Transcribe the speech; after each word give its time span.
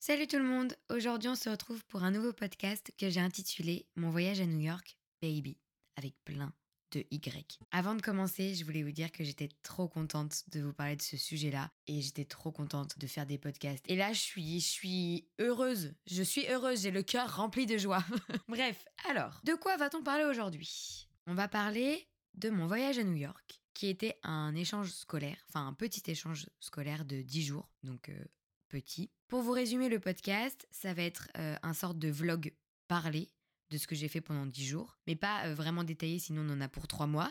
Salut 0.00 0.28
tout 0.28 0.38
le 0.38 0.44
monde, 0.44 0.76
aujourd'hui 0.90 1.28
on 1.28 1.34
se 1.34 1.50
retrouve 1.50 1.84
pour 1.86 2.04
un 2.04 2.12
nouveau 2.12 2.32
podcast 2.32 2.92
que 2.96 3.10
j'ai 3.10 3.18
intitulé 3.18 3.88
Mon 3.96 4.10
voyage 4.10 4.40
à 4.40 4.46
New 4.46 4.60
York, 4.60 4.96
baby, 5.20 5.58
avec 5.96 6.14
plein 6.24 6.54
de 6.92 7.04
Y. 7.10 7.58
Avant 7.72 7.96
de 7.96 8.00
commencer, 8.00 8.54
je 8.54 8.64
voulais 8.64 8.84
vous 8.84 8.92
dire 8.92 9.10
que 9.10 9.24
j'étais 9.24 9.48
trop 9.64 9.88
contente 9.88 10.44
de 10.52 10.60
vous 10.60 10.72
parler 10.72 10.94
de 10.94 11.02
ce 11.02 11.16
sujet-là 11.16 11.72
et 11.88 12.00
j'étais 12.00 12.24
trop 12.24 12.52
contente 12.52 12.96
de 12.96 13.06
faire 13.08 13.26
des 13.26 13.38
podcasts. 13.38 13.84
Et 13.88 13.96
là, 13.96 14.12
je 14.12 14.20
suis, 14.20 14.60
je 14.60 14.68
suis 14.68 15.28
heureuse, 15.40 15.92
je 16.06 16.22
suis 16.22 16.46
heureuse, 16.46 16.82
j'ai 16.82 16.92
le 16.92 17.02
cœur 17.02 17.36
rempli 17.36 17.66
de 17.66 17.76
joie. 17.76 18.04
Bref, 18.48 18.86
alors, 19.10 19.40
de 19.42 19.54
quoi 19.54 19.76
va-t-on 19.76 20.04
parler 20.04 20.24
aujourd'hui? 20.24 21.08
On 21.26 21.34
va 21.34 21.48
parler 21.48 22.08
de 22.34 22.50
mon 22.50 22.68
voyage 22.68 22.98
à 22.98 23.04
New 23.04 23.16
York, 23.16 23.60
qui 23.74 23.88
était 23.88 24.16
un 24.22 24.54
échange 24.54 24.92
scolaire, 24.92 25.44
enfin 25.48 25.66
un 25.66 25.74
petit 25.74 26.08
échange 26.08 26.48
scolaire 26.60 27.04
de 27.04 27.20
10 27.20 27.42
jours, 27.42 27.68
donc 27.82 28.08
euh, 28.10 28.24
petit. 28.68 29.10
Pour 29.26 29.42
vous 29.42 29.52
résumer 29.52 29.88
le 29.88 29.98
podcast, 29.98 30.68
ça 30.70 30.94
va 30.94 31.02
être 31.02 31.28
euh, 31.36 31.56
un 31.62 31.74
sorte 31.74 31.98
de 31.98 32.08
vlog 32.08 32.54
parlé 32.86 33.28
de 33.70 33.76
ce 33.76 33.86
que 33.86 33.94
j'ai 33.94 34.08
fait 34.08 34.20
pendant 34.20 34.46
10 34.46 34.66
jours, 34.66 34.98
mais 35.06 35.16
pas 35.16 35.46
euh, 35.46 35.54
vraiment 35.54 35.84
détaillé, 35.84 36.18
sinon 36.18 36.46
on 36.48 36.54
en 36.54 36.60
a 36.60 36.68
pour 36.68 36.86
3 36.86 37.06
mois. 37.06 37.30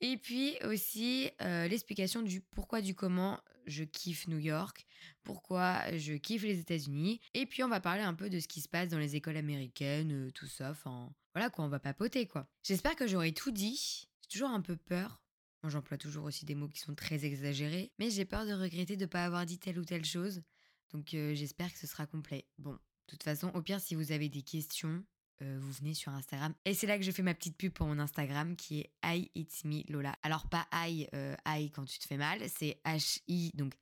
Et 0.00 0.16
puis 0.18 0.56
aussi 0.64 1.30
euh, 1.40 1.66
l'explication 1.68 2.22
du 2.22 2.40
pourquoi, 2.40 2.80
du 2.80 2.94
comment 2.94 3.40
je 3.66 3.84
kiffe 3.84 4.28
New 4.28 4.38
York, 4.38 4.86
pourquoi 5.24 5.96
je 5.96 6.14
kiffe 6.14 6.42
les 6.42 6.58
États-Unis. 6.58 7.20
Et 7.34 7.46
puis 7.46 7.62
on 7.62 7.68
va 7.68 7.80
parler 7.80 8.02
un 8.02 8.14
peu 8.14 8.28
de 8.28 8.40
ce 8.40 8.48
qui 8.48 8.60
se 8.60 8.68
passe 8.68 8.88
dans 8.88 8.98
les 8.98 9.16
écoles 9.16 9.36
américaines, 9.36 10.30
tout 10.32 10.46
ça. 10.46 10.70
Enfin, 10.70 11.10
voilà 11.34 11.50
quoi, 11.50 11.64
on 11.64 11.68
va 11.68 11.78
papoter 11.78 12.26
quoi. 12.26 12.48
J'espère 12.62 12.96
que 12.96 13.06
j'aurai 13.06 13.32
tout 13.32 13.50
dit. 13.50 14.08
J'ai 14.22 14.28
toujours 14.28 14.50
un 14.50 14.60
peu 14.60 14.76
peur. 14.76 15.22
J'emploie 15.64 15.98
toujours 15.98 16.24
aussi 16.24 16.44
des 16.44 16.54
mots 16.54 16.68
qui 16.68 16.78
sont 16.78 16.94
très 16.94 17.24
exagérés, 17.24 17.92
mais 17.98 18.10
j'ai 18.10 18.24
peur 18.24 18.46
de 18.46 18.52
regretter 18.52 18.96
de 18.96 19.02
ne 19.02 19.06
pas 19.06 19.24
avoir 19.24 19.44
dit 19.44 19.58
telle 19.58 19.78
ou 19.78 19.84
telle 19.84 20.04
chose. 20.04 20.42
Donc 20.90 21.08
j'espère 21.10 21.72
que 21.72 21.78
ce 21.78 21.86
sera 21.86 22.06
complet. 22.06 22.46
Bon, 22.58 22.72
de 22.72 22.78
toute 23.06 23.22
façon, 23.22 23.48
au 23.54 23.62
pire, 23.62 23.80
si 23.80 23.94
vous 23.94 24.12
avez 24.12 24.28
des 24.28 24.42
questions, 24.42 25.04
vous 25.40 25.72
venez 25.72 25.94
sur 25.94 26.12
Instagram. 26.12 26.52
Et 26.64 26.74
c'est 26.74 26.86
là 26.86 26.98
que 26.98 27.04
je 27.04 27.12
fais 27.12 27.22
ma 27.22 27.34
petite 27.34 27.56
pub 27.56 27.72
pour 27.72 27.86
mon 27.86 27.98
Instagram 28.00 28.56
qui 28.56 28.80
est 28.80 28.90
I 29.04 29.30
It's 29.34 29.64
Me 29.64 29.82
Lola. 29.92 30.16
Alors 30.22 30.48
pas 30.48 30.66
I, 30.72 31.06
euh, 31.14 31.36
I 31.46 31.70
quand 31.70 31.84
tu 31.84 31.98
te 31.98 32.06
fais 32.06 32.16
mal, 32.16 32.40
c'est 32.48 32.80
H-I, 32.84 33.52
donc 33.54 33.74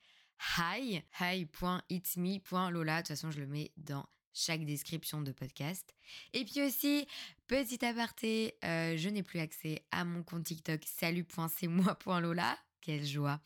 hi, 0.59 1.03
hi.itsme.lola. 1.19 2.97
De 2.97 3.01
toute 3.01 3.09
façon, 3.09 3.31
je 3.31 3.41
le 3.41 3.47
mets 3.47 3.73
dans 3.79 4.07
chaque 4.35 4.67
description 4.67 5.23
de 5.23 5.33
podcast. 5.33 5.95
Et 6.35 6.45
puis 6.45 6.61
aussi, 6.63 7.07
petit 7.47 7.83
aparté, 7.85 8.59
je 8.63 9.09
n'ai 9.09 9.23
plus 9.23 9.41
accès 9.41 9.87
à 9.91 10.05
mon 10.05 10.23
compte 10.23 10.45
TikTok 10.45 10.83
salut.c'est-moi.lola. 10.85 12.59
Quelle 12.87 13.05
joie. 13.05 13.41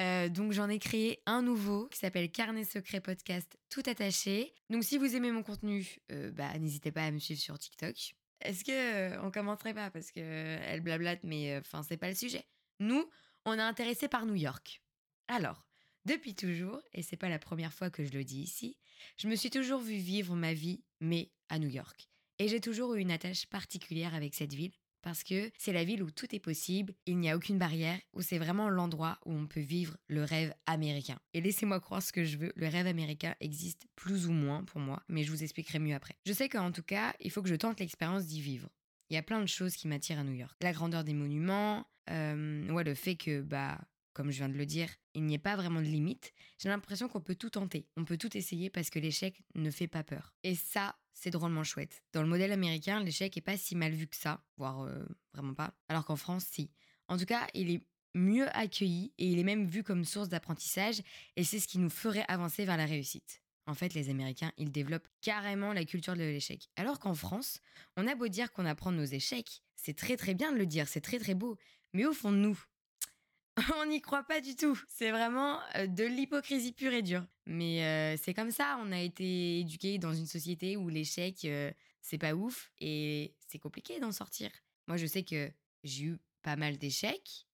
Euh, 0.00 0.28
donc 0.28 0.50
j'en 0.50 0.68
ai 0.68 0.80
créé 0.80 1.22
un 1.24 1.42
nouveau 1.42 1.86
qui 1.86 2.00
s'appelle 2.00 2.28
Carnet 2.28 2.64
Secret 2.64 3.00
Podcast 3.00 3.56
tout 3.68 3.84
attaché. 3.86 4.52
Donc 4.68 4.82
si 4.82 4.98
vous 4.98 5.14
aimez 5.14 5.30
mon 5.30 5.44
contenu, 5.44 5.98
euh, 6.10 6.32
bah 6.32 6.58
n'hésitez 6.58 6.90
pas 6.90 7.04
à 7.04 7.12
me 7.12 7.20
suivre 7.20 7.40
sur 7.40 7.56
TikTok. 7.56 7.94
Est-ce 8.40 8.64
que 8.64 8.72
euh, 8.72 9.22
on 9.22 9.30
commencerait 9.30 9.74
pas? 9.74 9.92
Parce 9.92 10.10
que 10.10 10.18
elle 10.18 10.80
blablate 10.80 11.22
mais 11.22 11.56
enfin 11.58 11.84
c'est 11.84 11.98
pas 11.98 12.08
le 12.08 12.16
sujet. 12.16 12.44
Nous, 12.80 13.08
on 13.44 13.52
est 13.52 13.60
intéressé 13.60 14.08
par 14.08 14.26
New 14.26 14.34
York. 14.34 14.82
Alors, 15.28 15.64
depuis 16.04 16.34
toujours, 16.34 16.82
et 16.92 17.02
c'est 17.02 17.16
pas 17.16 17.28
la 17.28 17.38
première 17.38 17.72
fois 17.72 17.90
que 17.90 18.04
je 18.04 18.10
le 18.10 18.24
dis 18.24 18.40
ici, 18.40 18.76
je 19.18 19.28
me 19.28 19.36
suis 19.36 19.50
toujours 19.50 19.80
vu 19.80 19.94
vivre 19.98 20.34
ma 20.34 20.52
vie 20.52 20.82
mais 20.98 21.30
à 21.48 21.60
New 21.60 21.68
York. 21.68 22.10
Et 22.40 22.48
j'ai 22.48 22.60
toujours 22.60 22.96
eu 22.96 23.00
une 23.00 23.12
attache 23.12 23.46
particulière 23.46 24.16
avec 24.16 24.34
cette 24.34 24.52
ville 24.52 24.72
parce 25.02 25.24
que 25.24 25.50
c'est 25.58 25.72
la 25.72 25.84
ville 25.84 26.02
où 26.02 26.10
tout 26.10 26.34
est 26.34 26.40
possible, 26.40 26.94
il 27.06 27.18
n'y 27.18 27.30
a 27.30 27.36
aucune 27.36 27.58
barrière, 27.58 27.98
où 28.12 28.22
c'est 28.22 28.38
vraiment 28.38 28.68
l'endroit 28.68 29.18
où 29.24 29.32
on 29.32 29.46
peut 29.46 29.60
vivre 29.60 29.96
le 30.08 30.24
rêve 30.24 30.54
américain. 30.66 31.18
Et 31.34 31.40
laissez-moi 31.40 31.80
croire 31.80 32.02
ce 32.02 32.12
que 32.12 32.24
je 32.24 32.36
veux, 32.36 32.52
le 32.56 32.68
rêve 32.68 32.86
américain 32.86 33.34
existe 33.40 33.86
plus 33.96 34.26
ou 34.26 34.32
moins 34.32 34.64
pour 34.64 34.80
moi, 34.80 35.02
mais 35.08 35.22
je 35.22 35.30
vous 35.30 35.42
expliquerai 35.42 35.78
mieux 35.78 35.94
après. 35.94 36.14
Je 36.26 36.32
sais 36.32 36.48
qu'en 36.48 36.72
tout 36.72 36.82
cas, 36.82 37.14
il 37.20 37.30
faut 37.30 37.42
que 37.42 37.48
je 37.48 37.54
tente 37.54 37.80
l'expérience 37.80 38.26
d'y 38.26 38.40
vivre. 38.40 38.68
Il 39.10 39.14
y 39.14 39.18
a 39.18 39.22
plein 39.22 39.40
de 39.40 39.46
choses 39.46 39.74
qui 39.74 39.88
m'attirent 39.88 40.20
à 40.20 40.24
New 40.24 40.34
York. 40.34 40.56
La 40.60 40.72
grandeur 40.72 41.02
des 41.02 41.14
monuments, 41.14 41.84
euh, 42.10 42.68
ouais, 42.70 42.84
le 42.84 42.94
fait 42.94 43.16
que, 43.16 43.40
bah, 43.40 43.80
comme 44.20 44.32
je 44.32 44.36
viens 44.36 44.50
de 44.50 44.58
le 44.58 44.66
dire, 44.66 44.90
il 45.14 45.24
n'y 45.24 45.32
ait 45.32 45.38
pas 45.38 45.56
vraiment 45.56 45.80
de 45.80 45.86
limite. 45.86 46.34
J'ai 46.58 46.68
l'impression 46.68 47.08
qu'on 47.08 47.22
peut 47.22 47.36
tout 47.36 47.48
tenter, 47.48 47.88
on 47.96 48.04
peut 48.04 48.18
tout 48.18 48.36
essayer 48.36 48.68
parce 48.68 48.90
que 48.90 48.98
l'échec 48.98 49.42
ne 49.54 49.70
fait 49.70 49.88
pas 49.88 50.04
peur. 50.04 50.34
Et 50.42 50.54
ça, 50.54 50.94
c'est 51.14 51.30
drôlement 51.30 51.64
chouette. 51.64 52.02
Dans 52.12 52.20
le 52.20 52.28
modèle 52.28 52.52
américain, 52.52 53.02
l'échec 53.02 53.34
est 53.38 53.40
pas 53.40 53.56
si 53.56 53.76
mal 53.76 53.92
vu 53.92 54.06
que 54.06 54.16
ça, 54.16 54.44
voire 54.58 54.82
euh, 54.82 55.06
vraiment 55.32 55.54
pas, 55.54 55.72
alors 55.88 56.04
qu'en 56.04 56.16
France, 56.16 56.44
si. 56.50 56.70
En 57.08 57.16
tout 57.16 57.24
cas, 57.24 57.46
il 57.54 57.70
est 57.70 57.82
mieux 58.14 58.54
accueilli 58.54 59.14
et 59.16 59.24
il 59.24 59.38
est 59.38 59.42
même 59.42 59.64
vu 59.64 59.82
comme 59.82 60.04
source 60.04 60.28
d'apprentissage 60.28 61.00
et 61.36 61.42
c'est 61.42 61.58
ce 61.58 61.66
qui 61.66 61.78
nous 61.78 61.88
ferait 61.88 62.26
avancer 62.28 62.66
vers 62.66 62.76
la 62.76 62.84
réussite. 62.84 63.40
En 63.64 63.72
fait, 63.72 63.94
les 63.94 64.10
Américains, 64.10 64.52
ils 64.58 64.70
développent 64.70 65.08
carrément 65.22 65.72
la 65.72 65.86
culture 65.86 66.14
de 66.14 66.24
l'échec. 66.24 66.68
Alors 66.76 66.98
qu'en 66.98 67.14
France, 67.14 67.62
on 67.96 68.06
a 68.06 68.14
beau 68.14 68.28
dire 68.28 68.52
qu'on 68.52 68.66
apprend 68.66 68.92
nos 68.92 69.02
échecs, 69.02 69.62
c'est 69.76 69.96
très 69.96 70.18
très 70.18 70.34
bien 70.34 70.52
de 70.52 70.58
le 70.58 70.66
dire, 70.66 70.88
c'est 70.88 71.00
très 71.00 71.18
très 71.18 71.34
beau, 71.34 71.56
mais 71.94 72.04
au 72.04 72.12
fond 72.12 72.32
de 72.32 72.36
nous, 72.36 72.62
on 73.80 73.86
n'y 73.86 74.00
croit 74.00 74.22
pas 74.22 74.40
du 74.40 74.56
tout. 74.56 74.78
C'est 74.88 75.10
vraiment 75.10 75.60
euh, 75.76 75.86
de 75.86 76.04
l'hypocrisie 76.04 76.72
pure 76.72 76.92
et 76.92 77.02
dure. 77.02 77.24
Mais 77.46 77.84
euh, 77.84 78.16
c'est 78.22 78.34
comme 78.34 78.50
ça, 78.50 78.78
on 78.82 78.92
a 78.92 79.00
été 79.00 79.60
éduqués 79.60 79.98
dans 79.98 80.14
une 80.14 80.26
société 80.26 80.76
où 80.76 80.88
l'échec, 80.88 81.44
euh, 81.44 81.70
c'est 82.00 82.18
pas 82.18 82.34
ouf 82.34 82.70
et 82.80 83.34
c'est 83.46 83.58
compliqué 83.58 84.00
d'en 84.00 84.12
sortir. 84.12 84.50
Moi, 84.86 84.96
je 84.96 85.06
sais 85.06 85.24
que 85.24 85.50
j'ai 85.84 86.04
eu 86.04 86.18
pas 86.42 86.56
mal 86.56 86.78
d'échecs, 86.78 87.46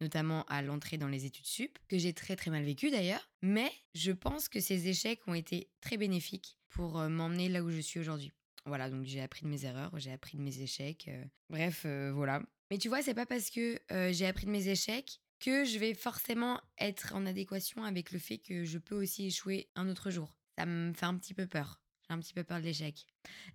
notamment 0.00 0.44
à 0.44 0.62
l'entrée 0.62 0.98
dans 0.98 1.08
les 1.08 1.24
études 1.24 1.46
sup, 1.46 1.78
que 1.88 1.98
j'ai 1.98 2.12
très 2.12 2.36
très 2.36 2.50
mal 2.50 2.64
vécu 2.64 2.90
d'ailleurs. 2.90 3.30
Mais 3.42 3.70
je 3.94 4.12
pense 4.12 4.48
que 4.48 4.60
ces 4.60 4.88
échecs 4.88 5.20
ont 5.26 5.34
été 5.34 5.70
très 5.80 5.96
bénéfiques 5.96 6.58
pour 6.70 6.98
m'emmener 6.98 7.48
là 7.48 7.62
où 7.62 7.70
je 7.70 7.80
suis 7.80 8.00
aujourd'hui. 8.00 8.32
Voilà, 8.66 8.88
donc 8.88 9.04
j'ai 9.04 9.20
appris 9.20 9.42
de 9.42 9.48
mes 9.50 9.66
erreurs, 9.66 9.92
j'ai 9.98 10.10
appris 10.10 10.38
de 10.38 10.42
mes 10.42 10.60
échecs. 10.60 11.10
bref, 11.50 11.86
voilà. 12.12 12.42
Mais 12.70 12.78
tu 12.78 12.88
vois, 12.88 13.02
c'est 13.02 13.14
pas 13.14 13.26
parce 13.26 13.50
que 13.50 13.78
j'ai 14.10 14.26
appris 14.26 14.46
de 14.46 14.50
mes 14.50 14.68
échecs 14.68 15.20
que 15.40 15.64
je 15.64 15.78
vais 15.78 15.94
forcément 15.94 16.60
être 16.78 17.14
en 17.14 17.26
adéquation 17.26 17.84
avec 17.84 18.12
le 18.12 18.18
fait 18.18 18.38
que 18.38 18.64
je 18.64 18.78
peux 18.78 18.94
aussi 18.94 19.26
échouer 19.26 19.68
un 19.74 19.88
autre 19.88 20.10
jour. 20.10 20.36
Ça 20.56 20.66
me 20.66 20.92
fait 20.92 21.06
un 21.06 21.16
petit 21.16 21.34
peu 21.34 21.46
peur. 21.46 21.80
J'ai 22.06 22.14
un 22.14 22.18
petit 22.20 22.34
peu 22.34 22.44
peur 22.44 22.60
de 22.60 22.64
l'échec. 22.64 23.06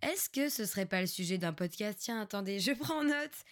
Est-ce 0.01 0.29
que 0.29 0.49
ce 0.49 0.65
serait 0.65 0.85
pas 0.85 1.01
le 1.01 1.07
sujet 1.07 1.37
d'un 1.37 1.53
podcast? 1.53 1.99
Tiens, 2.01 2.21
attendez, 2.21 2.59
je 2.59 2.71
prends 2.79 3.03
note. 3.03 3.45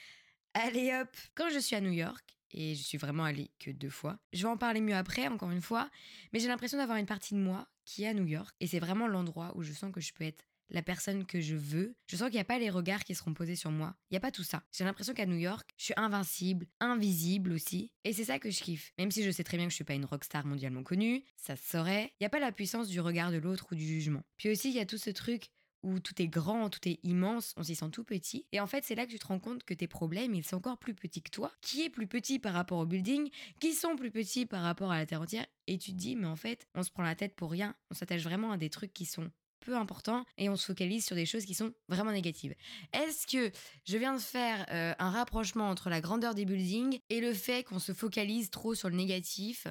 Allez 0.54 0.94
hop 0.94 1.16
Quand 1.36 1.50
je 1.50 1.60
suis 1.60 1.76
à 1.76 1.82
New 1.82 1.92
York, 1.92 2.38
et 2.52 2.76
je 2.76 2.82
suis 2.82 2.98
vraiment 2.98 3.26
allée 3.26 3.52
que 3.60 3.72
deux 3.72 3.90
fois, 3.90 4.18
je 4.34 4.44
vais 4.44 4.50
en 4.50 4.58
parler 4.58 4.82
mieux 4.82 4.96
après, 4.96 5.28
encore 5.28 5.52
une 5.52 5.62
fois, 5.62 5.90
mais 6.32 6.40
j'ai 6.40 6.48
l'impression 6.48 6.78
d'avoir 6.78 6.98
une 6.98 7.06
partie 7.06 7.34
de 7.34 7.40
moi 7.40 7.68
qui 7.86 8.04
est 8.04 8.08
à 8.08 8.14
New 8.14 8.26
York, 8.26 8.56
et 8.60 8.68
c'est 8.68 8.80
vraiment 8.80 9.08
l'endroit 9.08 9.52
où 9.56 9.62
je 9.62 9.74
sens 9.74 9.92
que 9.94 10.02
je 10.02 10.14
peux 10.14 10.24
être 10.24 10.46
la 10.70 10.82
personne 10.82 11.26
que 11.26 11.40
je 11.40 11.56
veux. 11.56 11.96
Je 12.08 12.16
sens 12.16 12.28
qu'il 12.28 12.36
n'y 12.36 12.42
a 12.42 12.46
pas 12.46 12.60
les 12.60 12.70
regards 12.70 13.04
qui 13.04 13.16
seront 13.16 13.34
posés 13.34 13.56
sur 13.56 13.72
moi. 13.72 13.96
Il 14.10 14.14
n'y 14.14 14.18
a 14.18 14.22
pas 14.22 14.32
tout 14.32 14.44
ça. 14.44 14.64
J'ai 14.72 14.84
l'impression 14.84 15.14
qu'à 15.14 15.26
New 15.26 15.38
York, 15.38 15.70
je 15.78 15.86
suis 15.86 15.94
invincible, 15.98 16.68
invisible 16.80 17.52
aussi. 17.52 17.92
Et 18.04 18.14
c'est 18.14 18.26
ça 18.26 18.40
que 18.40 18.52
je 18.52 18.62
kiffe. 18.62 18.92
Même 18.98 19.12
si 19.12 19.24
je 19.24 19.32
sais 19.32 19.44
très 19.44 19.58
bien 19.58 19.68
que 19.68 19.72
je 19.72 19.76
suis 19.76 19.84
pas 19.84 19.94
une 19.94 20.06
rockstar 20.06 20.46
mondialement 20.46 20.84
connue, 20.84 21.24
ça 21.36 21.56
se 21.56 21.68
saurait. 21.68 22.14
Il 22.20 22.24
n'y 22.24 22.28
a 22.28 22.30
pas 22.30 22.40
la 22.40 22.52
puissance 22.52 22.88
du 22.88 23.00
regard 23.00 23.32
de 23.32 23.38
l'autre 23.38 23.68
ou 23.72 23.76
du 23.76 23.86
jugement. 23.86 24.24
Puis 24.38 24.50
aussi, 24.50 24.70
il 24.70 24.76
y 24.76 24.80
a 24.80 24.86
tout 24.86 24.98
ce 24.98 25.10
truc 25.10 25.50
où 25.84 26.00
tout 26.00 26.22
est 26.22 26.28
grand, 26.28 26.70
tout 26.70 26.88
est 26.88 27.00
immense, 27.04 27.54
on 27.56 27.64
s'y 27.64 27.76
sent 27.76 27.90
tout 27.92 28.04
petit. 28.04 28.46
Et 28.52 28.60
en 28.60 28.68
fait, 28.68 28.84
c'est 28.84 28.96
là 28.96 29.06
que 29.06 29.12
tu 29.12 29.20
te 29.20 29.28
rends 29.28 29.40
compte 29.40 29.64
que 29.64 29.74
tes 29.74 29.88
problèmes, 29.88 30.34
ils 30.34 30.44
sont 30.44 30.58
encore 30.58 30.78
plus 30.78 30.94
petits 30.94 31.22
que 31.22 31.30
toi, 31.30 31.52
qui 31.62 31.84
est 31.84 31.90
plus 31.90 32.08
petit 32.08 32.40
par 32.40 32.54
rapport 32.54 32.80
au 32.80 32.86
building, 32.86 33.30
qui 33.60 33.74
sont 33.74 33.96
plus 33.96 34.12
petits 34.12 34.46
par 34.46 34.64
rapport 34.64 34.92
à 34.92 34.98
la 34.98 35.06
terre 35.06 35.22
entière? 35.22 35.46
Et 35.68 35.78
tu 35.78 35.92
te 35.92 35.98
dis, 35.98 36.16
mais 36.16 36.28
en 36.28 36.36
fait, 36.36 36.68
on 36.76 36.84
se 36.84 36.92
prend 36.92 37.04
la 37.04 37.16
tête 37.16 37.36
pour 37.36 37.52
rien. 37.52 37.76
On 37.92 37.94
s'attache 37.94 38.24
vraiment 38.24 38.52
à 38.52 38.58
des 38.58 38.70
trucs 38.70 38.94
qui 38.94 39.06
sont 39.06 39.32
important 39.76 40.26
et 40.38 40.50
on 40.50 40.56
se 40.56 40.66
focalise 40.66 41.06
sur 41.06 41.16
des 41.16 41.26
choses 41.26 41.46
qui 41.46 41.54
sont 41.54 41.74
vraiment 41.90 42.12
négatives. 42.12 42.56
Est-ce 42.94 43.28
que 43.28 43.52
je 43.86 43.98
viens 43.98 44.14
de 44.14 44.22
faire 44.22 44.66
euh, 44.72 44.94
un 45.00 45.10
rapprochement 45.10 45.70
entre 45.70 45.90
la 45.90 46.02
grandeur 46.02 46.36
des 46.36 46.46
buildings 46.46 47.00
et 47.10 47.20
le 47.20 47.34
fait 47.34 47.64
qu'on 47.64 47.80
se 47.80 47.94
focalise 47.94 48.50
trop 48.50 48.76
sur 48.76 48.90
le 48.90 48.96
négatif? 48.96 49.68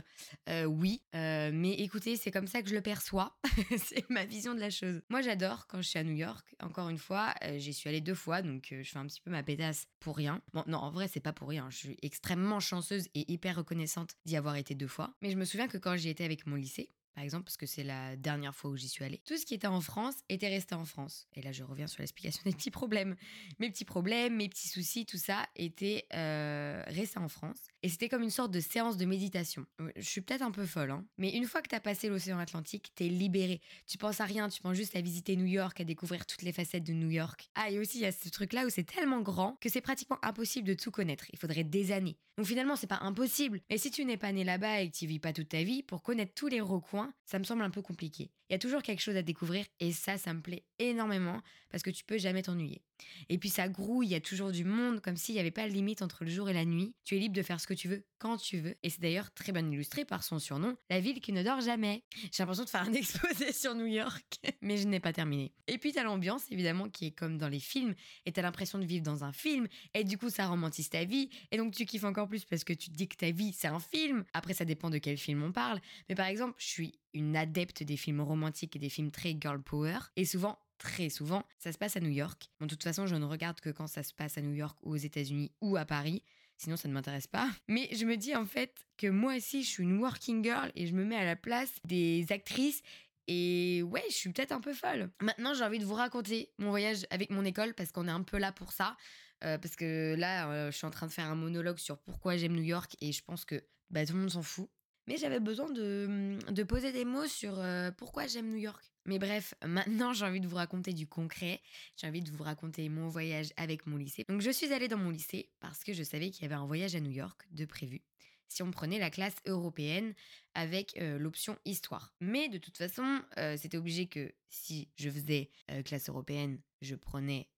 Euh, 0.48 0.64
Oui, 0.64 1.02
euh, 1.14 1.50
mais 1.52 1.72
écoutez, 1.74 2.16
c'est 2.16 2.30
comme 2.30 2.46
ça 2.46 2.62
que 2.62 2.68
je 2.68 2.74
le 2.74 2.82
perçois. 2.82 3.38
c'est 3.78 4.08
ma 4.10 4.24
vision 4.24 4.54
de 4.54 4.60
la 4.60 4.70
chose. 4.70 5.00
Moi, 5.08 5.22
j'adore 5.22 5.66
quand 5.66 5.80
je 5.82 5.88
suis 5.88 5.98
à 5.98 6.04
New 6.04 6.14
York. 6.14 6.54
Encore 6.62 6.88
une 6.88 6.98
fois, 6.98 7.34
j'y 7.56 7.72
suis 7.72 7.88
allée 7.88 8.00
deux 8.00 8.14
fois, 8.14 8.42
donc 8.42 8.68
je 8.70 8.88
fais 8.88 8.98
un 8.98 9.06
petit 9.06 9.20
peu 9.20 9.30
ma 9.30 9.42
pétasse 9.42 9.86
pour 10.00 10.16
rien. 10.16 10.40
Bon, 10.52 10.64
non, 10.66 10.78
en 10.78 10.90
vrai, 10.90 11.08
c'est 11.08 11.20
pas 11.20 11.32
pour 11.32 11.48
rien. 11.48 11.68
Je 11.70 11.76
suis 11.76 11.96
extrêmement 12.02 12.60
chanceuse 12.60 13.08
et 13.14 13.30
hyper 13.32 13.56
reconnaissante 13.56 14.14
d'y 14.24 14.36
avoir 14.36 14.56
été 14.56 14.74
deux 14.74 14.86
fois. 14.88 15.14
Mais 15.22 15.30
je 15.30 15.36
me 15.36 15.44
souviens 15.44 15.68
que 15.68 15.78
quand 15.78 15.96
j'y 15.96 16.08
étais 16.08 16.24
avec 16.24 16.46
mon 16.46 16.56
lycée, 16.56 16.90
par 17.16 17.24
exemple, 17.24 17.44
parce 17.44 17.56
que 17.56 17.64
c'est 17.64 17.82
la 17.82 18.14
dernière 18.14 18.54
fois 18.54 18.70
où 18.70 18.76
j'y 18.76 18.90
suis 18.90 19.02
allée. 19.02 19.22
Tout 19.24 19.38
ce 19.38 19.46
qui 19.46 19.54
était 19.54 19.66
en 19.66 19.80
France 19.80 20.16
était 20.28 20.48
resté 20.48 20.74
en 20.74 20.84
France. 20.84 21.26
Et 21.34 21.40
là, 21.40 21.50
je 21.50 21.64
reviens 21.64 21.86
sur 21.86 22.02
l'explication 22.02 22.42
des 22.44 22.52
petits 22.52 22.70
problèmes. 22.70 23.16
Mes 23.58 23.70
petits 23.70 23.86
problèmes, 23.86 24.36
mes 24.36 24.50
petits 24.50 24.68
soucis, 24.68 25.06
tout 25.06 25.16
ça 25.16 25.46
était 25.56 26.04
euh, 26.12 26.82
resté 26.88 27.18
en 27.18 27.30
France. 27.30 27.56
Et 27.86 27.88
c'était 27.88 28.08
comme 28.08 28.24
une 28.24 28.30
sorte 28.30 28.50
de 28.50 28.58
séance 28.58 28.96
de 28.96 29.04
méditation. 29.04 29.64
Je 29.94 30.02
suis 30.02 30.20
peut-être 30.20 30.42
un 30.42 30.50
peu 30.50 30.66
folle, 30.66 30.90
hein. 30.90 31.04
Mais 31.18 31.30
une 31.36 31.44
fois 31.44 31.62
que 31.62 31.68
t'as 31.68 31.78
passé 31.78 32.08
l'océan 32.08 32.36
Atlantique, 32.36 32.90
t'es 32.96 33.06
libéré. 33.06 33.60
Tu 33.86 33.96
penses 33.96 34.20
à 34.20 34.24
rien, 34.24 34.48
tu 34.48 34.60
penses 34.60 34.74
juste 34.74 34.96
à 34.96 35.00
visiter 35.00 35.36
New 35.36 35.46
York, 35.46 35.80
à 35.80 35.84
découvrir 35.84 36.26
toutes 36.26 36.42
les 36.42 36.50
facettes 36.50 36.82
de 36.82 36.92
New 36.92 37.10
York. 37.10 37.48
Ah, 37.54 37.70
et 37.70 37.78
aussi, 37.78 37.98
il 37.98 38.00
y 38.00 38.06
a 38.06 38.10
ce 38.10 38.28
truc-là 38.28 38.66
où 38.66 38.70
c'est 38.70 38.82
tellement 38.82 39.20
grand 39.20 39.56
que 39.60 39.68
c'est 39.68 39.80
pratiquement 39.80 40.18
impossible 40.24 40.66
de 40.66 40.74
tout 40.74 40.90
connaître. 40.90 41.26
Il 41.32 41.38
faudrait 41.38 41.62
des 41.62 41.92
années. 41.92 42.16
Donc 42.36 42.46
finalement, 42.46 42.74
c'est 42.74 42.88
pas 42.88 42.98
impossible. 43.02 43.60
Mais 43.70 43.78
si 43.78 43.92
tu 43.92 44.04
n'es 44.04 44.16
pas 44.16 44.32
né 44.32 44.42
là-bas 44.42 44.80
et 44.80 44.90
que 44.90 44.96
tu 44.96 45.06
vis 45.06 45.20
pas 45.20 45.32
toute 45.32 45.50
ta 45.50 45.62
vie, 45.62 45.84
pour 45.84 46.02
connaître 46.02 46.34
tous 46.34 46.48
les 46.48 46.60
recoins, 46.60 47.14
ça 47.24 47.38
me 47.38 47.44
semble 47.44 47.62
un 47.62 47.70
peu 47.70 47.82
compliqué. 47.82 48.32
Il 48.48 48.52
y 48.52 48.56
a 48.56 48.58
toujours 48.58 48.82
quelque 48.82 49.00
chose 49.00 49.16
à 49.16 49.22
découvrir 49.22 49.64
et 49.80 49.92
ça, 49.92 50.18
ça 50.18 50.32
me 50.32 50.40
plaît 50.40 50.64
énormément 50.78 51.42
parce 51.70 51.82
que 51.82 51.90
tu 51.90 52.04
peux 52.04 52.18
jamais 52.18 52.42
t'ennuyer. 52.42 52.82
Et 53.28 53.38
puis 53.38 53.50
ça 53.50 53.68
grouille, 53.68 54.06
il 54.06 54.12
y 54.12 54.14
a 54.14 54.20
toujours 54.20 54.52
du 54.52 54.64
monde, 54.64 55.00
comme 55.00 55.16
s'il 55.16 55.34
n'y 55.34 55.40
avait 55.40 55.50
pas 55.50 55.68
de 55.68 55.72
limite 55.72 56.02
entre 56.02 56.24
le 56.24 56.30
jour 56.30 56.48
et 56.48 56.52
la 56.52 56.64
nuit. 56.64 56.94
Tu 57.04 57.16
es 57.16 57.18
libre 57.18 57.34
de 57.34 57.42
faire 57.42 57.60
ce 57.60 57.66
que 57.66 57.74
tu 57.74 57.88
veux 57.88 58.04
quand 58.18 58.36
tu 58.38 58.58
veux. 58.58 58.76
Et 58.82 58.90
c'est 58.90 59.00
d'ailleurs 59.00 59.32
très 59.32 59.52
bien 59.52 59.68
illustré 59.70 60.04
par 60.04 60.22
son 60.22 60.38
surnom, 60.38 60.76
la 60.88 61.00
ville 61.00 61.20
qui 61.20 61.32
ne 61.32 61.42
dort 61.42 61.60
jamais. 61.60 62.02
J'ai 62.32 62.42
l'impression 62.42 62.64
de 62.64 62.70
faire 62.70 62.82
un 62.82 62.92
exposé 62.94 63.52
sur 63.52 63.74
New 63.74 63.86
York, 63.86 64.40
mais 64.62 64.76
je 64.76 64.86
n'ai 64.86 65.00
pas 65.00 65.12
terminé. 65.12 65.52
Et 65.66 65.78
puis 65.78 65.92
t'as 65.92 66.04
l'ambiance, 66.04 66.44
évidemment, 66.50 66.88
qui 66.88 67.06
est 67.06 67.10
comme 67.12 67.38
dans 67.38 67.48
les 67.48 67.60
films, 67.60 67.94
et 68.24 68.32
t'as 68.32 68.42
l'impression 68.42 68.78
de 68.78 68.84
vivre 68.84 69.04
dans 69.04 69.24
un 69.24 69.32
film, 69.32 69.68
et 69.94 70.04
du 70.04 70.18
coup 70.18 70.30
ça 70.30 70.46
romantise 70.46 70.88
ta 70.88 71.04
vie, 71.04 71.28
et 71.50 71.56
donc 71.56 71.74
tu 71.74 71.84
kiffes 71.84 72.04
encore 72.04 72.28
plus 72.28 72.44
parce 72.44 72.64
que 72.64 72.72
tu 72.72 72.90
te 72.90 72.94
dis 72.94 73.08
que 73.08 73.16
ta 73.16 73.30
vie 73.30 73.52
c'est 73.52 73.68
un 73.68 73.80
film. 73.80 74.24
Après 74.32 74.54
ça 74.54 74.64
dépend 74.64 74.90
de 74.90 74.98
quel 74.98 75.18
film 75.18 75.42
on 75.42 75.52
parle, 75.52 75.80
mais 76.08 76.14
par 76.14 76.26
exemple, 76.26 76.54
je 76.58 76.66
suis 76.66 76.98
une 77.16 77.36
adepte 77.36 77.82
des 77.82 77.96
films 77.96 78.20
romantiques 78.20 78.76
et 78.76 78.78
des 78.78 78.88
films 78.88 79.10
très 79.10 79.36
girl 79.40 79.62
power, 79.62 79.98
et 80.16 80.24
souvent 80.24 80.58
très 80.78 81.08
souvent, 81.08 81.42
ça 81.58 81.72
se 81.72 81.78
passe 81.78 81.96
à 81.96 82.00
New 82.00 82.10
York. 82.10 82.50
de 82.60 82.66
toute 82.66 82.82
façon, 82.82 83.06
je 83.06 83.16
ne 83.16 83.24
regarde 83.24 83.60
que 83.60 83.70
quand 83.70 83.86
ça 83.86 84.02
se 84.02 84.12
passe 84.12 84.38
à 84.38 84.42
New 84.42 84.52
York 84.52 84.78
ou 84.82 84.92
aux 84.92 84.96
États-Unis 84.96 85.50
ou 85.60 85.76
à 85.76 85.84
Paris. 85.84 86.22
Sinon, 86.58 86.76
ça 86.76 86.88
ne 86.88 86.94
m'intéresse 86.94 87.26
pas. 87.26 87.50
Mais 87.68 87.88
je 87.92 88.04
me 88.04 88.16
dis 88.16 88.34
en 88.34 88.46
fait 88.46 88.86
que 88.96 89.08
moi 89.08 89.36
aussi, 89.36 89.62
je 89.62 89.68
suis 89.68 89.82
une 89.82 89.98
working 89.98 90.42
girl 90.42 90.70
et 90.74 90.86
je 90.86 90.94
me 90.94 91.04
mets 91.04 91.16
à 91.16 91.24
la 91.24 91.36
place 91.36 91.72
des 91.84 92.26
actrices. 92.30 92.82
Et 93.28 93.82
ouais, 93.82 94.04
je 94.08 94.14
suis 94.14 94.32
peut-être 94.32 94.52
un 94.52 94.60
peu 94.60 94.72
folle. 94.72 95.10
Maintenant, 95.20 95.52
j'ai 95.52 95.64
envie 95.64 95.80
de 95.80 95.84
vous 95.84 95.94
raconter 95.94 96.52
mon 96.58 96.70
voyage 96.70 97.06
avec 97.10 97.30
mon 97.30 97.44
école 97.44 97.74
parce 97.74 97.90
qu'on 97.90 98.06
est 98.06 98.12
un 98.12 98.22
peu 98.22 98.38
là 98.38 98.52
pour 98.52 98.72
ça. 98.72 98.96
Euh, 99.44 99.58
parce 99.58 99.76
que 99.76 100.14
là, 100.16 100.48
euh, 100.50 100.70
je 100.70 100.76
suis 100.76 100.86
en 100.86 100.90
train 100.90 101.06
de 101.06 101.12
faire 101.12 101.26
un 101.26 101.34
monologue 101.34 101.78
sur 101.78 101.98
pourquoi 101.98 102.36
j'aime 102.36 102.54
New 102.54 102.62
York 102.62 102.96
et 103.00 103.12
je 103.12 103.22
pense 103.22 103.44
que 103.44 103.62
bah, 103.90 104.06
tout 104.06 104.14
le 104.14 104.20
monde 104.20 104.30
s'en 104.30 104.42
fout. 104.42 104.68
Mais 105.06 105.16
j'avais 105.18 105.38
besoin 105.38 105.70
de, 105.70 106.36
de, 106.50 106.62
poser 106.64 106.90
des 106.90 107.04
mots 107.04 107.28
sur 107.28 107.60
euh, 107.60 107.92
pourquoi 107.92 108.26
j'aime 108.26 108.50
New 108.50 108.56
York. 108.56 108.82
Mais 109.04 109.18
bref, 109.20 109.54
maintenant 109.64 110.12
j'ai 110.12 110.24
envie 110.24 110.40
de 110.40 110.48
vous 110.48 110.56
raconter 110.56 110.92
du 110.92 111.06
concret. 111.06 111.60
J'ai 111.96 112.08
envie 112.08 112.22
de 112.22 112.30
vous 112.30 112.42
raconter 112.42 112.88
mon 112.88 113.08
voyage 113.08 113.52
avec 113.56 113.86
mon 113.86 113.96
lycée. 113.96 114.24
Donc 114.28 114.40
je 114.40 114.50
suis 114.50 114.72
allée 114.72 114.88
dans 114.88 114.98
mon 114.98 115.10
lycée 115.10 115.50
parce 115.60 115.84
que 115.84 115.92
je 115.92 116.02
savais 116.02 116.30
qu'il 116.30 116.42
y 116.42 116.46
avait 116.46 116.60
un 116.60 116.66
voyage 116.66 116.96
à 116.96 117.00
New 117.00 117.10
York 117.10 117.46
de 117.50 117.64
prévu 117.64 118.02
si 118.48 118.62
on 118.62 118.70
prenait 118.70 119.00
la 119.00 119.10
classe 119.10 119.34
européenne 119.46 120.14
avec 120.54 120.96
euh, 120.98 121.18
l'option 121.18 121.58
histoire. 121.64 122.14
Mais 122.20 122.48
de 122.48 122.58
toute 122.58 122.76
façon, 122.76 123.20
euh, 123.38 123.56
c'était 123.56 123.76
obligé 123.76 124.06
que 124.06 124.32
si 124.50 124.88
je 124.94 125.10
faisais 125.10 125.50
classe 125.84 126.08
européenne, 126.08 126.60
je 126.80 126.94
prenais 126.94 127.48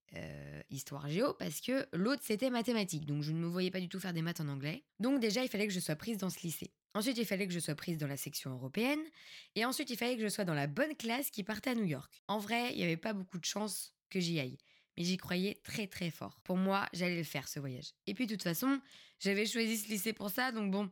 histoire 0.71 1.07
géo 1.11 1.35
parce 1.35 1.61
que 1.61 1.87
l'autre 1.93 2.23
c'était 2.25 2.49
mathématiques. 2.49 3.05
Donc 3.05 3.23
je 3.23 3.33
ne 3.33 3.39
me 3.39 3.47
voyais 3.47 3.71
pas 3.71 3.81
du 3.81 3.91
tout 3.91 4.01
faire 4.01 4.15
des 4.15 4.23
maths 4.23 4.41
en 4.41 4.49
anglais. 4.49 4.83
Donc 4.99 5.21
déjà, 5.21 5.43
il 5.43 5.49
fallait 5.49 5.67
que 5.67 5.73
je 5.75 5.81
sois 5.81 5.97
prise 5.97 6.17
dans 6.17 6.31
ce 6.31 6.41
lycée. 6.41 6.73
Ensuite, 6.95 7.19
il 7.19 7.27
fallait 7.27 7.47
que 7.47 7.53
je 7.53 7.59
sois 7.59 7.75
prise 7.75 7.99
dans 7.99 8.07
la 8.07 8.17
section 8.17 8.51
européenne. 8.53 9.01
Et 9.55 9.65
ensuite, 9.65 9.91
il 9.91 9.97
fallait 9.97 10.17
que 10.17 10.23
je 10.23 10.29
sois 10.29 10.45
dans 10.45 10.55
la 10.55 10.67
bonne 10.67 10.95
classe 10.97 11.31
qui 11.31 11.45
partait 11.45 11.71
à 11.71 11.75
New 11.75 11.85
York. 11.85 12.23
En 12.29 12.39
vrai, 12.39 12.73
il 12.73 12.79
n'y 12.79 12.85
avait 12.85 12.97
pas 12.97 13.13
beaucoup 13.13 13.39
de 13.39 13.45
chances 13.45 13.95
que 14.11 14.21
j'y 14.21 14.41
aille. 14.41 14.59
Mais 14.97 15.05
j'y 15.05 15.17
croyais 15.17 15.61
très 15.63 15.87
très 15.87 16.11
fort. 16.11 16.41
Pour 16.43 16.57
moi, 16.57 16.89
j'allais 16.93 17.17
le 17.17 17.23
faire 17.23 17.47
ce 17.47 17.61
voyage. 17.61 17.93
Et 18.07 18.15
puis 18.15 18.27
de 18.27 18.35
toute 18.35 18.43
façon, 18.43 18.81
j'avais 19.21 19.47
choisi 19.47 19.77
ce 19.77 19.89
lycée 19.89 20.13
pour 20.13 20.31
ça, 20.31 20.51
donc 20.51 20.73
bon, 20.73 20.91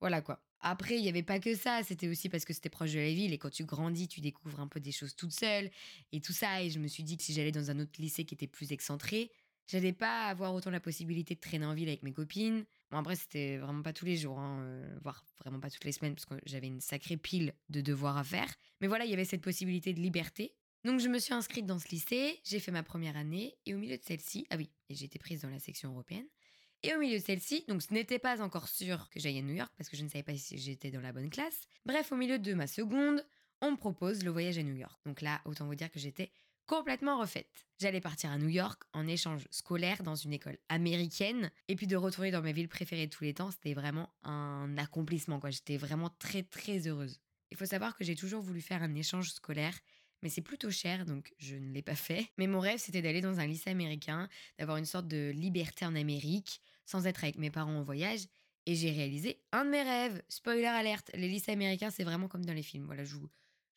voilà 0.00 0.20
quoi. 0.20 0.42
Après, 0.60 0.96
il 0.96 1.02
n'y 1.02 1.08
avait 1.08 1.22
pas 1.22 1.38
que 1.38 1.54
ça, 1.54 1.82
c'était 1.82 2.08
aussi 2.08 2.28
parce 2.28 2.44
que 2.44 2.52
c'était 2.52 2.68
proche 2.68 2.92
de 2.92 2.98
la 2.98 3.12
ville 3.12 3.32
et 3.32 3.38
quand 3.38 3.50
tu 3.50 3.64
grandis, 3.64 4.08
tu 4.08 4.20
découvres 4.20 4.60
un 4.60 4.68
peu 4.68 4.80
des 4.80 4.92
choses 4.92 5.14
toute 5.14 5.32
seule 5.32 5.70
et 6.12 6.20
tout 6.20 6.32
ça. 6.32 6.62
Et 6.62 6.70
je 6.70 6.78
me 6.78 6.88
suis 6.88 7.02
dit 7.02 7.16
que 7.16 7.22
si 7.22 7.32
j'allais 7.32 7.52
dans 7.52 7.70
un 7.70 7.78
autre 7.78 7.92
lycée 7.98 8.24
qui 8.24 8.34
était 8.34 8.46
plus 8.46 8.72
excentré, 8.72 9.30
j'allais 9.66 9.92
pas 9.92 10.26
avoir 10.26 10.54
autant 10.54 10.70
la 10.70 10.80
possibilité 10.80 11.34
de 11.34 11.40
traîner 11.40 11.66
en 11.66 11.74
ville 11.74 11.88
avec 11.88 12.02
mes 12.02 12.12
copines. 12.12 12.64
Bon, 12.90 12.98
après, 12.98 13.16
c'était 13.16 13.56
vraiment 13.58 13.82
pas 13.82 13.92
tous 13.92 14.04
les 14.04 14.16
jours, 14.16 14.38
hein, 14.38 14.60
euh, 14.60 14.98
voire 15.02 15.24
vraiment 15.40 15.58
pas 15.58 15.70
toutes 15.70 15.84
les 15.84 15.92
semaines, 15.92 16.14
parce 16.14 16.26
que 16.26 16.34
j'avais 16.46 16.68
une 16.68 16.80
sacrée 16.80 17.16
pile 17.16 17.52
de 17.68 17.80
devoirs 17.80 18.16
à 18.16 18.24
faire. 18.24 18.52
Mais 18.80 18.86
voilà, 18.86 19.04
il 19.04 19.10
y 19.10 19.14
avait 19.14 19.24
cette 19.24 19.42
possibilité 19.42 19.92
de 19.92 20.00
liberté. 20.00 20.54
Donc, 20.84 21.00
je 21.00 21.08
me 21.08 21.18
suis 21.18 21.34
inscrite 21.34 21.66
dans 21.66 21.80
ce 21.80 21.88
lycée, 21.88 22.40
j'ai 22.44 22.60
fait 22.60 22.70
ma 22.70 22.84
première 22.84 23.16
année, 23.16 23.56
et 23.66 23.74
au 23.74 23.78
milieu 23.78 23.96
de 23.96 24.02
celle-ci, 24.02 24.46
ah 24.50 24.56
oui, 24.56 24.70
j'ai 24.88 25.06
été 25.06 25.18
prise 25.18 25.42
dans 25.42 25.50
la 25.50 25.58
section 25.58 25.90
européenne. 25.90 26.26
Et 26.82 26.94
au 26.94 26.98
milieu 27.00 27.18
de 27.18 27.24
celle-ci, 27.24 27.64
donc 27.66 27.82
ce 27.82 27.92
n'était 27.92 28.20
pas 28.20 28.40
encore 28.40 28.68
sûr 28.68 29.08
que 29.10 29.18
j'aille 29.18 29.38
à 29.38 29.42
New 29.42 29.54
York 29.54 29.72
parce 29.76 29.88
que 29.88 29.96
je 29.96 30.04
ne 30.04 30.08
savais 30.08 30.22
pas 30.22 30.36
si 30.36 30.58
j'étais 30.58 30.90
dans 30.90 31.00
la 31.00 31.12
bonne 31.12 31.30
classe. 31.30 31.66
Bref, 31.84 32.12
au 32.12 32.16
milieu 32.16 32.38
de 32.38 32.54
ma 32.54 32.68
seconde, 32.68 33.26
on 33.60 33.72
me 33.72 33.76
propose 33.76 34.22
le 34.22 34.30
voyage 34.30 34.58
à 34.58 34.62
New 34.62 34.76
York. 34.76 35.00
Donc 35.04 35.20
là, 35.20 35.40
autant 35.46 35.66
vous 35.66 35.74
dire 35.74 35.90
que 35.90 35.98
j'étais 35.98 36.30
complètement 36.66 37.18
refaite. 37.18 37.66
J'allais 37.80 38.00
partir 38.00 38.30
à 38.30 38.38
New 38.38 38.48
York 38.48 38.82
en 38.92 39.06
échange 39.06 39.46
scolaire 39.50 40.02
dans 40.02 40.14
une 40.14 40.32
école 40.32 40.58
américaine 40.68 41.50
et 41.68 41.76
puis 41.76 41.86
de 41.86 41.96
retourner 41.96 42.30
dans 42.30 42.42
ma 42.42 42.52
ville 42.52 42.68
préférée 42.68 43.06
de 43.06 43.14
tous 43.14 43.24
les 43.24 43.34
temps, 43.34 43.50
c'était 43.50 43.74
vraiment 43.74 44.10
un 44.22 44.76
accomplissement 44.78 45.40
quoi. 45.40 45.50
J'étais 45.50 45.76
vraiment 45.76 46.10
très 46.18 46.42
très 46.42 46.86
heureuse. 46.86 47.20
Il 47.50 47.56
faut 47.56 47.66
savoir 47.66 47.96
que 47.96 48.04
j'ai 48.04 48.16
toujours 48.16 48.42
voulu 48.42 48.60
faire 48.60 48.82
un 48.82 48.94
échange 48.94 49.30
scolaire 49.30 49.74
mais 50.22 50.28
c'est 50.28 50.42
plutôt 50.42 50.70
cher, 50.70 51.04
donc 51.04 51.34
je 51.38 51.56
ne 51.56 51.72
l'ai 51.72 51.82
pas 51.82 51.94
fait. 51.94 52.26
Mais 52.38 52.46
mon 52.46 52.60
rêve, 52.60 52.78
c'était 52.78 53.02
d'aller 53.02 53.20
dans 53.20 53.38
un 53.38 53.46
lycée 53.46 53.70
américain, 53.70 54.28
d'avoir 54.58 54.76
une 54.76 54.84
sorte 54.84 55.06
de 55.06 55.30
liberté 55.34 55.84
en 55.84 55.94
Amérique, 55.94 56.60
sans 56.84 57.06
être 57.06 57.22
avec 57.24 57.36
mes 57.38 57.50
parents 57.50 57.76
en 57.76 57.82
voyage. 57.82 58.20
Et 58.66 58.74
j'ai 58.74 58.90
réalisé 58.90 59.40
un 59.52 59.64
de 59.64 59.70
mes 59.70 59.82
rêves. 59.82 60.22
Spoiler 60.28 60.64
alerte, 60.64 61.10
les 61.14 61.28
lycées 61.28 61.52
américains, 61.52 61.90
c'est 61.90 62.04
vraiment 62.04 62.28
comme 62.28 62.44
dans 62.44 62.54
les 62.54 62.62
films. 62.62 62.86
Voilà, 62.86 63.04
je, 63.04 63.14
vous, 63.14 63.28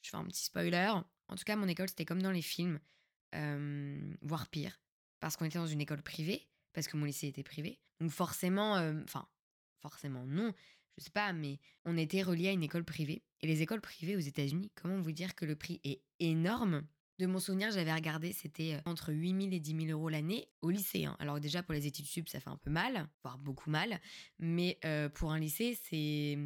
je 0.01 0.09
fais 0.09 0.18
un 0.18 0.25
petit 0.25 0.44
spoiler. 0.44 0.94
En 1.30 1.36
tout 1.36 1.46
cas, 1.46 1.56
mon 1.56 1.68
école, 1.68 1.88
c'était 1.88 2.06
comme 2.06 2.22
dans 2.22 2.31
les 2.31 2.42
films, 2.42 2.80
voire 4.22 4.48
pire, 4.50 4.81
parce 5.20 5.38
qu'on 5.38 5.46
était 5.46 5.60
dans 5.60 5.68
une 5.68 5.81
école 5.81 6.02
privée, 6.02 6.48
parce 6.74 6.88
que 6.88 6.98
mon 6.98 7.06
lycée 7.06 7.28
était 7.28 7.44
privé. 7.44 7.80
Donc 8.00 8.12
forcément, 8.12 8.74
enfin, 9.04 9.28
forcément 9.80 10.26
non, 10.26 10.54
je 10.98 11.04
sais 11.06 11.12
pas, 11.12 11.31
mais 11.31 11.60
on 11.86 11.98
était 11.98 12.22
relié 12.22 12.50
à 12.50 12.52
une 12.52 12.64
école 12.64 12.84
privée. 12.84 13.24
Et 13.42 13.48
les 13.48 13.62
écoles 13.62 13.81
privées 13.81 14.18
aux 14.18 14.20
États-Unis, 14.20 14.72
comment 14.76 15.00
vous 15.00 15.14
dire 15.14 15.34
que 15.36 15.46
le 15.46 15.56
prix 15.56 15.80
est 15.86 16.02
énorme? 16.20 16.86
De 17.20 17.26
mon 17.26 17.40
souvenir, 17.40 17.72
j'avais 17.72 17.94
regardé, 17.94 18.32
c'était 18.32 18.82
entre 18.86 19.12
8000 19.12 19.54
et 19.54 19.60
10 19.60 19.88
000 19.88 19.98
euros 19.98 20.08
l'année 20.08 20.48
au 20.62 20.70
lycée. 20.70 21.06
Hein. 21.06 21.18
Alors 21.20 21.40
déjà, 21.42 21.62
pour 21.62 21.74
les 21.74 21.86
études 21.86 22.06
sup, 22.06 22.30
ça 22.30 22.40
fait 22.40 22.50
un 22.50 22.58
peu 22.58 22.70
mal, 22.70 23.10
voire 23.24 23.38
beaucoup 23.38 23.70
mal. 23.70 24.00
Mais 24.40 24.80
pour 25.14 25.32
un 25.32 25.40
lycée, 25.40 25.78
c'est 25.84 26.38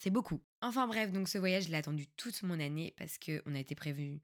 c'est 0.00 0.10
beaucoup. 0.10 0.40
Enfin 0.62 0.86
bref, 0.86 1.10
donc 1.12 1.28
ce 1.28 1.38
voyage, 1.38 1.64
je 1.64 1.70
l'ai 1.70 1.76
attendu 1.76 2.06
toute 2.16 2.42
mon 2.42 2.60
année 2.60 2.94
parce 2.96 3.18
qu'on 3.18 3.54
a 3.54 3.58
été 3.58 3.74
prévu. 3.74 4.20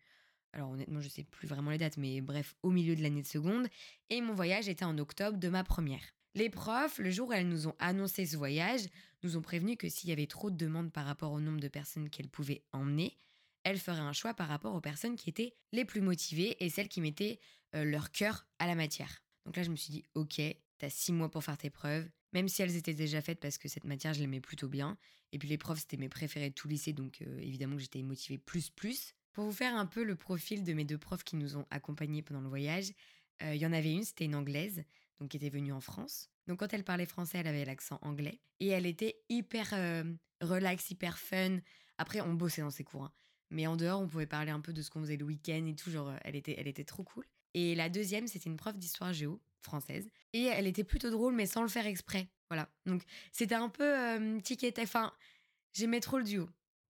Alors 0.52 0.70
honnêtement, 0.70 1.00
je 1.00 1.08
sais 1.08 1.22
plus 1.22 1.48
vraiment 1.48 1.70
les 1.70 1.78
dates, 1.78 1.96
mais 1.96 2.20
bref, 2.20 2.54
au 2.62 2.70
milieu 2.70 2.94
de 2.94 3.02
l'année 3.02 3.22
de 3.22 3.26
seconde. 3.26 3.68
Et 4.10 4.20
mon 4.20 4.34
voyage 4.34 4.68
était 4.68 4.84
en 4.84 4.98
octobre 4.98 5.38
de 5.38 5.48
ma 5.48 5.64
première. 5.64 6.02
Les 6.34 6.50
profs, 6.50 6.98
le 6.98 7.10
jour 7.10 7.28
où 7.28 7.32
elles 7.32 7.48
nous 7.48 7.66
ont 7.66 7.74
annoncé 7.78 8.26
ce 8.26 8.36
voyage, 8.36 8.82
nous 9.22 9.38
ont 9.38 9.42
prévenu 9.42 9.76
que 9.76 9.88
s'il 9.88 10.10
y 10.10 10.12
avait 10.12 10.26
trop 10.26 10.50
de 10.50 10.56
demandes 10.56 10.92
par 10.92 11.06
rapport 11.06 11.32
au 11.32 11.40
nombre 11.40 11.60
de 11.60 11.68
personnes 11.68 12.10
qu'elles 12.10 12.28
pouvaient 12.28 12.62
emmener, 12.72 13.16
elles 13.64 13.78
feraient 13.78 14.00
un 14.00 14.12
choix 14.12 14.34
par 14.34 14.48
rapport 14.48 14.74
aux 14.74 14.80
personnes 14.80 15.16
qui 15.16 15.30
étaient 15.30 15.54
les 15.72 15.84
plus 15.84 16.02
motivées 16.02 16.56
et 16.62 16.68
celles 16.68 16.88
qui 16.88 17.00
mettaient 17.00 17.40
euh, 17.74 17.84
leur 17.84 18.12
cœur 18.12 18.46
à 18.58 18.66
la 18.66 18.74
matière. 18.74 19.22
Donc 19.46 19.56
là, 19.56 19.62
je 19.62 19.70
me 19.70 19.76
suis 19.76 19.90
dit, 19.90 20.04
ok, 20.14 20.40
t'as 20.78 20.90
six 20.90 21.12
mois 21.12 21.30
pour 21.30 21.42
faire 21.42 21.56
tes 21.56 21.70
preuves, 21.70 22.08
même 22.36 22.48
si 22.48 22.60
elles 22.60 22.76
étaient 22.76 22.92
déjà 22.92 23.22
faites 23.22 23.40
parce 23.40 23.56
que 23.56 23.66
cette 23.66 23.84
matière, 23.84 24.12
je 24.12 24.20
l'aimais 24.20 24.42
plutôt 24.42 24.68
bien. 24.68 24.98
Et 25.32 25.38
puis 25.38 25.48
les 25.48 25.56
profs, 25.56 25.78
c'était 25.80 25.96
mes 25.96 26.10
préférés 26.10 26.50
de 26.50 26.54
tout 26.54 26.68
lycée, 26.68 26.92
donc 26.92 27.22
euh, 27.22 27.38
évidemment 27.38 27.76
que 27.76 27.82
j'étais 27.82 28.02
motivée 28.02 28.36
plus 28.36 28.68
plus. 28.68 29.14
Pour 29.32 29.46
vous 29.46 29.52
faire 29.52 29.74
un 29.74 29.86
peu 29.86 30.04
le 30.04 30.16
profil 30.16 30.62
de 30.62 30.74
mes 30.74 30.84
deux 30.84 30.98
profs 30.98 31.24
qui 31.24 31.36
nous 31.36 31.56
ont 31.56 31.64
accompagnés 31.70 32.20
pendant 32.20 32.42
le 32.42 32.48
voyage, 32.48 32.92
euh, 33.42 33.54
il 33.54 33.60
y 33.60 33.64
en 33.64 33.72
avait 33.72 33.90
une, 33.90 34.04
c'était 34.04 34.26
une 34.26 34.34
anglaise, 34.34 34.84
donc 35.18 35.30
qui 35.30 35.38
était 35.38 35.48
venue 35.48 35.72
en 35.72 35.80
France. 35.80 36.28
Donc 36.46 36.58
quand 36.58 36.74
elle 36.74 36.84
parlait 36.84 37.06
français, 37.06 37.38
elle 37.38 37.46
avait 37.46 37.64
l'accent 37.64 37.98
anglais. 38.02 38.38
Et 38.60 38.68
elle 38.68 38.84
était 38.84 39.16
hyper 39.30 39.70
euh, 39.72 40.04
relax, 40.42 40.90
hyper 40.90 41.16
fun. 41.16 41.60
Après, 41.96 42.20
on 42.20 42.34
bossait 42.34 42.60
dans 42.60 42.70
ses 42.70 42.84
cours. 42.84 43.04
Hein. 43.04 43.12
Mais 43.48 43.66
en 43.66 43.76
dehors, 43.76 44.02
on 44.02 44.08
pouvait 44.08 44.26
parler 44.26 44.50
un 44.50 44.60
peu 44.60 44.74
de 44.74 44.82
ce 44.82 44.90
qu'on 44.90 45.00
faisait 45.00 45.16
le 45.16 45.24
week-end 45.24 45.64
et 45.64 45.74
tout. 45.74 45.90
Genre, 45.90 46.12
elle 46.22 46.36
était, 46.36 46.54
elle 46.58 46.68
était 46.68 46.84
trop 46.84 47.02
cool. 47.02 47.24
Et 47.54 47.74
la 47.74 47.88
deuxième, 47.88 48.26
c'était 48.26 48.50
une 48.50 48.58
prof 48.58 48.76
d'histoire 48.76 49.14
géo 49.14 49.40
française. 49.66 50.08
Et 50.32 50.44
elle 50.44 50.66
était 50.66 50.84
plutôt 50.84 51.10
drôle, 51.10 51.34
mais 51.34 51.46
sans 51.46 51.62
le 51.62 51.68
faire 51.68 51.86
exprès. 51.86 52.28
Voilà. 52.48 52.68
Donc, 52.86 53.02
c'était 53.32 53.54
un 53.54 53.68
peu 53.68 53.84
euh, 53.84 54.40
Enfin, 54.78 55.12
j'aimais 55.74 56.00
trop 56.00 56.18
le 56.18 56.24
duo. 56.24 56.48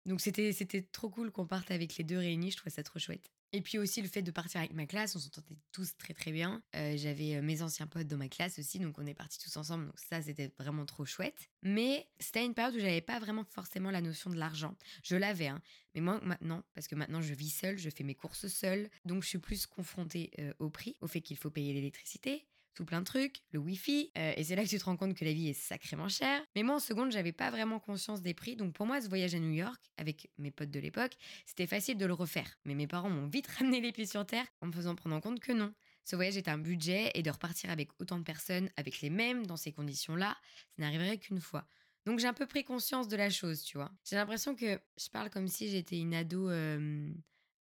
Donc, 0.06 0.20
c'était, 0.20 0.52
c'était 0.52 0.82
trop 0.82 1.10
cool 1.10 1.32
qu'on 1.32 1.46
parte 1.46 1.70
avec 1.70 1.96
les 1.96 2.04
deux 2.04 2.18
réunis. 2.18 2.52
Je 2.52 2.56
trouvais 2.56 2.70
ça 2.74 2.82
trop 2.82 2.98
chouette. 2.98 3.30
Et 3.52 3.62
puis 3.62 3.78
aussi 3.78 4.02
le 4.02 4.08
fait 4.08 4.20
de 4.20 4.30
partir 4.30 4.60
avec 4.60 4.74
ma 4.74 4.84
classe, 4.84 5.16
on 5.16 5.18
s'entendait 5.18 5.56
tous 5.72 5.96
très 5.96 6.12
très 6.12 6.32
bien. 6.32 6.62
Euh, 6.76 6.96
j'avais 6.98 7.36
euh, 7.36 7.42
mes 7.42 7.62
anciens 7.62 7.86
potes 7.86 8.06
dans 8.06 8.18
ma 8.18 8.28
classe 8.28 8.58
aussi, 8.58 8.78
donc 8.78 8.98
on 8.98 9.06
est 9.06 9.14
partis 9.14 9.38
tous 9.38 9.56
ensemble, 9.56 9.86
donc 9.86 9.98
ça 9.98 10.20
c'était 10.20 10.52
vraiment 10.58 10.84
trop 10.84 11.06
chouette. 11.06 11.48
Mais 11.62 12.06
c'était 12.18 12.44
une 12.44 12.52
période 12.52 12.74
où 12.74 12.78
j'avais 12.78 13.00
pas 13.00 13.18
vraiment 13.18 13.44
forcément 13.44 13.90
la 13.90 14.02
notion 14.02 14.28
de 14.28 14.36
l'argent. 14.36 14.76
Je 15.02 15.16
l'avais, 15.16 15.46
hein, 15.46 15.62
mais 15.94 16.02
moi 16.02 16.20
maintenant, 16.22 16.62
parce 16.74 16.88
que 16.88 16.94
maintenant 16.94 17.22
je 17.22 17.32
vis 17.32 17.48
seule, 17.48 17.78
je 17.78 17.88
fais 17.88 18.04
mes 18.04 18.14
courses 18.14 18.48
seule, 18.48 18.90
donc 19.06 19.22
je 19.22 19.28
suis 19.28 19.38
plus 19.38 19.64
confrontée 19.64 20.30
au 20.58 20.68
prix, 20.68 20.96
au 21.00 21.06
fait 21.06 21.22
qu'il 21.22 21.38
faut 21.38 21.50
payer 21.50 21.72
l'électricité, 21.72 22.46
plein 22.84 23.00
de 23.00 23.04
trucs, 23.04 23.42
le 23.52 23.58
wifi, 23.58 24.10
euh, 24.16 24.32
et 24.36 24.44
c'est 24.44 24.56
là 24.56 24.64
que 24.64 24.68
tu 24.68 24.78
te 24.78 24.84
rends 24.84 24.96
compte 24.96 25.14
que 25.14 25.24
la 25.24 25.32
vie 25.32 25.48
est 25.48 25.54
sacrément 25.54 26.08
chère. 26.08 26.42
Mais 26.54 26.62
moi, 26.62 26.76
en 26.76 26.80
seconde, 26.80 27.12
j'avais 27.12 27.32
pas 27.32 27.50
vraiment 27.50 27.78
conscience 27.80 28.22
des 28.22 28.34
prix, 28.34 28.56
donc 28.56 28.74
pour 28.74 28.86
moi, 28.86 29.00
ce 29.00 29.08
voyage 29.08 29.34
à 29.34 29.38
New 29.38 29.52
York, 29.52 29.80
avec 29.96 30.30
mes 30.38 30.50
potes 30.50 30.70
de 30.70 30.80
l'époque, 30.80 31.16
c'était 31.46 31.66
facile 31.66 31.96
de 31.96 32.06
le 32.06 32.14
refaire. 32.14 32.58
Mais 32.64 32.74
mes 32.74 32.86
parents 32.86 33.10
m'ont 33.10 33.28
vite 33.28 33.46
ramené 33.58 33.80
les 33.80 33.92
pieds 33.92 34.06
sur 34.06 34.26
terre 34.26 34.46
en 34.60 34.68
me 34.68 34.72
faisant 34.72 34.94
prendre 34.94 35.16
en 35.16 35.20
compte 35.20 35.40
que 35.40 35.52
non. 35.52 35.72
Ce 36.04 36.16
voyage 36.16 36.36
est 36.36 36.48
un 36.48 36.58
budget 36.58 37.10
et 37.14 37.22
de 37.22 37.30
repartir 37.30 37.70
avec 37.70 37.90
autant 38.00 38.18
de 38.18 38.24
personnes, 38.24 38.70
avec 38.76 39.00
les 39.02 39.10
mêmes, 39.10 39.46
dans 39.46 39.56
ces 39.58 39.72
conditions-là, 39.72 40.36
ça 40.76 40.82
n'arriverait 40.82 41.18
qu'une 41.18 41.40
fois. 41.40 41.66
Donc 42.06 42.18
j'ai 42.18 42.26
un 42.26 42.32
peu 42.32 42.46
pris 42.46 42.64
conscience 42.64 43.08
de 43.08 43.16
la 43.16 43.28
chose, 43.28 43.62
tu 43.62 43.76
vois. 43.76 43.90
J'ai 44.08 44.16
l'impression 44.16 44.54
que 44.54 44.80
je 44.98 45.08
parle 45.10 45.28
comme 45.28 45.48
si 45.48 45.68
j'étais 45.68 45.98
une 45.98 46.14
ado. 46.14 46.48
Euh, 46.48 47.10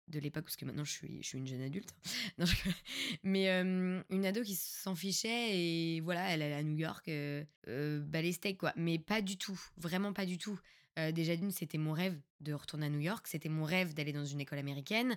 de 0.07 0.19
l'époque, 0.19 0.43
parce 0.43 0.55
que 0.55 0.65
maintenant 0.65 0.83
je 0.83 0.91
suis, 0.91 1.21
je 1.21 1.27
suis 1.27 1.37
une 1.37 1.47
jeune 1.47 1.61
adulte. 1.61 1.93
Mais 3.23 3.49
euh, 3.49 4.01
une 4.09 4.25
ado 4.25 4.41
qui 4.43 4.55
s'en 4.55 4.95
fichait 4.95 5.57
et 5.57 6.01
voilà, 6.01 6.29
elle 6.29 6.41
allait 6.41 6.55
à 6.55 6.63
New 6.63 6.77
York, 6.77 7.07
euh, 7.07 7.43
euh, 7.67 8.03
les 8.13 8.33
steaks 8.33 8.57
quoi. 8.57 8.73
Mais 8.75 8.99
pas 8.99 9.21
du 9.21 9.37
tout, 9.37 9.59
vraiment 9.77 10.13
pas 10.13 10.25
du 10.25 10.37
tout. 10.37 10.59
Déjà 11.13 11.35
d'une, 11.35 11.51
c'était 11.51 11.77
mon 11.77 11.93
rêve 11.93 12.15
de 12.41 12.53
retourner 12.53 12.87
à 12.87 12.89
New 12.89 12.99
York, 12.99 13.25
c'était 13.27 13.47
mon 13.47 13.63
rêve 13.63 13.93
d'aller 13.93 14.11
dans 14.11 14.25
une 14.25 14.41
école 14.41 14.59
américaine. 14.59 15.15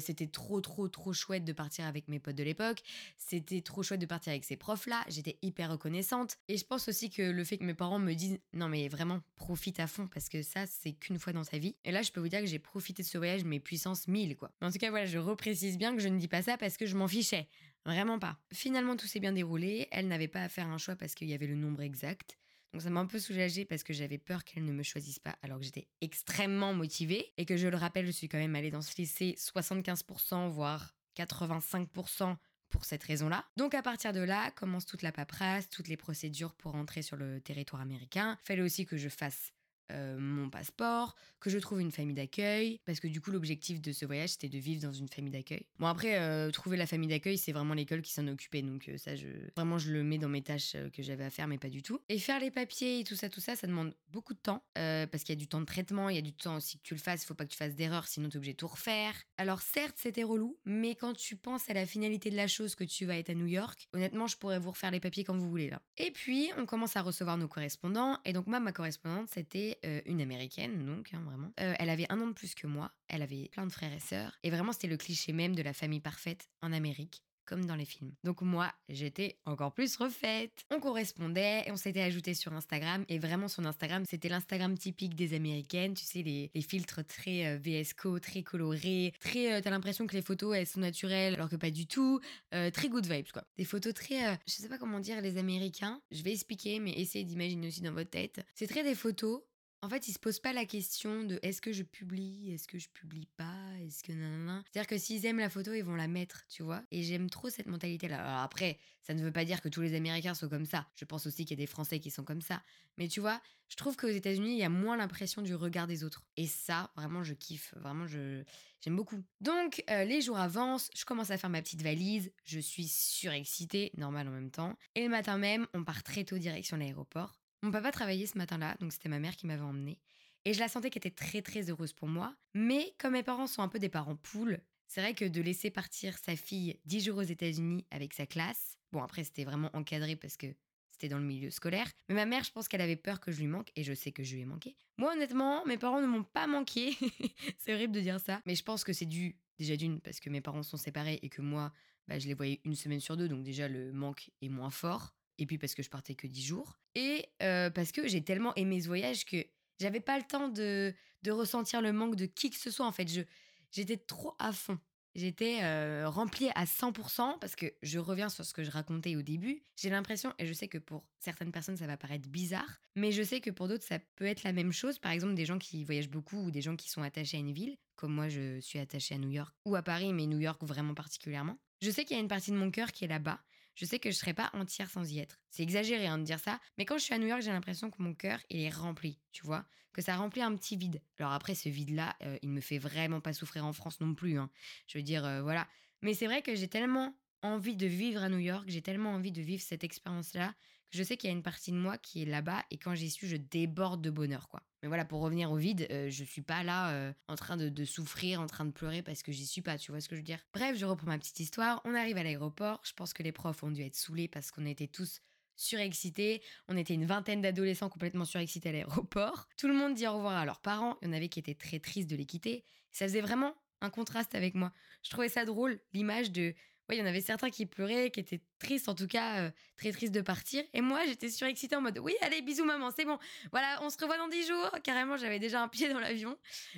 C'était 0.00 0.26
trop, 0.26 0.60
trop, 0.60 0.88
trop 0.88 1.12
chouette 1.12 1.44
de 1.44 1.52
partir 1.52 1.86
avec 1.86 2.08
mes 2.08 2.18
potes 2.18 2.36
de 2.36 2.42
l'époque. 2.42 2.82
C'était 3.18 3.60
trop 3.60 3.82
chouette 3.82 4.00
de 4.00 4.06
partir 4.06 4.30
avec 4.32 4.44
ces 4.44 4.56
profs-là. 4.56 5.04
J'étais 5.08 5.38
hyper 5.42 5.70
reconnaissante. 5.70 6.38
Et 6.48 6.56
je 6.56 6.64
pense 6.64 6.88
aussi 6.88 7.10
que 7.10 7.22
le 7.22 7.44
fait 7.44 7.58
que 7.58 7.64
mes 7.64 7.74
parents 7.74 7.98
me 7.98 8.14
disent 8.14 8.38
non, 8.52 8.68
mais 8.68 8.88
vraiment, 8.88 9.20
profite 9.36 9.80
à 9.80 9.86
fond 9.86 10.08
parce 10.08 10.28
que 10.28 10.42
ça, 10.42 10.66
c'est 10.66 10.92
qu'une 10.92 11.18
fois 11.18 11.32
dans 11.32 11.44
sa 11.44 11.58
vie. 11.58 11.76
Et 11.84 11.92
là, 11.92 12.02
je 12.02 12.10
peux 12.10 12.20
vous 12.20 12.28
dire 12.28 12.40
que 12.40 12.46
j'ai 12.46 12.58
profité 12.58 13.02
de 13.02 13.08
ce 13.08 13.18
voyage, 13.18 13.44
mais 13.44 13.60
puissance 13.60 14.08
1000, 14.08 14.36
quoi. 14.36 14.50
En 14.60 14.70
tout 14.70 14.78
cas, 14.78 14.90
voilà, 14.90 15.06
je 15.06 15.18
reprécise 15.18 15.78
bien 15.78 15.94
que 15.94 16.02
je 16.02 16.08
ne 16.08 16.18
dis 16.18 16.28
pas 16.28 16.42
ça 16.42 16.56
parce 16.56 16.76
que 16.76 16.86
je 16.86 16.96
m'en 16.96 17.08
fichais. 17.08 17.48
Vraiment 17.84 18.18
pas. 18.18 18.38
Finalement, 18.52 18.96
tout 18.96 19.06
s'est 19.06 19.20
bien 19.20 19.32
déroulé. 19.32 19.88
Elle 19.90 20.08
n'avait 20.08 20.28
pas 20.28 20.42
à 20.42 20.48
faire 20.48 20.68
un 20.68 20.78
choix 20.78 20.94
parce 20.96 21.14
qu'il 21.14 21.28
y 21.28 21.34
avait 21.34 21.48
le 21.48 21.56
nombre 21.56 21.82
exact. 21.82 22.38
Donc 22.72 22.82
ça 22.82 22.90
m'a 22.90 23.00
un 23.00 23.06
peu 23.06 23.18
soulagée 23.18 23.64
parce 23.64 23.82
que 23.82 23.92
j'avais 23.92 24.18
peur 24.18 24.44
qu'elle 24.44 24.64
ne 24.64 24.72
me 24.72 24.82
choisisse 24.82 25.18
pas 25.18 25.36
alors 25.42 25.58
que 25.58 25.64
j'étais 25.64 25.88
extrêmement 26.00 26.72
motivée 26.72 27.32
et 27.36 27.44
que 27.44 27.56
je 27.56 27.68
le 27.68 27.76
rappelle, 27.76 28.06
je 28.06 28.12
suis 28.12 28.28
quand 28.28 28.38
même 28.38 28.56
allée 28.56 28.70
dans 28.70 28.82
ce 28.82 28.96
lycée 28.96 29.34
75% 29.38 30.48
voire 30.48 30.94
85% 31.16 32.36
pour 32.70 32.84
cette 32.86 33.04
raison-là. 33.04 33.44
Donc 33.56 33.74
à 33.74 33.82
partir 33.82 34.12
de 34.14 34.20
là, 34.20 34.50
commence 34.52 34.86
toute 34.86 35.02
la 35.02 35.12
paperasse, 35.12 35.68
toutes 35.68 35.88
les 35.88 35.98
procédures 35.98 36.54
pour 36.54 36.74
entrer 36.74 37.02
sur 37.02 37.16
le 37.16 37.40
territoire 37.40 37.82
américain. 37.82 38.38
Fallait 38.42 38.62
aussi 38.62 38.86
que 38.86 38.96
je 38.96 39.10
fasse 39.10 39.52
euh, 39.92 40.18
mon 40.18 40.50
passeport, 40.50 41.14
que 41.40 41.50
je 41.50 41.58
trouve 41.58 41.80
une 41.80 41.92
famille 41.92 42.14
d'accueil, 42.14 42.80
parce 42.84 43.00
que 43.00 43.08
du 43.08 43.20
coup 43.20 43.30
l'objectif 43.30 43.80
de 43.80 43.92
ce 43.92 44.04
voyage 44.04 44.30
c'était 44.30 44.48
de 44.48 44.58
vivre 44.58 44.82
dans 44.82 44.92
une 44.92 45.08
famille 45.08 45.32
d'accueil. 45.32 45.66
Bon 45.78 45.86
après, 45.86 46.18
euh, 46.18 46.50
trouver 46.50 46.76
la 46.76 46.86
famille 46.86 47.08
d'accueil 47.08 47.38
c'est 47.38 47.52
vraiment 47.52 47.74
l'école 47.74 48.02
qui 48.02 48.12
s'en 48.12 48.26
occupait, 48.28 48.62
donc 48.62 48.88
euh, 48.88 48.96
ça 48.98 49.16
je 49.16 49.28
vraiment 49.56 49.78
je 49.78 49.92
le 49.92 50.02
mets 50.02 50.18
dans 50.18 50.28
mes 50.28 50.42
tâches 50.42 50.76
que 50.92 51.02
j'avais 51.02 51.24
à 51.24 51.30
faire, 51.30 51.48
mais 51.48 51.58
pas 51.58 51.68
du 51.68 51.82
tout. 51.82 52.00
Et 52.08 52.18
faire 52.18 52.40
les 52.40 52.50
papiers 52.50 53.00
et 53.00 53.04
tout 53.04 53.16
ça, 53.16 53.28
tout 53.28 53.40
ça, 53.40 53.56
ça 53.56 53.66
demande 53.66 53.94
beaucoup 54.08 54.34
de 54.34 54.38
temps, 54.38 54.64
parce 54.74 55.24
qu'il 55.24 55.34
y 55.34 55.38
a 55.38 55.40
du 55.40 55.48
temps 55.48 55.60
de 55.60 55.66
traitement, 55.66 56.08
il 56.08 56.16
y 56.16 56.18
a 56.18 56.22
du 56.22 56.32
temps 56.32 56.56
aussi 56.56 56.78
que 56.78 56.82
tu 56.82 56.94
le 56.94 57.00
fasses, 57.00 57.22
il 57.22 57.26
faut 57.26 57.34
pas 57.34 57.44
que 57.44 57.50
tu 57.50 57.56
fasses 57.56 57.74
d'erreur, 57.74 58.06
sinon 58.06 58.28
tu 58.28 58.34
es 58.34 58.38
obligé 58.38 58.52
de 58.52 58.58
tout 58.58 58.68
refaire. 58.68 59.14
Alors 59.36 59.62
certes 59.62 59.96
c'était 59.98 60.22
relou, 60.22 60.58
mais 60.64 60.94
quand 60.94 61.14
tu 61.14 61.36
penses 61.36 61.68
à 61.68 61.74
la 61.74 61.86
finalité 61.86 62.30
de 62.30 62.36
la 62.36 62.46
chose 62.46 62.74
que 62.74 62.84
tu 62.84 63.04
vas 63.04 63.16
être 63.16 63.30
à 63.30 63.34
New 63.34 63.46
York, 63.46 63.88
honnêtement 63.92 64.26
je 64.26 64.36
pourrais 64.36 64.58
vous 64.58 64.70
refaire 64.70 64.90
les 64.90 65.00
papiers 65.00 65.24
quand 65.24 65.36
vous 65.36 65.48
voulez 65.48 65.70
là. 65.70 65.82
Et 65.96 66.10
puis 66.10 66.50
on 66.58 66.66
commence 66.66 66.96
à 66.96 67.02
recevoir 67.02 67.36
nos 67.36 67.48
correspondants, 67.48 68.18
et 68.24 68.32
donc 68.32 68.46
moi 68.46 68.60
ma 68.60 68.72
correspondante 68.72 69.28
c'était 69.28 69.78
euh, 69.84 70.00
une 70.06 70.20
américaine, 70.20 70.86
donc 70.86 71.12
hein, 71.12 71.22
vraiment. 71.24 71.52
Euh, 71.60 71.74
elle 71.78 71.90
avait 71.90 72.06
un 72.08 72.20
an 72.20 72.28
de 72.28 72.32
plus 72.32 72.54
que 72.54 72.66
moi, 72.66 72.92
elle 73.08 73.22
avait 73.22 73.48
plein 73.50 73.66
de 73.66 73.72
frères 73.72 73.92
et 73.92 74.00
sœurs, 74.00 74.38
et 74.42 74.50
vraiment 74.50 74.72
c'était 74.72 74.86
le 74.86 74.96
cliché 74.96 75.32
même 75.32 75.54
de 75.54 75.62
la 75.62 75.72
famille 75.72 76.00
parfaite 76.00 76.48
en 76.62 76.72
Amérique. 76.72 77.22
Comme 77.44 77.66
dans 77.66 77.74
les 77.74 77.84
films. 77.84 78.12
Donc 78.22 78.40
moi, 78.40 78.72
j'étais 78.88 79.36
encore 79.46 79.74
plus 79.74 79.96
refaite. 79.96 80.64
On 80.70 80.78
correspondait 80.78 81.64
et 81.66 81.72
on 81.72 81.76
s'était 81.76 82.00
ajouté 82.00 82.34
sur 82.34 82.52
Instagram. 82.52 83.04
Et 83.08 83.18
vraiment, 83.18 83.48
son 83.48 83.64
Instagram, 83.64 84.04
c'était 84.08 84.28
l'Instagram 84.28 84.78
typique 84.78 85.16
des 85.16 85.34
Américaines. 85.34 85.94
Tu 85.94 86.04
sais, 86.04 86.22
les, 86.22 86.50
filtres 86.62 87.04
très 87.04 87.46
euh, 87.46 87.58
VSCO, 87.58 88.20
très 88.20 88.44
colorés. 88.44 89.12
Très, 89.18 89.54
euh, 89.54 89.60
t'as 89.60 89.70
l'impression 89.70 90.06
que 90.06 90.14
les 90.14 90.22
photos, 90.22 90.56
elles 90.56 90.68
sont 90.68 90.80
naturelles, 90.80 91.34
alors 91.34 91.48
que 91.48 91.56
pas 91.56 91.72
du 91.72 91.86
tout. 91.86 92.20
Très 92.50 92.88
good 92.88 93.06
vibes, 93.06 93.32
quoi. 93.32 93.42
Des 93.56 93.64
photos 93.64 93.92
très, 93.92 94.38
je 94.46 94.52
sais 94.52 94.68
pas 94.68 94.78
comment 94.78 95.00
dire, 95.00 95.20
les 95.20 95.36
Américains. 95.36 96.00
Je 96.12 96.22
vais 96.22 96.32
expliquer, 96.32 96.78
mais 96.78 96.92
essayez 96.92 97.24
d'imaginer 97.24 97.66
aussi 97.66 97.80
dans 97.80 97.92
votre 97.92 98.10
tête. 98.10 98.40
C'est 98.54 98.68
très 98.68 98.84
des 98.84 98.94
photos 98.94 99.42
en 99.82 99.88
fait, 99.88 100.06
ils 100.06 100.12
se 100.12 100.20
posent 100.20 100.38
pas 100.38 100.52
la 100.52 100.64
question 100.64 101.24
de 101.24 101.40
est-ce 101.42 101.60
que 101.60 101.72
je 101.72 101.82
publie, 101.82 102.52
est-ce 102.52 102.68
que 102.68 102.78
je 102.78 102.88
publie 102.88 103.26
pas, 103.36 103.56
est-ce 103.80 104.04
que 104.04 104.12
nanana. 104.12 104.62
C'est-à-dire 104.70 104.86
que 104.86 104.96
s'ils 104.96 105.26
aiment 105.26 105.40
la 105.40 105.50
photo, 105.50 105.72
ils 105.72 105.82
vont 105.82 105.96
la 105.96 106.06
mettre, 106.06 106.46
tu 106.48 106.62
vois. 106.62 106.84
Et 106.92 107.02
j'aime 107.02 107.28
trop 107.28 107.50
cette 107.50 107.66
mentalité-là. 107.66 108.20
Alors 108.20 108.42
après, 108.42 108.78
ça 109.00 109.12
ne 109.12 109.20
veut 109.20 109.32
pas 109.32 109.44
dire 109.44 109.60
que 109.60 109.68
tous 109.68 109.80
les 109.80 109.94
Américains 109.94 110.34
sont 110.34 110.48
comme 110.48 110.66
ça. 110.66 110.86
Je 110.94 111.04
pense 111.04 111.26
aussi 111.26 111.44
qu'il 111.44 111.58
y 111.58 111.60
a 111.60 111.64
des 111.64 111.66
Français 111.66 111.98
qui 111.98 112.12
sont 112.12 112.22
comme 112.22 112.42
ça. 112.42 112.62
Mais 112.96 113.08
tu 113.08 113.18
vois, 113.18 113.40
je 113.68 113.76
trouve 113.76 113.96
qu'aux 113.96 114.06
États-Unis, 114.06 114.52
il 114.52 114.58
y 114.58 114.64
a 114.64 114.68
moins 114.68 114.96
l'impression 114.96 115.42
du 115.42 115.56
regard 115.56 115.88
des 115.88 116.04
autres. 116.04 116.22
Et 116.36 116.46
ça, 116.46 116.92
vraiment, 116.94 117.24
je 117.24 117.34
kiffe. 117.34 117.74
Vraiment, 117.76 118.06
je 118.06 118.44
j'aime 118.82 118.94
beaucoup. 118.94 119.20
Donc, 119.40 119.82
euh, 119.90 120.04
les 120.04 120.20
jours 120.20 120.38
avancent, 120.38 120.90
je 120.94 121.04
commence 121.04 121.32
à 121.32 121.38
faire 121.38 121.50
ma 121.50 121.60
petite 121.60 121.82
valise. 121.82 122.30
Je 122.44 122.60
suis 122.60 122.86
surexcitée, 122.86 123.90
normal 123.96 124.28
en 124.28 124.32
même 124.32 124.50
temps. 124.52 124.78
Et 124.94 125.02
le 125.02 125.08
matin 125.08 125.38
même, 125.38 125.66
on 125.74 125.82
part 125.82 126.04
très 126.04 126.22
tôt 126.22 126.38
direction 126.38 126.76
l'aéroport. 126.76 127.41
Mon 127.62 127.70
papa 127.70 127.92
travaillait 127.92 128.26
ce 128.26 128.36
matin-là, 128.38 128.76
donc 128.80 128.92
c'était 128.92 129.08
ma 129.08 129.20
mère 129.20 129.36
qui 129.36 129.46
m'avait 129.46 129.62
emmenée. 129.62 130.00
Et 130.44 130.52
je 130.52 130.58
la 130.58 130.66
sentais 130.66 130.90
qu'elle 130.90 131.00
était 131.06 131.10
très 131.10 131.42
très 131.42 131.70
heureuse 131.70 131.92
pour 131.92 132.08
moi. 132.08 132.34
Mais 132.54 132.92
comme 132.98 133.12
mes 133.12 133.22
parents 133.22 133.46
sont 133.46 133.62
un 133.62 133.68
peu 133.68 133.78
des 133.78 133.88
parents 133.88 134.16
poules, 134.16 134.58
c'est 134.88 135.00
vrai 135.00 135.14
que 135.14 135.24
de 135.24 135.40
laisser 135.40 135.70
partir 135.70 136.18
sa 136.18 136.34
fille 136.34 136.80
10 136.86 137.04
jours 137.04 137.18
aux 137.18 137.22
États-Unis 137.22 137.86
avec 137.92 138.14
sa 138.14 138.26
classe, 138.26 138.78
bon 138.90 139.00
après 139.00 139.22
c'était 139.22 139.44
vraiment 139.44 139.70
encadré 139.74 140.16
parce 140.16 140.36
que 140.36 140.48
c'était 140.90 141.08
dans 141.08 141.18
le 141.18 141.24
milieu 141.24 141.50
scolaire, 141.50 141.90
mais 142.08 142.16
ma 142.16 142.26
mère 142.26 142.42
je 142.42 142.50
pense 142.50 142.66
qu'elle 142.66 142.80
avait 142.80 142.96
peur 142.96 143.20
que 143.20 143.30
je 143.30 143.38
lui 143.38 143.46
manque 143.46 143.70
et 143.76 143.84
je 143.84 143.94
sais 143.94 144.10
que 144.10 144.24
je 144.24 144.34
lui 144.34 144.42
ai 144.42 144.44
manqué. 144.44 144.76
Moi 144.98 145.12
honnêtement, 145.12 145.64
mes 145.64 145.78
parents 145.78 146.02
ne 146.02 146.06
m'ont 146.06 146.24
pas 146.24 146.48
manqué, 146.48 146.96
c'est 147.58 147.72
horrible 147.72 147.94
de 147.94 148.00
dire 148.00 148.18
ça, 148.18 148.42
mais 148.44 148.56
je 148.56 148.64
pense 148.64 148.82
que 148.82 148.92
c'est 148.92 149.06
dû 149.06 149.36
déjà 149.58 149.76
d'une 149.76 150.00
parce 150.00 150.18
que 150.18 150.28
mes 150.30 150.40
parents 150.40 150.64
sont 150.64 150.76
séparés 150.76 151.20
et 151.22 151.28
que 151.28 151.40
moi 151.40 151.72
bah, 152.08 152.18
je 152.18 152.26
les 152.26 152.34
voyais 152.34 152.60
une 152.64 152.74
semaine 152.74 153.00
sur 153.00 153.16
deux, 153.16 153.28
donc 153.28 153.44
déjà 153.44 153.68
le 153.68 153.92
manque 153.92 154.30
est 154.42 154.48
moins 154.48 154.70
fort 154.70 155.14
et 155.38 155.46
puis 155.46 155.58
parce 155.58 155.74
que 155.74 155.82
je 155.82 155.90
partais 155.90 156.14
que 156.14 156.26
10 156.26 156.42
jours, 156.42 156.78
et 156.94 157.28
parce 157.38 157.92
que 157.92 158.06
j'ai 158.08 158.22
tellement 158.22 158.54
aimé 158.54 158.80
ce 158.80 158.86
voyage 158.86 159.24
que 159.24 159.44
j'avais 159.80 160.00
pas 160.00 160.16
le 160.16 160.24
temps 160.24 160.48
de, 160.48 160.94
de 161.22 161.30
ressentir 161.30 161.82
le 161.82 161.92
manque 161.92 162.16
de 162.16 162.26
qui 162.26 162.50
que 162.50 162.56
ce 162.56 162.70
soit. 162.70 162.86
En 162.86 162.92
fait, 162.92 163.08
je, 163.08 163.22
j'étais 163.70 163.96
trop 163.96 164.34
à 164.38 164.52
fond. 164.52 164.78
J'étais 165.14 165.58
euh, 165.62 166.08
remplie 166.08 166.48
à 166.54 166.64
100% 166.64 167.38
parce 167.38 167.54
que 167.54 167.66
je 167.82 167.98
reviens 167.98 168.30
sur 168.30 168.46
ce 168.46 168.54
que 168.54 168.64
je 168.64 168.70
racontais 168.70 169.14
au 169.14 169.20
début. 169.20 169.62
J'ai 169.76 169.90
l'impression, 169.90 170.32
et 170.38 170.46
je 170.46 170.54
sais 170.54 170.68
que 170.68 170.78
pour 170.78 171.04
certaines 171.18 171.52
personnes 171.52 171.76
ça 171.76 171.86
va 171.86 171.98
paraître 171.98 172.28
bizarre, 172.30 172.80
mais 172.96 173.12
je 173.12 173.22
sais 173.22 173.40
que 173.42 173.50
pour 173.50 173.68
d'autres 173.68 173.84
ça 173.84 173.98
peut 174.16 174.24
être 174.24 174.42
la 174.42 174.52
même 174.52 174.72
chose. 174.72 174.98
Par 174.98 175.12
exemple, 175.12 175.34
des 175.34 175.44
gens 175.44 175.58
qui 175.58 175.84
voyagent 175.84 176.08
beaucoup 176.08 176.38
ou 176.38 176.50
des 176.50 176.62
gens 176.62 176.76
qui 176.76 176.88
sont 176.88 177.02
attachés 177.02 177.36
à 177.36 177.40
une 177.40 177.52
ville, 177.52 177.76
comme 177.94 178.14
moi 178.14 178.30
je 178.30 178.58
suis 178.60 178.78
attachée 178.78 179.14
à 179.14 179.18
New 179.18 179.30
York 179.30 179.54
ou 179.66 179.74
à 179.76 179.82
Paris, 179.82 180.14
mais 180.14 180.26
New 180.26 180.40
York 180.40 180.62
vraiment 180.62 180.94
particulièrement. 180.94 181.58
Je 181.82 181.90
sais 181.90 182.06
qu'il 182.06 182.16
y 182.16 182.18
a 182.18 182.22
une 182.22 182.28
partie 182.28 182.50
de 182.50 182.56
mon 182.56 182.70
cœur 182.70 182.90
qui 182.90 183.04
est 183.04 183.08
là-bas 183.08 183.42
je 183.74 183.84
sais 183.84 183.98
que 183.98 184.10
je 184.10 184.16
serais 184.16 184.34
pas 184.34 184.50
entière 184.54 184.90
sans 184.90 185.10
y 185.10 185.18
être. 185.18 185.40
C'est 185.50 185.62
exagéré 185.62 186.06
hein, 186.06 186.18
de 186.18 186.24
dire 186.24 186.38
ça, 186.38 186.60
mais 186.78 186.84
quand 186.84 186.98
je 186.98 187.04
suis 187.04 187.14
à 187.14 187.18
New 187.18 187.26
York, 187.26 187.42
j'ai 187.42 187.52
l'impression 187.52 187.90
que 187.90 188.02
mon 188.02 188.14
cœur, 188.14 188.38
il 188.50 188.60
est 188.60 188.70
rempli, 188.70 189.20
tu 189.32 189.44
vois, 189.46 189.66
que 189.92 190.02
ça 190.02 190.16
remplit 190.16 190.42
un 190.42 190.54
petit 190.56 190.76
vide. 190.76 191.02
Alors 191.18 191.32
après, 191.32 191.54
ce 191.54 191.68
vide-là, 191.68 192.16
euh, 192.22 192.38
il 192.42 192.50
me 192.50 192.60
fait 192.60 192.78
vraiment 192.78 193.20
pas 193.20 193.32
souffrir 193.32 193.66
en 193.66 193.72
France 193.72 194.00
non 194.00 194.14
plus. 194.14 194.38
hein. 194.38 194.50
Je 194.86 194.98
veux 194.98 195.04
dire, 195.04 195.24
euh, 195.24 195.42
voilà. 195.42 195.68
Mais 196.02 196.14
c'est 196.14 196.26
vrai 196.26 196.42
que 196.42 196.54
j'ai 196.54 196.68
tellement 196.68 197.14
envie 197.42 197.76
de 197.76 197.86
vivre 197.86 198.22
à 198.22 198.28
New 198.28 198.38
York, 198.38 198.64
j'ai 198.68 198.82
tellement 198.82 199.12
envie 199.14 199.32
de 199.32 199.42
vivre 199.42 199.62
cette 199.62 199.84
expérience-là, 199.84 200.54
je 200.92 201.02
sais 201.02 201.16
qu'il 201.16 201.28
y 201.28 201.32
a 201.32 201.36
une 201.36 201.42
partie 201.42 201.72
de 201.72 201.76
moi 201.76 201.98
qui 201.98 202.22
est 202.22 202.26
là-bas, 202.26 202.64
et 202.70 202.78
quand 202.78 202.94
j'y 202.94 203.10
suis, 203.10 203.26
je 203.26 203.36
déborde 203.36 204.02
de 204.02 204.10
bonheur, 204.10 204.48
quoi. 204.48 204.62
Mais 204.82 204.88
voilà, 204.88 205.04
pour 205.04 205.20
revenir 205.20 205.50
au 205.52 205.56
vide, 205.56 205.86
euh, 205.90 206.10
je 206.10 206.24
suis 206.24 206.42
pas 206.42 206.64
là 206.64 206.90
euh, 206.90 207.12
en 207.28 207.36
train 207.36 207.56
de, 207.56 207.68
de 207.68 207.84
souffrir, 207.84 208.40
en 208.40 208.46
train 208.46 208.64
de 208.64 208.72
pleurer 208.72 209.00
parce 209.02 209.22
que 209.22 209.30
j'y 209.30 209.46
suis 209.46 209.62
pas, 209.62 209.78
tu 209.78 209.92
vois 209.92 210.00
ce 210.00 210.08
que 210.08 210.16
je 210.16 210.20
veux 210.20 210.24
dire? 210.24 210.40
Bref, 210.52 210.76
je 210.76 210.84
reprends 210.84 211.06
ma 211.06 211.18
petite 211.18 211.38
histoire. 211.38 211.80
On 211.84 211.94
arrive 211.94 212.16
à 212.16 212.24
l'aéroport. 212.24 212.80
Je 212.84 212.92
pense 212.92 213.12
que 213.12 213.22
les 213.22 213.30
profs 213.30 213.62
ont 213.62 213.70
dû 213.70 213.82
être 213.82 213.94
saoulés 213.94 214.26
parce 214.26 214.50
qu'on 214.50 214.66
était 214.66 214.88
tous 214.88 215.20
surexcités. 215.54 216.42
On 216.66 216.76
était 216.76 216.94
une 216.94 217.06
vingtaine 217.06 217.42
d'adolescents 217.42 217.88
complètement 217.88 218.24
surexcités 218.24 218.70
à 218.70 218.72
l'aéroport. 218.72 219.48
Tout 219.56 219.68
le 219.68 219.74
monde 219.74 219.94
dit 219.94 220.06
au 220.08 220.14
revoir 220.14 220.36
à 220.36 220.44
leurs 220.44 220.60
parents. 220.60 220.98
Il 221.00 221.08
y 221.08 221.10
en 221.10 221.14
avait 221.14 221.28
qui 221.28 221.38
étaient 221.38 221.54
très 221.54 221.78
tristes 221.78 222.10
de 222.10 222.16
les 222.16 222.26
quitter. 222.26 222.64
Ça 222.90 223.06
faisait 223.06 223.20
vraiment 223.20 223.54
un 223.82 223.90
contraste 223.90 224.34
avec 224.34 224.54
moi. 224.54 224.72
Je 225.04 225.10
trouvais 225.10 225.28
ça 225.28 225.44
drôle, 225.44 225.80
l'image 225.92 226.32
de 226.32 226.54
il 226.94 226.98
y 226.98 227.02
en 227.02 227.06
avait 227.06 227.20
certains 227.20 227.50
qui 227.50 227.66
pleuraient, 227.66 228.10
qui 228.10 228.20
étaient 228.20 228.40
tristes, 228.58 228.88
en 228.88 228.94
tout 228.94 229.06
cas, 229.06 229.40
euh, 229.40 229.50
très 229.76 229.92
tristes 229.92 230.14
de 230.14 230.20
partir. 230.20 230.62
Et 230.72 230.80
moi, 230.80 231.04
j'étais 231.06 231.28
surexcitée 231.28 231.76
en 231.76 231.80
mode, 231.80 231.98
oui, 231.98 232.14
allez, 232.20 232.42
bisous 232.42 232.64
maman, 232.64 232.90
c'est 232.90 233.04
bon. 233.04 233.18
Voilà, 233.50 233.78
on 233.82 233.90
se 233.90 233.98
revoit 233.98 234.18
dans 234.18 234.28
10 234.28 234.46
jours. 234.48 234.70
Carrément, 234.82 235.16
j'avais 235.16 235.38
déjà 235.38 235.62
un 235.62 235.68
pied 235.68 235.88
dans 235.88 236.00
l'avion. 236.00 236.36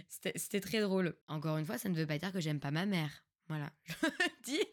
C'était 0.08 0.60
très 0.60 0.80
drôle. 0.80 1.16
Encore 1.28 1.58
une 1.58 1.66
fois, 1.66 1.78
ça 1.78 1.88
ne 1.88 1.94
veut 1.94 2.06
pas 2.06 2.18
dire 2.18 2.32
que 2.32 2.40
j'aime 2.40 2.60
pas 2.60 2.70
ma 2.70 2.86
mère. 2.86 3.24
Voilà, 3.48 3.70
je 4.02 4.42
dis. 4.42 4.64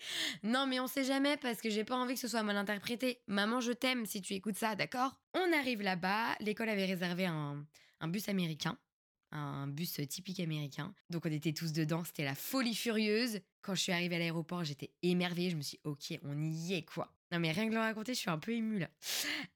Non, 0.43 0.65
mais 0.65 0.79
on 0.79 0.87
sait 0.87 1.03
jamais 1.03 1.35
parce 1.35 1.59
que 1.59 1.69
j'ai 1.69 1.83
pas 1.83 1.95
envie 1.95 2.13
que 2.13 2.19
ce 2.19 2.29
soit 2.29 2.43
mal 2.43 2.55
interprété. 2.55 3.21
Maman, 3.27 3.59
je 3.59 3.73
t'aime 3.73 4.05
si 4.05 4.21
tu 4.21 4.33
écoutes 4.33 4.55
ça, 4.55 4.75
d'accord? 4.75 5.19
On 5.33 5.51
arrive 5.51 5.81
là-bas. 5.81 6.35
L'école 6.39 6.69
avait 6.69 6.85
réservé 6.85 7.25
un 7.25 8.07
bus 8.07 8.29
américain 8.29 8.77
un 9.31 9.67
bus 9.67 9.99
typique 10.07 10.39
américain. 10.39 10.93
Donc 11.09 11.25
on 11.25 11.31
était 11.31 11.53
tous 11.53 11.71
dedans, 11.73 12.03
c'était 12.03 12.23
la 12.23 12.35
folie 12.35 12.75
furieuse. 12.75 13.39
Quand 13.61 13.75
je 13.75 13.81
suis 13.81 13.91
arrivée 13.91 14.15
à 14.15 14.19
l'aéroport, 14.19 14.63
j'étais 14.63 14.91
émerveillée, 15.01 15.49
je 15.49 15.55
me 15.55 15.61
suis 15.61 15.77
dit, 15.77 15.81
ok, 15.83 16.19
on 16.23 16.41
y 16.41 16.73
est 16.73 16.83
quoi. 16.83 17.13
Non 17.31 17.39
mais 17.39 17.51
rien 17.51 17.67
que 17.67 17.73
le 17.73 17.79
raconter, 17.79 18.13
je 18.13 18.19
suis 18.19 18.29
un 18.29 18.39
peu 18.39 18.51
émue 18.51 18.79
là. 18.79 18.89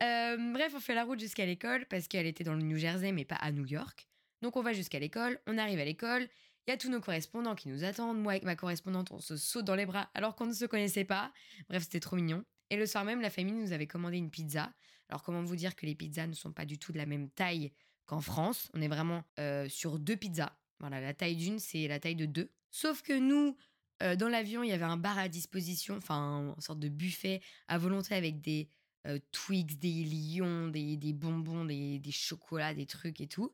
Euh, 0.03 0.37
bref, 0.53 0.73
on 0.75 0.79
fait 0.79 0.95
la 0.95 1.03
route 1.03 1.19
jusqu'à 1.19 1.45
l'école 1.45 1.85
parce 1.87 2.07
qu'elle 2.07 2.25
était 2.25 2.43
dans 2.43 2.53
le 2.53 2.61
New 2.61 2.77
Jersey 2.77 3.11
mais 3.11 3.25
pas 3.25 3.35
à 3.35 3.51
New 3.51 3.65
York. 3.65 4.07
Donc 4.41 4.55
on 4.55 4.61
va 4.61 4.73
jusqu'à 4.73 4.99
l'école, 4.99 5.39
on 5.47 5.57
arrive 5.57 5.79
à 5.79 5.85
l'école, 5.85 6.27
il 6.67 6.71
y 6.71 6.73
a 6.73 6.77
tous 6.77 6.89
nos 6.89 6.99
correspondants 6.99 7.55
qui 7.55 7.69
nous 7.69 7.83
attendent. 7.83 8.19
Moi 8.19 8.33
avec 8.33 8.43
ma 8.43 8.55
correspondante, 8.55 9.11
on 9.11 9.19
se 9.19 9.37
saute 9.37 9.65
dans 9.65 9.75
les 9.75 9.85
bras 9.85 10.09
alors 10.13 10.35
qu'on 10.35 10.45
ne 10.45 10.53
se 10.53 10.65
connaissait 10.65 11.05
pas. 11.05 11.31
Bref, 11.69 11.83
c'était 11.83 11.99
trop 11.99 12.15
mignon. 12.15 12.43
Et 12.69 12.77
le 12.77 12.85
soir 12.85 13.05
même, 13.05 13.21
la 13.21 13.29
famille 13.29 13.53
nous 13.53 13.71
avait 13.71 13.87
commandé 13.87 14.17
une 14.17 14.31
pizza. 14.31 14.73
Alors 15.09 15.21
comment 15.21 15.43
vous 15.43 15.55
dire 15.55 15.75
que 15.75 15.85
les 15.85 15.95
pizzas 15.95 16.27
ne 16.27 16.33
sont 16.33 16.51
pas 16.51 16.65
du 16.65 16.79
tout 16.79 16.91
de 16.91 16.97
la 16.97 17.05
même 17.05 17.29
taille 17.29 17.71
qu'en 18.05 18.21
France. 18.21 18.69
On 18.73 18.81
est 18.81 18.87
vraiment 18.87 19.23
euh, 19.39 19.67
sur 19.69 19.99
deux 19.99 20.15
pizzas. 20.15 20.55
Voilà, 20.79 21.01
la 21.01 21.13
taille 21.13 21.35
d'une, 21.35 21.59
c'est 21.59 21.87
la 21.87 21.99
taille 21.99 22.15
de 22.15 22.25
deux. 22.25 22.51
Sauf 22.69 23.01
que 23.01 23.17
nous, 23.17 23.55
euh, 24.03 24.15
dans 24.15 24.27
l'avion, 24.27 24.63
il 24.63 24.69
y 24.69 24.73
avait 24.73 24.83
un 24.83 24.97
bar 24.97 25.17
à 25.17 25.29
disposition, 25.29 25.97
enfin, 25.97 26.53
une 26.55 26.61
sorte 26.61 26.79
de 26.79 26.89
buffet 26.89 27.41
à 27.67 27.77
volonté 27.77 28.13
avec 28.15 28.41
des 28.41 28.67
euh, 29.07 29.19
Twix, 29.31 29.77
des 29.77 30.03
lions, 30.03 30.67
des, 30.67 30.97
des 30.97 31.13
bonbons, 31.13 31.65
des, 31.65 31.99
des, 31.99 32.11
chocolats, 32.11 32.73
des 32.73 32.85
trucs 32.85 33.21
et 33.21 33.27
tout. 33.27 33.53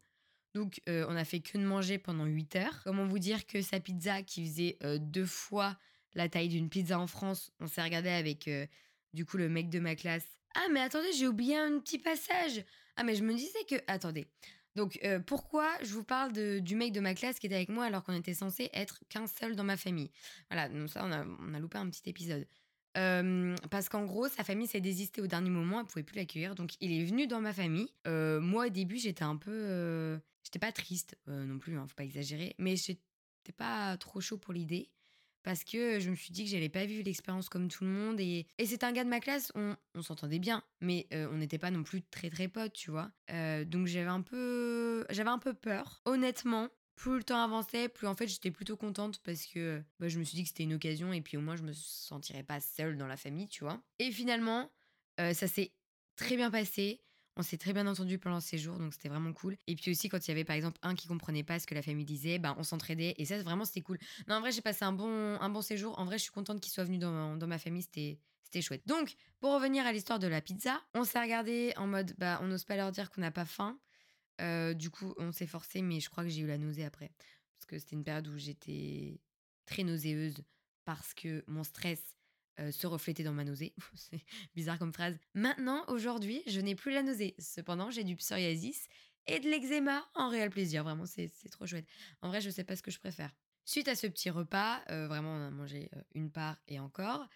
Donc, 0.55 0.81
euh, 0.89 1.05
on 1.07 1.15
a 1.15 1.23
fait 1.23 1.39
que 1.39 1.57
de 1.57 1.63
manger 1.63 1.97
pendant 1.97 2.25
8 2.25 2.55
heures. 2.55 2.81
Comment 2.83 3.05
vous 3.05 3.19
dire 3.19 3.45
que 3.45 3.61
sa 3.61 3.79
pizza, 3.79 4.23
qui 4.23 4.45
faisait 4.45 4.77
deux 4.99 5.25
fois 5.25 5.77
la 6.13 6.27
taille 6.27 6.49
d'une 6.49 6.69
pizza 6.69 6.99
en 6.99 7.07
France, 7.07 7.53
on 7.59 7.67
s'est 7.67 7.83
regardé 7.83 8.09
avec, 8.09 8.49
du 9.13 9.25
coup, 9.25 9.37
le 9.37 9.49
mec 9.49 9.69
de 9.69 9.79
ma 9.79 9.95
classe. 9.95 10.25
Ah, 10.55 10.67
mais 10.71 10.81
attendez, 10.81 11.11
j'ai 11.13 11.27
oublié 11.27 11.57
un 11.57 11.79
petit 11.79 11.99
passage. 11.99 12.63
Ah, 12.95 13.03
mais 13.03 13.15
je 13.15 13.23
me 13.23 13.33
disais 13.33 13.63
que. 13.69 13.75
Attendez. 13.87 14.27
Donc, 14.75 14.99
euh, 15.03 15.19
pourquoi 15.19 15.69
je 15.81 15.93
vous 15.93 16.03
parle 16.03 16.31
du 16.61 16.75
mec 16.75 16.93
de 16.93 17.01
ma 17.01 17.13
classe 17.13 17.39
qui 17.39 17.47
était 17.47 17.55
avec 17.55 17.69
moi 17.69 17.85
alors 17.85 18.03
qu'on 18.03 18.13
était 18.13 18.33
censé 18.33 18.69
être 18.73 18.99
qu'un 19.09 19.27
seul 19.27 19.55
dans 19.55 19.65
ma 19.65 19.75
famille? 19.75 20.11
Voilà, 20.49 20.69
donc 20.69 20.89
ça, 20.89 21.03
on 21.05 21.11
a, 21.11 21.25
on 21.25 21.53
a 21.53 21.59
loupé 21.59 21.77
un 21.77 21.89
petit 21.89 22.09
épisode. 22.09 22.47
Euh, 22.97 23.55
parce 23.69 23.89
qu'en 23.89 24.05
gros, 24.05 24.27
sa 24.27 24.43
famille 24.43 24.67
s'est 24.67 24.81
désistée 24.81 25.21
au 25.21 25.27
dernier 25.27 25.49
moment, 25.49 25.81
elle 25.81 25.87
pouvait 25.87 26.03
plus 26.03 26.17
l'accueillir, 26.17 26.55
donc 26.55 26.71
il 26.81 26.91
est 26.91 27.05
venu 27.05 27.27
dans 27.27 27.41
ma 27.41 27.53
famille. 27.53 27.89
Euh, 28.07 28.39
moi, 28.39 28.67
au 28.67 28.69
début, 28.69 28.97
j'étais 28.97 29.23
un 29.23 29.35
peu. 29.35 30.19
j'étais 30.43 30.59
pas 30.59 30.71
triste 30.71 31.17
non 31.27 31.59
plus, 31.59 31.77
hein, 31.77 31.85
faut 31.87 31.95
pas 31.95 32.03
exagérer, 32.03 32.55
mais 32.57 32.75
j'étais 32.77 33.01
pas 33.57 33.97
trop 33.97 34.21
chaud 34.21 34.37
pour 34.37 34.53
l'idée 34.53 34.89
parce 35.43 35.63
que 35.63 35.99
je 35.99 36.09
me 36.09 36.15
suis 36.15 36.31
dit 36.31 36.43
que 36.45 36.49
j'allais 36.49 36.69
pas 36.69 36.85
vivre 36.85 37.03
l'expérience 37.03 37.49
comme 37.49 37.67
tout 37.67 37.83
le 37.83 37.89
monde. 37.89 38.19
Et, 38.19 38.47
et 38.57 38.65
c'était 38.65 38.85
un 38.85 38.91
gars 38.91 39.03
de 39.03 39.09
ma 39.09 39.19
classe, 39.19 39.51
on, 39.55 39.75
on 39.95 40.01
s'entendait 40.01 40.39
bien, 40.39 40.63
mais 40.81 41.07
euh, 41.13 41.27
on 41.31 41.37
n'était 41.37 41.57
pas 41.57 41.71
non 41.71 41.83
plus 41.83 42.01
très 42.03 42.29
très 42.29 42.47
potes, 42.47 42.73
tu 42.73 42.91
vois. 42.91 43.11
Euh, 43.31 43.65
donc 43.65 43.87
j'avais 43.87 44.09
un 44.09 44.21
peu, 44.21 45.05
j'avais 45.09 45.29
un 45.29 45.39
peu 45.39 45.53
peur. 45.53 46.01
Honnêtement, 46.05 46.69
plus 46.95 47.17
le 47.17 47.23
temps 47.23 47.41
avançait, 47.43 47.89
plus 47.89 48.07
en 48.07 48.15
fait 48.15 48.27
j'étais 48.27 48.51
plutôt 48.51 48.77
contente 48.77 49.19
parce 49.23 49.45
que 49.45 49.81
bah, 49.99 50.07
je 50.07 50.19
me 50.19 50.23
suis 50.23 50.35
dit 50.35 50.43
que 50.43 50.49
c'était 50.49 50.63
une 50.63 50.75
occasion 50.75 51.13
et 51.13 51.21
puis 51.21 51.37
au 51.37 51.41
moins 51.41 51.55
je 51.55 51.63
me 51.63 51.73
sentirais 51.73 52.43
pas 52.43 52.59
seule 52.59 52.97
dans 52.97 53.07
la 53.07 53.17
famille, 53.17 53.47
tu 53.47 53.63
vois. 53.63 53.81
Et 53.99 54.11
finalement, 54.11 54.71
euh, 55.19 55.33
ça 55.33 55.47
s'est 55.47 55.73
très 56.15 56.35
bien 56.35 56.51
passé. 56.51 57.01
On 57.37 57.43
s'est 57.43 57.57
très 57.57 57.71
bien 57.73 57.87
entendu 57.87 58.19
pendant 58.19 58.39
ces 58.41 58.57
jours, 58.57 58.77
donc 58.77 58.93
c'était 58.93 59.09
vraiment 59.09 59.31
cool. 59.31 59.57
Et 59.67 59.75
puis 59.75 59.91
aussi, 59.91 60.09
quand 60.09 60.27
il 60.27 60.31
y 60.31 60.33
avait 60.33 60.43
par 60.43 60.55
exemple 60.55 60.77
un 60.81 60.95
qui 60.95 61.07
comprenait 61.07 61.43
pas 61.43 61.59
ce 61.59 61.65
que 61.65 61.73
la 61.73 61.81
famille 61.81 62.05
disait, 62.05 62.39
ben, 62.39 62.55
on 62.57 62.63
s'entraidait. 62.63 63.15
Et 63.17 63.25
ça, 63.25 63.41
vraiment, 63.41 63.63
c'était 63.63 63.81
cool. 63.81 63.97
Non, 64.27 64.35
en 64.35 64.41
vrai, 64.41 64.51
j'ai 64.51 64.61
passé 64.61 64.83
un 64.83 64.91
bon, 64.91 65.37
un 65.39 65.49
bon 65.49 65.61
séjour. 65.61 65.97
En 65.97 66.05
vrai, 66.05 66.17
je 66.17 66.23
suis 66.23 66.31
contente 66.31 66.59
qu'il 66.59 66.71
soit 66.71 66.83
venu 66.83 66.97
dans, 66.97 67.37
dans 67.37 67.47
ma 67.47 67.57
famille. 67.57 67.83
C'était. 67.83 68.19
C'était 68.43 68.61
chouette. 68.61 68.85
Donc, 68.85 69.15
pour 69.39 69.53
revenir 69.53 69.85
à 69.85 69.93
l'histoire 69.93 70.19
de 70.19 70.27
la 70.27 70.41
pizza, 70.41 70.81
on 70.93 71.05
s'est 71.05 71.21
regardé 71.21 71.71
en 71.77 71.87
mode, 71.87 72.13
bah, 72.17 72.37
on 72.41 72.47
n'ose 72.47 72.65
pas 72.65 72.75
leur 72.75 72.91
dire 72.91 73.09
qu'on 73.09 73.21
n'a 73.21 73.31
pas 73.31 73.45
faim. 73.45 73.79
Euh, 74.41 74.73
du 74.73 74.89
coup, 74.89 75.13
on 75.17 75.31
s'est 75.31 75.47
forcé, 75.47 75.81
mais 75.81 76.01
je 76.01 76.09
crois 76.09 76.25
que 76.25 76.29
j'ai 76.29 76.41
eu 76.41 76.47
la 76.47 76.57
nausée 76.57 76.83
après. 76.83 77.11
Parce 77.17 77.65
que 77.65 77.79
c'était 77.79 77.95
une 77.95 78.03
période 78.03 78.27
où 78.27 78.37
j'étais 78.37 79.21
très 79.65 79.83
nauséeuse 79.83 80.43
parce 80.83 81.13
que 81.13 81.43
mon 81.47 81.63
stress 81.63 82.01
euh, 82.59 82.71
se 82.71 82.87
refléter 82.87 83.23
dans 83.23 83.33
ma 83.33 83.43
nausée. 83.43 83.73
C'est 83.95 84.23
bizarre 84.55 84.77
comme 84.77 84.93
phrase. 84.93 85.17
Maintenant, 85.33 85.85
aujourd'hui, 85.87 86.43
je 86.47 86.59
n'ai 86.59 86.75
plus 86.75 86.91
la 86.91 87.03
nausée. 87.03 87.35
Cependant, 87.39 87.91
j'ai 87.91 88.03
du 88.03 88.15
psoriasis 88.15 88.87
et 89.27 89.39
de 89.39 89.49
l'eczéma 89.49 90.05
en 90.15 90.29
réel 90.29 90.49
plaisir. 90.49 90.83
Vraiment, 90.83 91.05
c'est 91.05 91.29
trop 91.51 91.65
chouette. 91.65 91.85
En 92.21 92.29
vrai, 92.29 92.41
je 92.41 92.49
sais 92.49 92.63
pas 92.63 92.75
ce 92.75 92.81
que 92.81 92.91
je 92.91 92.99
préfère. 92.99 93.31
Suite 93.65 93.87
à 93.87 93.95
ce 93.95 94.07
petit 94.07 94.29
repas, 94.29 94.81
euh, 94.89 95.07
vraiment, 95.07 95.33
on 95.35 95.47
a 95.47 95.51
mangé 95.51 95.89
euh, 95.95 96.01
une 96.15 96.31
part 96.31 96.57
et 96.67 96.79
encore. 96.79 97.27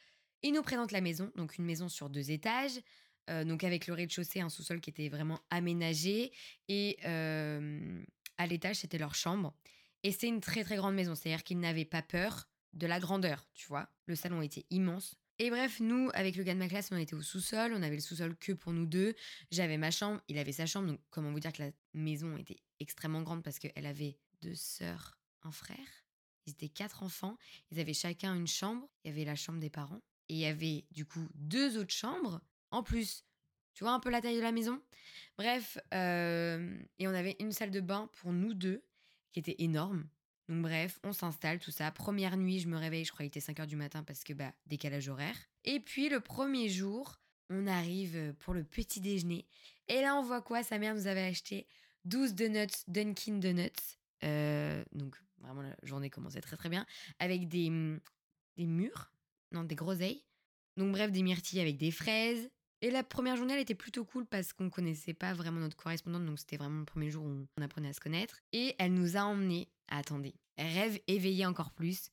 Ils 0.42 0.52
nous 0.52 0.64
présentent 0.64 0.92
la 0.92 1.02
maison, 1.02 1.32
donc 1.36 1.58
une 1.58 1.66
maison 1.66 1.88
sur 1.88 2.10
deux 2.10 2.32
étages. 2.32 2.80
donc 3.28 3.64
avec 3.64 3.88
le 3.88 3.94
rez-de-chaussée, 3.94 4.42
un 4.42 4.50
sous-sol 4.50 4.80
qui 4.80 4.92
était 4.92 5.10
vraiment 5.10 5.40
aménagé. 5.50 6.32
Et 6.68 6.98
à 7.04 8.46
l'étage, 8.46 8.76
c'était 8.76 9.00
leur 9.00 9.16
chambre. 9.16 9.56
Et 10.04 10.12
c'est 10.12 10.28
une 10.28 10.42
très 10.42 10.64
très 10.64 10.76
grande 10.76 10.94
maison, 10.94 11.16
c'est-à-dire 11.16 11.44
qu'ils 11.44 11.60
n'avaient 11.60 11.86
pas 11.86 12.04
peur 12.04 12.48
de 12.76 12.88
la 12.88 13.00
grandeur, 13.00 13.48
tu 13.54 13.68
vois. 13.68 13.90
Le 14.06 14.16
salon 14.16 14.42
était 14.42 14.66
immense. 14.70 15.16
Et 15.40 15.50
bref, 15.50 15.80
nous, 15.82 16.10
avec 16.14 16.36
le 16.36 16.44
gars 16.44 16.54
de 16.54 16.60
ma 16.60 16.70
classe, 16.70 16.92
on 16.92 16.98
était 16.98 17.16
au 17.16 17.22
sous-sol. 17.22 17.74
On 17.74 17.82
avait 17.82 17.96
le 17.96 18.02
sous-sol 18.02 18.38
que 18.38 18.54
pour 18.54 18.72
nous 18.72 18.86
deux. 18.86 19.16
J'avais 19.52 19.78
ma 19.78 19.92
chambre, 19.92 20.22
il 20.28 20.38
avait 20.38 20.54
sa 20.54 20.66
chambre. 20.66 20.88
Donc, 20.88 21.02
comment 21.10 21.32
vous 21.32 21.40
dire 21.40 21.52
que 21.52 21.64
la 21.64 21.72
maison 21.94 22.38
était 22.38 22.60
extrêmement 22.80 23.22
grande 23.22 23.44
parce 23.44 23.60
qu'elle 23.60 23.86
avait 23.86 24.18
deux 24.42 24.56
sœurs, 24.56 25.18
un 25.44 25.52
frère. 25.52 26.06
Ils 26.46 26.52
étaient 26.52 26.70
quatre 26.70 27.04
enfants. 27.04 27.38
Ils 27.72 27.80
avaient 27.80 27.94
chacun 27.94 28.36
une 28.36 28.48
chambre. 28.48 28.88
Il 29.04 29.10
y 29.10 29.14
avait 29.14 29.26
la 29.26 29.36
chambre 29.36 29.60
des 29.60 29.70
parents. 29.70 30.02
Et 30.30 30.36
il 30.36 30.40
y 30.40 30.46
avait, 30.46 30.86
du 30.92 31.06
coup, 31.06 31.28
deux 31.34 31.78
autres 31.78 31.94
chambres 31.94 32.42
en 32.72 32.82
plus. 32.84 33.26
Tu 33.74 33.84
vois 33.84 33.94
un 33.94 34.00
peu 34.00 34.10
la 34.10 34.22
taille 34.22 34.38
de 34.38 34.42
la 34.42 34.54
maison? 34.54 34.82
Bref, 35.38 35.78
euh, 35.94 36.78
et 36.98 37.08
on 37.08 37.14
avait 37.14 37.36
une 37.40 37.52
salle 37.52 37.72
de 37.72 37.82
bain 37.82 38.10
pour 38.14 38.32
nous 38.32 38.54
deux 38.54 38.86
qui 39.34 39.40
était 39.40 39.56
énorme. 39.60 40.08
Donc 40.48 40.62
bref, 40.62 41.00
on 41.04 41.14
s'installe, 41.14 41.60
tout 41.60 41.72
ça. 41.72 41.92
Première 41.92 42.38
nuit, 42.38 42.60
je 42.60 42.68
me 42.68 42.78
réveille, 42.78 43.06
je 43.06 43.12
crois 43.12 43.26
qu'il 43.26 43.38
était 43.38 43.40
5h 43.40 43.66
du 43.66 43.76
matin 43.76 44.04
parce 44.04 44.24
que 44.24 44.34
bah, 44.34 44.54
décalage 44.68 45.10
horaire. 45.10 45.36
Et 45.64 45.80
puis 45.80 46.10
le 46.10 46.20
premier 46.20 46.70
jour, 46.70 47.20
on 47.50 47.68
arrive 47.68 48.16
euh, 48.16 48.34
pour 48.40 48.54
le 48.54 48.64
petit 48.64 49.02
déjeuner. 49.02 49.46
Et 49.88 50.02
là, 50.02 50.16
on 50.16 50.24
voit 50.24 50.42
quoi? 50.42 50.64
Sa 50.64 50.78
mère 50.78 50.96
nous 50.96 51.08
avait 51.08 51.26
acheté 51.26 51.68
12 52.06 52.36
donuts 52.36 52.84
Dunkin' 52.88 53.40
Donuts. 53.40 53.98
Euh, 54.24 54.84
donc 54.92 55.16
vraiment, 55.40 55.62
la 55.62 55.76
journée 55.84 56.10
commençait 56.10 56.42
très 56.42 56.58
très 56.58 56.70
bien. 56.70 56.86
Avec 57.20 57.48
des, 57.48 57.70
mm, 57.70 58.00
des 58.58 58.66
mûres, 58.66 59.12
non, 59.52 59.64
des 59.64 59.76
groseilles. 59.76 60.24
Donc 60.78 60.92
bref, 60.92 61.12
des 61.12 61.24
myrtilles 61.24 61.62
avec 61.62 61.78
des 61.78 61.92
fraises. 61.92 62.50
Et 62.82 62.92
la 62.92 63.04
première 63.04 63.36
journée, 63.38 63.54
elle 63.54 63.62
était 63.62 63.74
plutôt 63.74 64.06
cool 64.06 64.26
parce 64.26 64.54
qu'on 64.54 64.70
connaissait 64.70 65.14
pas 65.14 65.34
vraiment 65.34 65.60
notre 65.60 65.78
correspondante, 65.78 66.26
donc 66.26 66.38
c'était 66.38 66.58
vraiment 66.58 66.80
le 66.80 66.86
premier 66.86 67.10
jour 67.10 67.24
où 67.26 67.48
on 67.58 67.62
apprenait 67.62 67.90
à 67.90 67.94
se 67.94 68.00
connaître. 68.00 68.42
Et 68.52 68.76
elle 68.78 68.94
nous 68.94 69.18
a 69.18 69.22
emmenés 69.22 69.70
attendez, 69.88 70.36
rêve 70.58 71.00
éveillé 71.08 71.46
encore 71.46 71.72
plus 71.72 72.12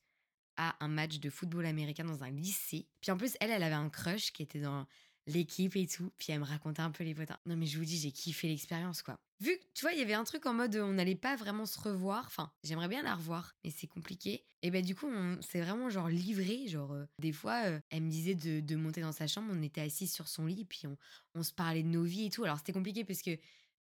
à 0.57 0.75
un 0.83 0.87
match 0.87 1.19
de 1.19 1.29
football 1.29 1.65
américain 1.65 2.03
dans 2.03 2.23
un 2.23 2.29
lycée. 2.29 2.87
Puis 3.01 3.11
en 3.11 3.17
plus, 3.17 3.35
elle, 3.39 3.51
elle 3.51 3.63
avait 3.63 3.73
un 3.73 3.89
crush 3.89 4.31
qui 4.31 4.43
était 4.43 4.59
dans 4.59 4.85
l'équipe 5.27 5.75
et 5.75 5.87
tout. 5.87 6.11
Puis 6.17 6.31
elle 6.31 6.39
me 6.39 6.45
racontait 6.45 6.81
un 6.81 6.91
peu 6.91 7.03
les 7.03 7.15
potins. 7.15 7.37
Non, 7.45 7.55
mais 7.55 7.65
je 7.65 7.77
vous 7.77 7.85
dis, 7.85 7.97
j'ai 7.97 8.11
kiffé 8.11 8.47
l'expérience, 8.47 9.01
quoi. 9.01 9.19
Vu 9.39 9.57
que, 9.57 9.63
tu 9.73 9.81
vois, 9.81 9.93
il 9.93 9.99
y 9.99 10.01
avait 10.01 10.13
un 10.13 10.23
truc 10.23 10.45
en 10.45 10.53
mode 10.53 10.75
on 10.75 10.93
n'allait 10.93 11.15
pas 11.15 11.35
vraiment 11.35 11.65
se 11.65 11.79
revoir. 11.79 12.25
Enfin, 12.27 12.51
j'aimerais 12.63 12.87
bien 12.87 13.03
la 13.03 13.15
revoir, 13.15 13.55
mais 13.63 13.71
c'est 13.71 13.87
compliqué. 13.87 14.45
Et 14.61 14.71
ben, 14.71 14.83
du 14.83 14.95
coup, 14.95 15.07
on 15.07 15.41
s'est 15.41 15.61
vraiment, 15.61 15.89
genre, 15.89 16.07
livré. 16.07 16.67
Genre, 16.67 16.91
euh, 16.93 17.05
des 17.19 17.31
fois, 17.31 17.65
euh, 17.65 17.79
elle 17.89 18.03
me 18.03 18.09
disait 18.09 18.35
de, 18.35 18.75
monter 18.75 19.01
dans 19.01 19.11
sa 19.11 19.27
chambre. 19.27 19.51
On 19.51 19.61
était 19.61 19.81
assis 19.81 20.07
sur 20.07 20.27
son 20.27 20.45
lit, 20.45 20.65
puis 20.65 20.87
on, 20.87 20.97
on 21.35 21.43
se 21.43 21.51
parlait 21.51 21.83
de 21.83 21.89
nos 21.89 22.03
vies 22.03 22.27
et 22.27 22.29
tout. 22.29 22.43
Alors, 22.43 22.57
c'était 22.57 22.73
compliqué 22.73 23.03
parce 23.03 23.21
que 23.21 23.37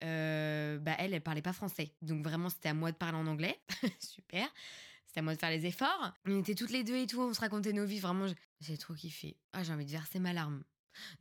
euh, 0.04 0.78
bah 0.78 0.94
elle, 0.98 1.14
elle 1.14 1.22
parlait 1.22 1.42
pas 1.42 1.52
français. 1.52 1.92
Donc 2.02 2.24
vraiment, 2.24 2.48
c'était 2.48 2.68
à 2.68 2.74
moi 2.74 2.92
de 2.92 2.96
parler 2.96 3.18
en 3.18 3.26
anglais. 3.26 3.60
Super. 4.00 4.48
C'était 5.06 5.20
à 5.20 5.22
moi 5.22 5.34
de 5.34 5.38
faire 5.38 5.50
les 5.50 5.66
efforts. 5.66 6.12
On 6.26 6.40
était 6.40 6.54
toutes 6.54 6.70
les 6.70 6.84
deux 6.84 6.96
et 6.96 7.06
tout, 7.06 7.20
on 7.20 7.32
se 7.32 7.40
racontait 7.40 7.72
nos 7.72 7.86
vies. 7.86 8.00
Vraiment, 8.00 8.26
j'ai 8.60 8.76
trop 8.76 8.94
kiffé. 8.94 9.36
Ah, 9.52 9.62
j'ai 9.62 9.72
envie 9.72 9.86
de 9.86 9.90
verser 9.90 10.18
ma 10.18 10.32
larme. 10.32 10.62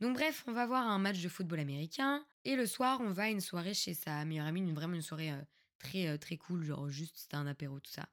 Donc 0.00 0.14
bref, 0.14 0.44
on 0.46 0.52
va 0.52 0.66
voir 0.66 0.86
un 0.86 0.98
match 0.98 1.20
de 1.22 1.28
football 1.28 1.60
américain. 1.60 2.24
Et 2.44 2.56
le 2.56 2.66
soir, 2.66 3.00
on 3.00 3.10
va 3.10 3.24
à 3.24 3.28
une 3.28 3.40
soirée 3.40 3.74
chez 3.74 3.94
sa 3.94 4.24
meilleure 4.24 4.46
amie. 4.46 4.60
Une, 4.60 4.74
vraiment 4.74 4.94
une 4.94 5.02
soirée 5.02 5.32
euh, 5.32 5.42
très, 5.78 6.08
euh, 6.08 6.18
très 6.18 6.36
cool. 6.36 6.64
Genre 6.64 6.88
juste, 6.88 7.16
c'était 7.16 7.36
un 7.36 7.46
apéro, 7.46 7.80
tout 7.80 7.90
ça. 7.90 8.08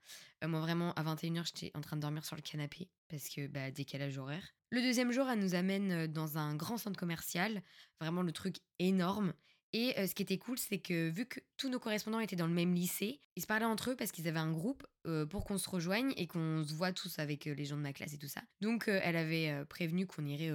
moi, 0.46 0.60
vraiment, 0.60 0.94
à 0.94 1.04
21h, 1.04 1.46
j'étais 1.46 1.72
en 1.76 1.82
train 1.82 1.98
de 1.98 2.02
dormir 2.02 2.26
sur 2.26 2.36
le 2.36 2.42
canapé. 2.42 2.90
Parce 3.10 3.30
que, 3.30 3.48
bah, 3.48 3.72
décalage 3.72 4.18
horaire. 4.18 4.44
Le 4.72 4.82
deuxième 4.82 5.12
jour, 5.12 5.30
elle 5.30 5.40
nous 5.40 5.56
amène 5.56 6.08
dans 6.08 6.38
un 6.38 6.56
grand 6.56 6.78
centre 6.78 7.00
commercial. 7.00 7.62
Vraiment 8.00 8.24
le 8.24 8.32
truc 8.32 8.58
énorme. 8.80 9.34
Et 9.74 9.94
ce 10.08 10.14
qui 10.14 10.22
était 10.22 10.38
cool, 10.38 10.58
c'est 10.60 10.78
que 10.78 11.10
vu 11.10 11.26
que 11.26 11.40
tous 11.58 11.68
nos 11.68 11.80
correspondants 11.80 12.20
étaient 12.20 12.36
dans 12.36 12.48
le 12.48 12.54
même 12.54 12.76
lycée, 12.76 13.20
ils 13.36 13.42
se 13.42 13.48
parlaient 13.48 13.66
entre 13.66 13.90
eux 13.90 13.96
parce 13.96 14.12
qu'ils 14.12 14.28
avaient 14.28 14.40
un 14.40 14.52
groupe 14.52 14.86
pour 15.32 15.46
qu'on 15.46 15.58
se 15.58 15.68
rejoigne 15.68 16.14
et 16.16 16.28
qu'on 16.28 16.64
se 16.64 16.74
voit 16.74 16.94
tous 16.94 17.18
avec 17.18 17.46
les 17.46 17.66
gens 17.66 17.76
de 17.76 17.82
ma 17.82 17.92
classe 17.92 18.14
et 18.14 18.20
tout 18.20 18.28
ça. 18.28 18.44
Donc 18.62 18.88
elle 18.88 19.16
avait 19.16 19.66
prévenu 19.66 20.06
qu'on 20.06 20.26
irait 20.26 20.52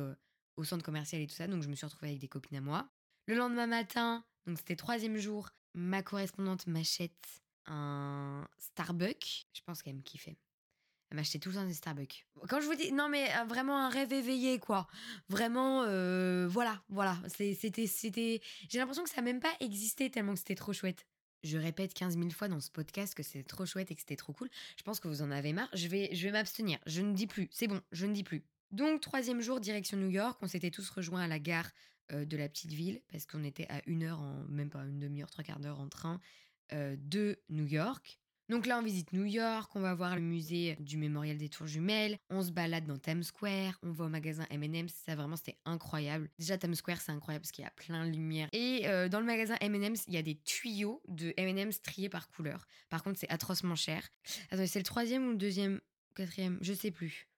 au 0.56 0.64
centre 0.64 0.84
commercial 0.84 1.20
et 1.20 1.26
tout 1.26 1.34
ça, 1.34 1.48
donc 1.48 1.62
je 1.62 1.68
me 1.68 1.74
suis 1.74 1.84
retrouvée 1.84 2.10
avec 2.10 2.20
des 2.20 2.28
copines 2.28 2.58
à 2.58 2.60
moi. 2.60 2.88
Le 3.26 3.34
lendemain 3.34 3.66
matin, 3.66 4.24
donc 4.46 4.58
c'était 4.58 4.76
troisième 4.76 5.16
jour, 5.18 5.50
ma 5.74 6.02
correspondante 6.02 6.68
m'achète 6.68 7.42
un 7.66 8.48
Starbucks. 8.58 9.46
Je 9.52 9.60
pense 9.66 9.82
qu'elle 9.82 9.96
me 9.96 10.02
kiffait. 10.02 10.38
Elle 11.10 11.16
m'achetait 11.16 11.38
tout 11.38 11.50
le 11.50 11.66
des 11.66 11.74
Starbucks. 11.74 12.26
Quand 12.48 12.60
je 12.60 12.66
vous 12.66 12.74
dis, 12.74 12.92
non 12.92 13.08
mais 13.08 13.30
euh, 13.36 13.44
vraiment 13.44 13.78
un 13.78 13.88
rêve 13.88 14.12
éveillé 14.12 14.58
quoi. 14.58 14.86
Vraiment, 15.28 15.84
euh, 15.84 16.46
voilà, 16.48 16.82
voilà. 16.90 17.18
C'était, 17.28 17.86
c'était. 17.86 18.42
J'ai 18.68 18.78
l'impression 18.78 19.04
que 19.04 19.10
ça 19.10 19.16
n'a 19.16 19.22
même 19.22 19.40
pas 19.40 19.52
existé 19.60 20.10
tellement 20.10 20.34
que 20.34 20.38
c'était 20.38 20.54
trop 20.54 20.72
chouette. 20.72 21.06
Je 21.44 21.56
répète 21.56 21.94
15 21.94 22.18
000 22.18 22.30
fois 22.30 22.48
dans 22.48 22.60
ce 22.60 22.70
podcast 22.70 23.14
que 23.14 23.22
c'est 23.22 23.42
trop 23.42 23.64
chouette 23.64 23.90
et 23.90 23.94
que 23.94 24.00
c'était 24.00 24.16
trop 24.16 24.32
cool. 24.32 24.50
Je 24.76 24.82
pense 24.82 25.00
que 25.00 25.08
vous 25.08 25.22
en 25.22 25.30
avez 25.30 25.52
marre. 25.52 25.68
Je 25.72 25.88
vais, 25.88 26.10
je 26.12 26.26
vais 26.26 26.32
m'abstenir. 26.32 26.78
Je 26.86 27.00
ne 27.00 27.14
dis 27.14 27.26
plus. 27.26 27.48
C'est 27.52 27.68
bon, 27.68 27.80
je 27.92 28.06
ne 28.06 28.12
dis 28.12 28.24
plus. 28.24 28.42
Donc 28.70 29.00
troisième 29.00 29.40
jour, 29.40 29.60
direction 29.60 29.96
New 29.96 30.10
York. 30.10 30.38
On 30.42 30.48
s'était 30.48 30.70
tous 30.70 30.90
rejoints 30.90 31.22
à 31.22 31.28
la 31.28 31.38
gare 31.38 31.70
euh, 32.12 32.26
de 32.26 32.36
la 32.36 32.48
petite 32.50 32.72
ville 32.72 33.00
parce 33.10 33.24
qu'on 33.24 33.44
était 33.44 33.66
à 33.70 33.80
une 33.86 34.02
heure, 34.02 34.20
en, 34.20 34.44
même 34.48 34.68
pas 34.68 34.80
une 34.80 34.98
demi-heure, 34.98 35.30
trois 35.30 35.44
quarts 35.44 35.60
d'heure 35.60 35.80
en 35.80 35.88
train 35.88 36.20
de 36.70 37.38
New 37.48 37.64
York. 37.64 38.20
Donc 38.48 38.64
là, 38.64 38.78
on 38.78 38.82
visite 38.82 39.12
New 39.12 39.26
York, 39.26 39.70
on 39.74 39.80
va 39.80 39.94
voir 39.94 40.14
le 40.14 40.22
musée 40.22 40.76
du 40.80 40.96
mémorial 40.96 41.36
des 41.36 41.50
tours 41.50 41.66
jumelles, 41.66 42.18
on 42.30 42.42
se 42.42 42.50
balade 42.50 42.86
dans 42.86 42.96
Times 42.96 43.22
Square, 43.22 43.78
on 43.82 43.92
va 43.92 44.06
au 44.06 44.08
magasin 44.08 44.46
M&M's, 44.48 44.94
ça 45.04 45.14
vraiment 45.14 45.36
c'était 45.36 45.58
incroyable. 45.66 46.30
Déjà 46.38 46.56
Times 46.56 46.74
Square 46.74 47.00
c'est 47.02 47.12
incroyable 47.12 47.42
parce 47.42 47.52
qu'il 47.52 47.64
y 47.64 47.66
a 47.66 47.70
plein 47.72 48.06
de 48.06 48.10
lumière. 48.10 48.48
Et 48.52 48.88
euh, 48.88 49.10
dans 49.10 49.20
le 49.20 49.26
magasin 49.26 49.56
M&M's, 49.60 50.04
il 50.08 50.14
y 50.14 50.16
a 50.16 50.22
des 50.22 50.36
tuyaux 50.36 51.02
de 51.08 51.34
M&M's 51.36 51.82
triés 51.82 52.08
par 52.08 52.28
couleur. 52.30 52.66
Par 52.88 53.02
contre, 53.02 53.18
c'est 53.18 53.28
atrocement 53.28 53.76
cher. 53.76 54.08
Attendez, 54.50 54.66
c'est 54.66 54.78
le 54.78 54.84
troisième 54.84 55.26
ou 55.26 55.30
le 55.32 55.36
deuxième, 55.36 55.80
quatrième, 56.14 56.58
je 56.62 56.72
sais 56.72 56.90
plus. 56.90 57.28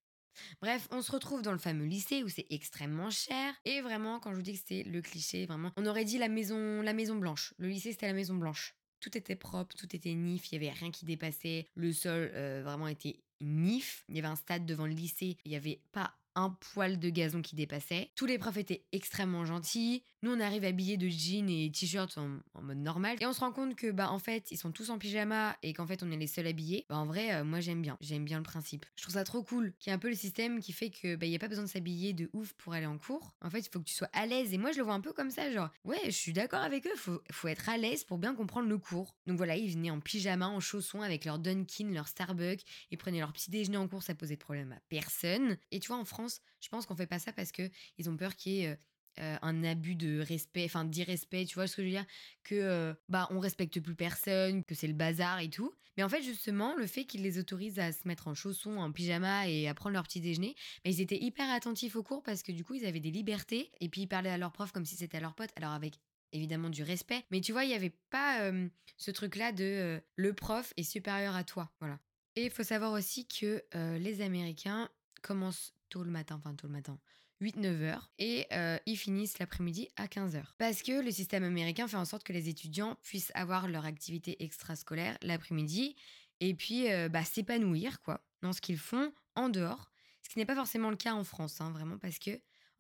Bref, 0.62 0.87
on 0.92 1.03
se 1.03 1.11
retrouve 1.11 1.42
dans 1.42 1.53
le 1.53 1.59
fameux 1.59 1.87
lycée 1.87 2.23
où 2.23 2.29
c'est 2.29 2.46
extrêmement 2.51 3.11
cher. 3.11 3.55
Et 3.64 3.81
vraiment, 3.81 4.20
quand 4.20 4.31
je 4.31 4.37
vous 4.37 4.42
dis 4.42 4.55
que 4.55 4.64
c'est 4.66 4.85
le 4.85 5.03
cliché, 5.03 5.46
vraiment, 5.46 5.73
on 5.77 5.87
aurait 5.87 6.05
dit 6.05 6.18
la 6.18 6.29
maison, 6.29 6.83
la 6.83 6.92
maison 6.92 7.16
blanche. 7.16 7.53
Le 7.59 7.68
lycée, 7.68 7.90
c'était 7.90 8.07
la 8.07 8.12
maison 8.12 8.35
blanche. 8.35 8.75
Tout 9.01 9.17
était 9.17 9.37
propre, 9.37 9.75
tout 9.77 9.95
était 9.97 10.15
nif, 10.15 10.51
il 10.53 10.55
y 10.55 10.67
avait 10.67 10.77
rien 10.77 10.91
qui 10.91 11.05
dépassait. 11.05 11.67
Le 11.75 11.93
sol 11.93 12.31
euh, 12.35 12.63
vraiment 12.65 12.89
était 12.89 13.21
nif. 13.41 14.05
Il 14.09 14.17
y 14.17 14.19
avait 14.19 14.29
un 14.29 14.37
stade 14.37 14.67
devant 14.67 14.87
le 14.87 14.93
lycée, 14.93 15.37
il 15.45 15.51
n'y 15.51 15.57
avait 15.57 15.81
pas 15.93 16.15
un 16.35 16.51
poil 16.51 16.99
de 16.99 17.11
gazon 17.11 17.43
qui 17.43 17.57
dépassait. 17.57 18.11
Tous 18.15 18.27
les 18.27 18.39
profs 18.39 18.57
étaient 18.57 18.85
extrêmement 18.93 19.45
gentils. 19.45 20.05
Nous, 20.23 20.31
on 20.31 20.41
arrive 20.41 20.65
habillés 20.65 20.99
de 20.99 21.09
jeans 21.09 21.49
et 21.49 21.73
t-shirts 21.73 22.19
en, 22.19 22.41
mode 22.61 22.79
normal. 22.79 23.17
Et 23.21 23.27
on 23.27 23.33
se 23.33 23.41
rend 23.41 23.53
compte 23.53 23.75
que, 23.75 23.91
bah, 23.91 24.11
en 24.11 24.19
fait, 24.19 24.51
ils 24.51 24.59
sont 24.59 24.71
tous 24.71 24.91
en 24.91 24.99
pyjama 24.99 25.57
et 25.63 25.73
qu'en 25.73 25.87
fait, 25.87 26.03
on 26.03 26.11
est 26.11 26.17
les 26.17 26.27
seuls 26.27 26.47
habillés. 26.47 26.85
Bah, 26.91 26.99
en 26.99 27.07
vrai, 27.07 27.35
euh, 27.35 27.45
moi, 27.45 27.61
j'aime 27.61 27.81
bien. 27.81 27.97
J'aime 28.03 28.27
bien 28.27 28.37
le 28.37 28.43
principe. 28.43 28.85
Je 28.97 29.03
trouve 29.03 29.15
ça 29.15 29.25
trop 29.25 29.43
cool 29.43 29.73
qu'il 29.79 29.91
y 29.91 29.93
ait 29.93 29.97
un 29.97 29.99
peu 29.99 30.11
le 30.11 30.15
système 30.15 30.61
qui 30.61 30.73
fait 30.73 30.91
que, 30.91 31.17
bah, 31.17 31.25
il 31.25 31.31
n'y 31.31 31.37
a 31.37 31.39
pas 31.39 31.49
besoin 31.49 31.65
de 31.65 31.71
s'habiller 31.71 32.13
de 32.13 32.29
ouf 32.35 32.53
pour 32.55 32.75
aller 32.75 32.85
en 32.85 32.99
cours. 32.99 33.35
En 33.41 33.49
fait, 33.49 33.61
il 33.61 33.71
faut 33.71 33.79
que 33.79 33.85
tu 33.85 33.95
sois 33.95 34.11
à 34.13 34.27
l'aise. 34.27 34.53
Et 34.53 34.59
moi, 34.59 34.73
je 34.73 34.79
le 34.79 34.85
vois 34.85 34.93
un 34.93 35.01
peu 35.01 35.15
comme 35.15 35.31
ça, 35.31 35.51
genre, 35.51 35.71
ouais, 35.85 36.01
je 36.05 36.11
suis 36.11 36.35
d'accord 36.35 36.61
avec 36.61 36.87
eux. 36.87 36.97
Faut, 36.97 37.23
faut 37.33 37.49
être 37.49 37.71
à 37.71 37.79
l'aise 37.79 38.05
pour 38.05 38.19
bien 38.19 38.35
comprendre 38.35 38.69
le 38.69 38.77
cours. 38.77 39.17
Donc 39.27 39.39
voilà, 39.39 39.57
ils 39.57 39.73
venaient 39.73 39.91
en 39.91 40.01
pyjama, 40.01 40.49
en 40.49 40.61
chaussons 40.61 41.01
avec 41.01 41.25
leur 41.25 41.39
Dunkin, 41.39 41.93
leur 41.93 42.09
Starbucks. 42.09 42.63
Ils 42.91 42.99
prenaient 42.99 43.21
leur 43.21 43.33
petit 43.33 43.51
déjeuner 43.51 43.79
en 43.79 43.89
cours, 43.89 44.03
ça 44.03 44.15
posait 44.15 44.35
de 44.35 44.41
problème 44.41 44.73
à 44.73 44.81
personne. 44.91 45.57
Et 45.71 45.81
tu 45.81 45.89
vois, 45.89 45.97
en 45.97 46.05
France, 46.05 46.43
je 46.61 46.69
pense 46.69 46.85
qu'on 46.85 46.97
fait 46.97 47.07
pas 47.07 47.19
ça 47.19 47.33
parce 47.33 47.53
que 47.53 47.71
ils 47.97 48.11
ont 48.11 48.17
peur 48.19 48.37
qu'il 48.37 48.53
y 48.53 48.65
ait 48.65 48.79
euh, 49.18 49.31
euh, 49.31 49.37
un 49.42 49.64
abus 49.64 49.94
de 49.94 50.20
respect, 50.20 50.64
enfin 50.64 50.85
d'irrespect, 50.85 51.46
tu 51.46 51.55
vois 51.55 51.66
ce 51.66 51.77
que 51.77 51.83
je 51.83 51.87
veux 51.87 51.92
dire? 51.92 52.07
Que 52.42 52.55
euh, 52.55 52.94
bah 53.09 53.29
on 53.31 53.38
respecte 53.38 53.81
plus 53.81 53.94
personne, 53.94 54.64
que 54.64 54.75
c'est 54.75 54.87
le 54.87 54.94
bazar 54.94 55.40
et 55.40 55.51
tout. 55.51 55.73
Mais 55.96 56.03
en 56.03 56.09
fait 56.09 56.23
justement 56.23 56.75
le 56.77 56.87
fait 56.87 57.05
qu'ils 57.05 57.23
les 57.23 57.38
autorisent 57.38 57.79
à 57.79 57.92
se 57.92 58.07
mettre 58.09 58.29
en 58.29 58.35
chaussons, 58.35 58.79
en 58.79 58.90
pyjama 58.92 59.49
et 59.49 59.68
à 59.68 59.75
prendre 59.75 59.94
leur 59.94 60.05
petit 60.05 60.20
déjeuner, 60.20 60.55
bah, 60.85 60.90
ils 60.90 61.01
étaient 61.01 61.20
hyper 61.20 61.51
attentifs 61.51 61.96
au 61.96 62.03
cours 62.03 62.23
parce 62.23 62.42
que 62.42 62.53
du 62.53 62.64
coup 62.64 62.75
ils 62.75 62.87
avaient 62.87 63.01
des 63.01 63.11
libertés 63.11 63.70
et 63.81 63.88
puis 63.88 64.03
ils 64.03 64.07
parlaient 64.07 64.31
à 64.31 64.38
leurs 64.38 64.53
profs 64.53 64.73
comme 64.73 64.87
si 64.87 64.96
c'était 64.96 65.18
à 65.18 65.20
leur 65.20 65.35
pote. 65.35 65.51
Alors 65.57 65.73
avec 65.73 65.99
évidemment 66.33 66.70
du 66.70 66.83
respect, 66.83 67.25
mais 67.31 67.40
tu 67.40 67.53
vois 67.53 67.64
il 67.64 67.70
y 67.70 67.75
avait 67.75 67.94
pas 68.11 68.51
ce 68.96 69.11
truc 69.11 69.37
là 69.37 69.53
de 69.53 70.01
le 70.14 70.33
prof 70.33 70.73
est 70.77 70.85
supérieur 70.85 71.35
à 71.35 71.44
toi, 71.44 71.70
voilà. 71.81 71.99
Et 72.37 72.44
il 72.44 72.51
faut 72.51 72.62
savoir 72.62 72.92
aussi 72.92 73.27
que 73.27 73.62
les 73.99 74.20
Américains 74.20 74.88
commencent 75.23 75.75
tôt 75.88 76.05
le 76.05 76.11
matin, 76.11 76.37
enfin 76.37 76.55
tôt 76.55 76.68
le 76.68 76.73
matin, 76.73 76.99
8-9 77.40 77.83
heures, 77.83 78.11
et 78.18 78.46
euh, 78.53 78.79
ils 78.87 78.96
finissent 78.96 79.38
l'après-midi 79.38 79.88
à 79.96 80.09
15 80.09 80.37
heures. 80.37 80.55
Parce 80.59 80.83
que 80.83 81.00
le 81.00 81.11
système 81.11 81.44
américain 81.44 81.88
fait 81.88 81.96
en 81.96 82.05
sorte 82.05 82.24
que 82.24 82.33
les 82.33 82.48
étudiants 82.48 82.96
puissent 83.03 83.33
avoir 83.35 83.68
leur 83.68 83.85
activité 83.85 84.42
extrascolaire 84.42 85.16
l'après-midi, 85.22 85.96
et 86.40 86.55
puis 86.55 86.90
euh, 86.90 87.09
bah, 87.09 87.24
s'épanouir 87.24 88.00
quoi 88.03 88.24
dans 88.42 88.53
ce 88.53 88.61
qu'ils 88.61 88.79
font 88.79 89.12
en 89.35 89.48
dehors. 89.48 89.90
Ce 90.22 90.31
qui 90.31 90.38
n'est 90.38 90.46
pas 90.46 90.55
forcément 90.55 90.90
le 90.90 90.96
cas 90.96 91.14
en 91.14 91.24
France, 91.24 91.61
hein, 91.61 91.70
vraiment, 91.70 91.98
parce 91.98 92.18
que 92.18 92.31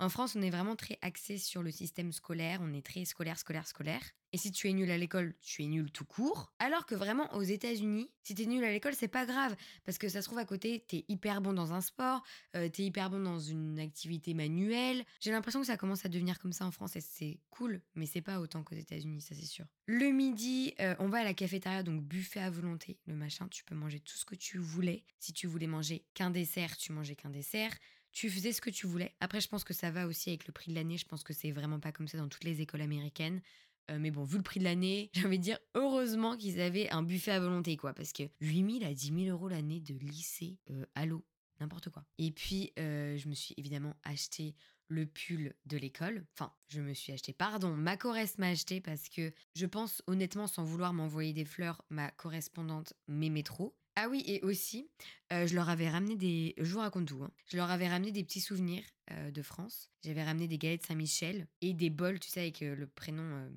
en 0.00 0.08
France, 0.08 0.34
on 0.34 0.40
est 0.40 0.50
vraiment 0.50 0.76
très 0.76 0.98
axé 1.02 1.36
sur 1.36 1.62
le 1.62 1.70
système 1.70 2.10
scolaire, 2.10 2.60
on 2.62 2.72
est 2.72 2.84
très 2.84 3.04
scolaire, 3.04 3.38
scolaire, 3.38 3.66
scolaire. 3.66 4.02
Et 4.32 4.38
si 4.38 4.50
tu 4.50 4.68
es 4.70 4.72
nul 4.72 4.90
à 4.90 4.96
l'école, 4.96 5.34
tu 5.42 5.62
es 5.62 5.66
nul 5.66 5.90
tout 5.90 6.06
court. 6.06 6.52
Alors 6.58 6.86
que 6.86 6.94
vraiment, 6.94 7.30
aux 7.34 7.42
États-Unis, 7.42 8.10
si 8.22 8.34
tu 8.34 8.42
es 8.42 8.46
nul 8.46 8.64
à 8.64 8.70
l'école, 8.70 8.94
c'est 8.94 9.08
pas 9.08 9.26
grave. 9.26 9.54
Parce 9.84 9.98
que 9.98 10.08
ça 10.08 10.22
se 10.22 10.26
trouve 10.26 10.38
à 10.38 10.46
côté, 10.46 10.84
tu 10.88 10.96
es 10.96 11.04
hyper 11.08 11.42
bon 11.42 11.52
dans 11.52 11.74
un 11.74 11.82
sport, 11.82 12.22
euh, 12.56 12.70
tu 12.70 12.82
es 12.82 12.84
hyper 12.86 13.10
bon 13.10 13.20
dans 13.20 13.40
une 13.40 13.78
activité 13.78 14.32
manuelle. 14.32 15.04
J'ai 15.20 15.32
l'impression 15.32 15.60
que 15.60 15.66
ça 15.66 15.76
commence 15.76 16.06
à 16.06 16.08
devenir 16.08 16.38
comme 16.38 16.52
ça 16.52 16.64
en 16.64 16.70
France 16.70 16.96
et 16.96 17.02
c'est 17.02 17.40
cool, 17.50 17.82
mais 17.94 18.06
c'est 18.06 18.22
pas 18.22 18.40
autant 18.40 18.62
qu'aux 18.62 18.76
États-Unis, 18.76 19.20
ça 19.20 19.34
c'est 19.34 19.44
sûr. 19.44 19.66
Le 19.86 20.12
midi, 20.12 20.74
euh, 20.80 20.94
on 21.00 21.08
va 21.08 21.18
à 21.18 21.24
la 21.24 21.34
cafétéria, 21.34 21.82
donc 21.82 22.02
buffet 22.02 22.40
à 22.40 22.48
volonté, 22.48 22.98
le 23.06 23.16
machin, 23.16 23.48
tu 23.48 23.64
peux 23.64 23.74
manger 23.74 24.00
tout 24.00 24.16
ce 24.16 24.24
que 24.24 24.36
tu 24.36 24.58
voulais. 24.58 25.04
Si 25.18 25.32
tu 25.32 25.46
voulais 25.46 25.66
manger 25.66 26.06
qu'un 26.14 26.30
dessert, 26.30 26.76
tu 26.76 26.92
mangeais 26.92 27.16
qu'un 27.16 27.30
dessert 27.30 27.72
tu 28.12 28.30
faisais 28.30 28.52
ce 28.52 28.60
que 28.60 28.70
tu 28.70 28.86
voulais. 28.86 29.14
Après, 29.20 29.40
je 29.40 29.48
pense 29.48 29.64
que 29.64 29.74
ça 29.74 29.90
va 29.90 30.06
aussi 30.06 30.30
avec 30.30 30.46
le 30.46 30.52
prix 30.52 30.70
de 30.70 30.76
l'année. 30.76 30.98
Je 30.98 31.06
pense 31.06 31.22
que 31.22 31.32
c'est 31.32 31.52
vraiment 31.52 31.80
pas 31.80 31.92
comme 31.92 32.08
ça 32.08 32.18
dans 32.18 32.28
toutes 32.28 32.44
les 32.44 32.60
écoles 32.60 32.82
américaines. 32.82 33.40
Euh, 33.90 33.98
mais 33.98 34.10
bon, 34.10 34.24
vu 34.24 34.36
le 34.36 34.42
prix 34.42 34.60
de 34.60 34.64
l'année, 34.64 35.10
j'ai 35.14 35.26
envie 35.26 35.38
de 35.38 35.44
dire 35.44 35.58
heureusement 35.74 36.36
qu'ils 36.36 36.60
avaient 36.60 36.88
un 36.90 37.02
buffet 37.02 37.32
à 37.32 37.40
volonté, 37.40 37.76
quoi. 37.76 37.92
Parce 37.92 38.12
que 38.12 38.24
8000 38.40 38.84
à 38.84 38.94
10 38.94 39.24
000 39.24 39.36
euros 39.36 39.48
l'année 39.48 39.80
de 39.80 39.94
lycée, 39.94 40.58
euh, 40.70 40.84
allô, 40.94 41.24
n'importe 41.60 41.90
quoi. 41.90 42.04
Et 42.18 42.30
puis, 42.30 42.72
euh, 42.78 43.16
je 43.16 43.28
me 43.28 43.34
suis 43.34 43.54
évidemment 43.56 43.94
acheté 44.02 44.54
le 44.88 45.06
pull 45.06 45.54
de 45.66 45.76
l'école. 45.76 46.26
Enfin, 46.34 46.52
je 46.68 46.80
me 46.80 46.94
suis 46.94 47.12
acheté, 47.12 47.32
pardon, 47.32 47.76
ma 47.76 47.96
choresse 47.96 48.38
m'a 48.38 48.48
acheté 48.48 48.80
parce 48.80 49.08
que 49.08 49.32
je 49.54 49.66
pense 49.66 50.02
honnêtement, 50.06 50.46
sans 50.46 50.64
vouloir 50.64 50.92
m'envoyer 50.92 51.32
des 51.32 51.44
fleurs, 51.44 51.82
ma 51.90 52.10
correspondante 52.10 52.94
m'aimait 53.06 53.44
trop. 53.44 53.76
Ah 53.96 54.08
oui, 54.08 54.22
et 54.26 54.42
aussi, 54.42 54.88
je 55.30 55.54
leur 55.54 55.68
avais 55.68 55.88
ramené 55.88 56.16
des. 56.16 56.54
Je 56.58 56.72
vous 56.72 56.78
raconte 56.78 57.08
tout. 57.08 57.22
Hein. 57.22 57.30
Je 57.46 57.56
leur 57.56 57.70
avais 57.70 57.88
ramené 57.88 58.12
des 58.12 58.24
petits 58.24 58.40
souvenirs 58.40 58.84
de 59.10 59.42
France. 59.42 59.90
J'avais 60.04 60.24
ramené 60.24 60.48
des 60.48 60.58
galettes 60.58 60.86
Saint-Michel 60.86 61.48
et 61.60 61.74
des 61.74 61.90
bols, 61.90 62.20
tu 62.20 62.30
sais, 62.30 62.40
avec 62.40 62.60
le 62.60 62.86
prénom 62.86 63.50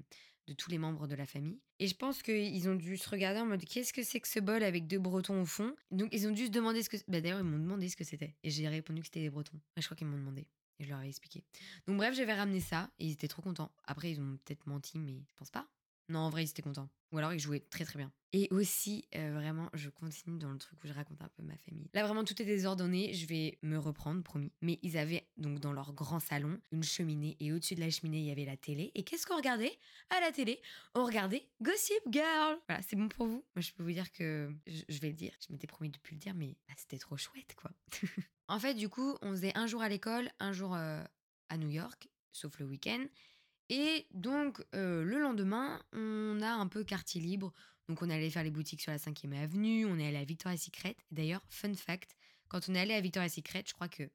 de 0.48 0.54
tous 0.54 0.70
les 0.70 0.78
membres 0.78 1.08
de 1.08 1.16
la 1.16 1.26
famille. 1.26 1.60
Et 1.80 1.88
je 1.88 1.96
pense 1.96 2.22
qu'ils 2.22 2.70
ont 2.70 2.76
dû 2.76 2.98
se 2.98 3.10
regarder 3.10 3.40
en 3.40 3.46
mode 3.46 3.64
qu'est-ce 3.66 3.94
que 3.94 4.04
c'est 4.04 4.20
que 4.20 4.28
ce 4.28 4.40
bol 4.40 4.64
avec 4.64 4.88
deux 4.88 5.00
bretons 5.00 5.42
au 5.42 5.46
fond? 5.46 5.76
Donc 5.92 6.10
ils 6.12 6.28
ont 6.28 6.32
dû 6.32 6.46
se 6.46 6.52
demander 6.52 6.84
ce 6.84 6.90
que. 6.90 6.98
Bah, 7.08 7.22
D'ailleurs, 7.22 7.40
ils 7.40 7.46
m'ont 7.46 7.60
demandé 7.60 7.90
ce 7.90 7.96
que 7.96 8.04
c'était. 8.04 8.36
Et 8.44 8.50
j'ai 8.50 8.68
répondu 8.68 9.02
que 9.02 9.08
c'était 9.08 9.22
des 9.22 9.30
bretons. 9.30 9.60
je 9.78 9.86
crois 9.86 9.96
qu'ils 9.96 10.08
m'ont 10.08 10.18
demandé. 10.18 10.48
Et 10.80 10.86
je 10.86 10.90
leur 10.90 11.02
ai 11.02 11.08
expliqué. 11.08 11.44
Donc 11.88 11.98
bref, 11.98 12.16
j'avais 12.16 12.34
ramené 12.34 12.60
ça 12.60 12.90
et 13.00 13.06
ils 13.06 13.12
étaient 13.12 13.28
trop 13.28 13.42
contents. 13.42 13.72
Après, 13.86 14.12
ils 14.12 14.20
ont 14.20 14.38
peut-être 14.44 14.66
menti, 14.66 14.98
mais 14.98 15.24
je 15.28 15.34
pense 15.36 15.52
pas. 15.52 15.68
Non, 16.10 16.20
en 16.20 16.30
vrai, 16.30 16.44
ils 16.44 16.50
étaient 16.50 16.62
contents. 16.62 16.90
Ou 17.12 17.20
alors, 17.20 17.34
ils 17.34 17.40
jouaient 17.40 17.60
très 17.60 17.86
très 17.86 18.00
bien. 18.00 18.12
Et 18.36 18.48
aussi, 18.50 19.08
euh, 19.16 19.32
vraiment, 19.34 19.70
je 19.76 19.90
continue 19.90 20.40
dans 20.40 20.52
le 20.52 20.58
truc 20.58 20.84
où 20.84 20.88
je 20.88 20.94
raconte 20.94 21.22
un 21.22 21.30
peu 21.30 21.44
ma 21.44 21.56
famille. 21.58 21.88
Là, 21.94 22.04
vraiment, 22.04 22.24
tout 22.24 22.42
est 22.42 22.46
désordonné. 22.46 23.14
Je 23.14 23.28
vais 23.28 23.60
me 23.62 23.78
reprendre, 23.78 24.24
promis. 24.24 24.52
Mais 24.62 24.80
ils 24.82 24.98
avaient, 24.98 25.28
donc, 25.38 25.60
dans 25.60 25.72
leur 25.72 25.94
grand 25.94 26.20
salon, 26.20 26.60
une 26.72 26.82
cheminée. 26.82 27.38
Et 27.40 27.54
au-dessus 27.54 27.76
de 27.76 27.82
la 27.82 27.92
cheminée, 27.92 28.18
il 28.18 28.26
y 28.26 28.32
avait 28.32 28.46
la 28.46 28.58
télé. 28.58 28.92
Et 28.96 29.04
qu'est-ce 29.04 29.28
qu'on 29.28 29.38
regardait? 29.38 29.78
À 30.10 30.20
la 30.20 30.32
télé, 30.32 30.60
on 30.96 31.06
regardait 31.06 31.48
Gossip 31.62 32.02
Girl. 32.10 32.58
Voilà, 32.68 32.82
c'est 32.82 32.96
bon 32.96 33.08
pour 33.08 33.28
vous? 33.28 33.46
Moi, 33.56 33.62
je 33.62 33.72
peux 33.72 33.84
vous 33.84 33.92
dire 33.92 34.12
que, 34.12 34.52
je, 34.66 35.00
vais 35.00 35.10
le 35.10 35.16
dire, 35.16 35.34
je 35.40 35.54
m'étais 35.54 35.68
promis 35.68 35.92
de 35.92 36.00
plus 36.00 36.16
le 36.16 36.20
dire, 36.20 36.34
mais 36.34 36.58
bah, 36.68 36.74
c'était 36.78 36.98
trop 36.98 37.18
chouette, 37.18 37.54
quoi. 37.56 37.70
en 38.48 38.58
fait, 38.58 38.74
du 38.74 38.90
coup, 38.90 39.16
on 39.22 39.30
faisait 39.30 39.56
un 39.56 39.68
jour 39.68 39.84
à 39.84 39.90
l'école, 39.90 40.32
un 40.40 40.54
jour 40.54 40.74
euh, 40.74 41.04
à 41.50 41.58
New 41.58 41.70
York, 41.70 42.10
sauf 42.32 42.58
le 42.58 42.66
week-end. 42.66 43.06
Et 43.76 44.06
donc, 44.14 44.64
euh, 44.76 45.04
le 45.04 45.20
lendemain, 45.20 45.82
on 45.94 46.40
a 46.44 46.52
un 46.52 46.68
peu 46.68 46.84
quartier 46.84 47.20
libre. 47.20 47.52
Donc, 47.90 48.04
on 48.04 48.10
est 48.10 48.14
allé 48.14 48.30
faire 48.30 48.44
les 48.44 48.52
boutiques 48.52 48.84
sur 48.84 48.92
la 48.92 49.00
5e 49.00 49.34
avenue, 49.34 49.88
on 49.88 49.98
est 49.98 50.08
allé 50.08 50.18
à 50.18 50.24
Victoria's 50.24 50.62
Secret. 50.62 50.96
D'ailleurs, 51.10 51.42
fun 51.50 51.74
fact, 51.74 52.16
quand 52.50 52.70
on 52.70 52.76
est 52.76 52.80
allé 52.80 52.94
à 52.94 53.02
Victoria's 53.02 53.34
Secret, 53.34 53.64
je 53.66 53.74
crois 53.74 53.88
qu'il 53.88 54.12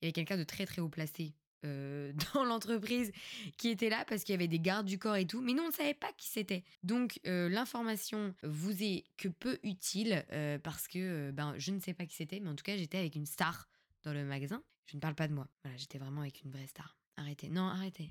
y 0.00 0.06
avait 0.06 0.12
quelqu'un 0.12 0.38
de 0.38 0.44
très 0.44 0.64
très 0.64 0.80
haut 0.80 0.88
placé 0.88 1.34
euh, 1.66 2.14
dans 2.34 2.42
l'entreprise 2.46 3.12
qui 3.58 3.68
était 3.68 3.90
là 3.90 4.06
parce 4.08 4.24
qu'il 4.24 4.32
y 4.32 4.36
avait 4.36 4.48
des 4.48 4.58
gardes 4.58 4.86
du 4.86 4.98
corps 4.98 5.16
et 5.16 5.26
tout, 5.26 5.42
mais 5.42 5.52
nous 5.52 5.62
on 5.62 5.68
ne 5.68 5.74
savait 5.74 5.92
pas 5.92 6.10
qui 6.16 6.28
c'était. 6.28 6.64
Donc 6.82 7.20
euh, 7.26 7.50
l'information 7.50 8.34
vous 8.42 8.82
est 8.82 9.04
que 9.18 9.28
peu 9.28 9.58
utile 9.62 10.24
parce 10.62 10.88
que 10.88 11.30
ben 11.32 11.54
je 11.58 11.70
ne 11.70 11.80
sais 11.80 11.92
pas 11.92 12.06
qui 12.06 12.16
c'était, 12.16 12.40
mais 12.40 12.48
en 12.48 12.56
tout 12.56 12.64
cas 12.64 12.78
j'étais 12.78 12.98
avec 12.98 13.14
une 13.14 13.26
star 13.26 13.68
dans 14.04 14.14
le 14.14 14.24
magasin. 14.24 14.62
Je 14.86 14.96
ne 14.96 15.02
parle 15.02 15.14
pas 15.14 15.28
de 15.28 15.34
moi. 15.34 15.46
Voilà, 15.62 15.76
j'étais 15.76 15.98
vraiment 15.98 16.22
avec 16.22 16.42
une 16.42 16.50
vraie 16.50 16.66
star. 16.66 16.96
Arrêtez. 17.16 17.50
Non, 17.50 17.68
arrêtez. 17.68 18.10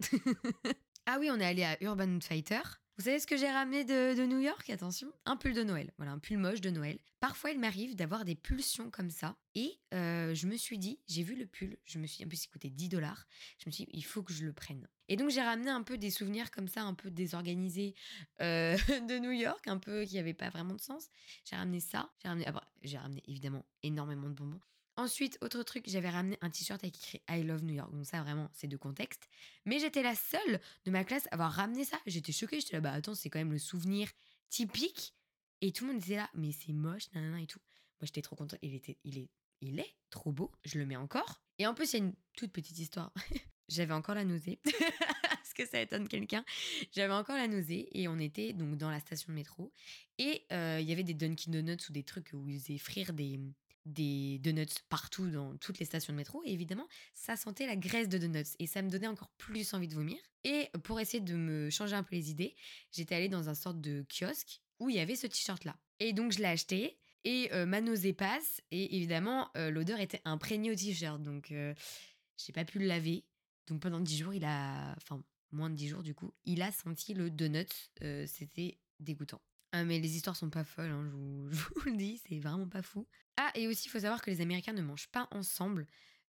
ah 1.06 1.18
oui, 1.18 1.30
on 1.30 1.40
est 1.40 1.44
allé 1.44 1.64
à 1.64 1.76
Urban 1.82 2.18
Fighter. 2.20 2.60
Vous 2.98 3.04
savez 3.04 3.18
ce 3.18 3.26
que 3.26 3.36
j'ai 3.36 3.50
ramené 3.50 3.84
de, 3.84 4.24
New 4.24 4.38
York? 4.38 4.70
Attention, 4.70 5.12
un 5.26 5.36
pull 5.36 5.52
de 5.52 5.62
Noël. 5.62 5.92
Voilà, 5.98 6.12
un 6.12 6.18
pull 6.18 6.38
moche 6.38 6.62
de 6.62 6.70
Noël. 6.70 6.98
Parfois, 7.20 7.50
il 7.50 7.60
m'arrive 7.60 7.94
d'avoir 7.94 8.24
des 8.24 8.34
pulsions 8.34 8.90
comme 8.90 9.10
ça. 9.10 9.36
Et 9.54 9.78
euh, 9.92 10.34
je 10.34 10.46
me 10.46 10.56
suis 10.56 10.78
dit, 10.78 10.98
j'ai 11.06 11.22
vu 11.22 11.36
le 11.36 11.44
pull, 11.44 11.76
je 11.84 11.98
me 11.98 12.06
suis 12.06 12.18
dit, 12.18 12.24
en 12.24 12.28
plus, 12.28 12.44
il 12.44 12.48
coûtait 12.48 12.70
10 12.70 12.88
dollars. 12.88 13.26
Je 13.58 13.64
me 13.66 13.70
suis 13.70 13.84
dit, 13.84 13.90
il 13.92 14.04
faut 14.04 14.22
que 14.22 14.32
je 14.32 14.46
le 14.46 14.54
prenne. 14.54 14.88
Et 15.08 15.16
donc, 15.16 15.28
j'ai 15.28 15.42
ramené 15.42 15.68
un 15.68 15.82
peu 15.82 15.98
des 15.98 16.10
souvenirs 16.10 16.50
comme 16.50 16.68
ça, 16.68 16.84
un 16.84 16.94
peu 16.94 17.10
désorganisés 17.10 17.94
euh, 18.40 18.78
de 19.08 19.18
New 19.18 19.32
York, 19.32 19.68
un 19.68 19.78
peu 19.78 20.04
qui 20.06 20.16
n'avaient 20.16 20.32
pas 20.32 20.48
vraiment 20.48 20.74
de 20.74 20.80
sens. 20.80 21.10
J'ai 21.44 21.56
ramené 21.56 21.80
ça. 21.80 22.10
J'ai 22.22 22.28
ramené, 22.28 22.46
j'ai 22.82 22.96
ramené 22.96 23.22
évidemment 23.28 23.66
énormément 23.82 24.30
de 24.30 24.34
bonbons. 24.34 24.60
Ensuite, 24.98 25.36
autre 25.42 25.62
truc, 25.62 25.84
j'avais 25.88 26.08
ramené 26.08 26.38
un 26.40 26.48
t-shirt 26.48 26.82
avec 26.82 26.96
écrit 26.96 27.20
I 27.28 27.42
love 27.42 27.62
New 27.62 27.74
York. 27.74 27.92
Donc 27.92 28.06
ça, 28.06 28.22
vraiment, 28.22 28.48
c'est 28.54 28.66
de 28.66 28.78
contexte. 28.78 29.28
Mais 29.66 29.78
j'étais 29.78 30.02
la 30.02 30.14
seule 30.14 30.60
de 30.86 30.90
ma 30.90 31.04
classe 31.04 31.26
à 31.26 31.34
avoir 31.34 31.52
ramené 31.52 31.84
ça. 31.84 31.98
J'étais 32.06 32.32
choquée. 32.32 32.60
J'étais 32.60 32.76
là, 32.76 32.80
bah 32.80 32.92
attends, 32.92 33.14
c'est 33.14 33.28
quand 33.28 33.38
même 33.38 33.52
le 33.52 33.58
souvenir 33.58 34.08
typique. 34.48 35.14
Et 35.60 35.72
tout 35.72 35.84
le 35.84 35.92
monde 35.92 36.00
disait 36.00 36.16
là, 36.16 36.30
mais 36.32 36.50
c'est 36.50 36.72
moche, 36.72 37.12
nanana 37.12 37.42
et 37.42 37.46
tout. 37.46 37.60
Moi, 38.00 38.06
j'étais 38.06 38.22
trop 38.22 38.36
contente. 38.36 38.58
Il 38.62 38.74
était, 38.74 38.96
il 39.04 39.18
est, 39.18 39.28
il 39.60 39.80
est 39.80 39.94
trop 40.08 40.32
beau. 40.32 40.50
Je 40.64 40.78
le 40.78 40.86
mets 40.86 40.96
encore. 40.96 41.42
Et 41.58 41.66
en 41.66 41.74
plus, 41.74 41.92
il 41.92 41.98
y 41.98 42.00
a 42.00 42.04
une 42.04 42.14
toute 42.34 42.52
petite 42.52 42.78
histoire. 42.78 43.12
j'avais 43.68 43.94
encore 43.94 44.14
la 44.14 44.24
nausée. 44.24 44.60
Est-ce 44.64 45.54
que 45.54 45.66
ça 45.66 45.78
étonne 45.78 46.08
quelqu'un 46.08 46.44
J'avais 46.92 47.12
encore 47.12 47.36
la 47.36 47.48
nausée 47.48 47.88
et 47.92 48.08
on 48.08 48.18
était 48.18 48.54
donc 48.54 48.78
dans 48.78 48.90
la 48.90 49.00
station 49.00 49.26
de 49.28 49.34
métro. 49.34 49.72
Et 50.16 50.46
il 50.50 50.88
y 50.88 50.92
avait 50.92 51.04
des 51.04 51.14
Dunkin' 51.14 51.50
Donuts 51.50 51.90
ou 51.90 51.92
des 51.92 52.02
trucs 52.02 52.30
où 52.32 52.48
ils 52.48 52.60
faisaient 52.60 52.78
frire 52.78 53.12
des, 53.12 53.38
des 53.86 54.38
donuts 54.40 54.66
partout 54.88 55.30
dans 55.30 55.56
toutes 55.56 55.78
les 55.78 55.86
stations 55.86 56.12
de 56.12 56.18
métro. 56.18 56.42
Et 56.44 56.52
évidemment, 56.52 56.86
ça 57.14 57.36
sentait 57.36 57.66
la 57.66 57.76
graisse 57.76 58.08
de 58.08 58.18
donuts 58.18 58.54
et 58.58 58.66
ça 58.66 58.82
me 58.82 58.90
donnait 58.90 59.06
encore 59.06 59.30
plus 59.38 59.72
envie 59.72 59.88
de 59.88 59.94
vomir. 59.94 60.18
Et 60.44 60.68
pour 60.82 61.00
essayer 61.00 61.22
de 61.22 61.34
me 61.34 61.70
changer 61.70 61.96
un 61.96 62.02
peu 62.02 62.16
les 62.16 62.30
idées, 62.30 62.54
j'étais 62.92 63.14
allée 63.14 63.28
dans 63.28 63.48
un 63.48 63.54
sorte 63.54 63.80
de 63.80 64.04
kiosque 64.10 64.60
où 64.78 64.90
il 64.90 64.96
y 64.96 65.00
avait 65.00 65.16
ce 65.16 65.26
t-shirt-là. 65.26 65.78
Et 66.00 66.12
donc 66.12 66.32
je 66.32 66.38
l'ai 66.38 66.44
acheté 66.44 66.98
et 67.24 67.48
ma 67.64 67.80
nausée 67.80 68.12
passe 68.12 68.60
et 68.70 68.96
évidemment 68.96 69.50
l'odeur 69.54 70.00
était 70.00 70.20
imprégnée 70.24 70.70
au 70.70 70.74
t-shirt. 70.74 71.22
Donc 71.22 71.48
j'ai 71.50 72.52
pas 72.52 72.64
pu 72.64 72.78
le 72.78 72.86
laver. 72.86 73.24
Donc 73.68 73.80
pendant 73.80 74.00
10 74.00 74.18
jours, 74.18 74.34
il 74.34 74.44
a... 74.44 74.94
Enfin, 74.96 75.24
moins 75.52 75.70
de 75.70 75.76
10 75.76 75.88
jours 75.88 76.02
du 76.02 76.14
coup, 76.14 76.34
il 76.44 76.60
a 76.60 76.70
senti 76.72 77.14
le 77.14 77.30
donut. 77.30 77.90
C'était 78.26 78.78
dégoûtant. 79.00 79.40
Ah, 79.76 79.84
mais 79.84 79.98
les 79.98 80.16
histoires 80.16 80.36
sont 80.36 80.48
pas 80.48 80.64
folles, 80.64 80.90
hein, 80.90 81.04
je, 81.50 81.56
vous, 81.58 81.90
le 81.90 81.96
dis, 81.96 82.18
c'est 82.26 82.38
vraiment 82.38 82.66
pas 82.66 82.80
fou. 82.80 83.06
Ah, 83.36 83.50
et 83.54 83.68
aussi, 83.68 83.88
il 83.88 83.90
faut 83.90 84.00
savoir 84.00 84.22
que 84.22 84.30
les 84.30 84.40
Américains 84.40 84.72
ne 84.72 84.80
mangent 84.80 85.08
pas 85.08 85.28
ensemble. 85.32 85.86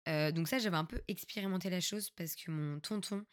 Euh, 0.10 0.34
donc 0.34 0.50
ça, 0.50 0.60
j'avais 0.60 0.76
un 0.76 0.84
peu 0.84 1.02
expérimenté 1.08 1.70
la 1.70 1.80
chose 1.80 2.10
parce 2.10 2.36
que 2.36 2.52
mon 2.52 2.82
tonton 2.82 3.26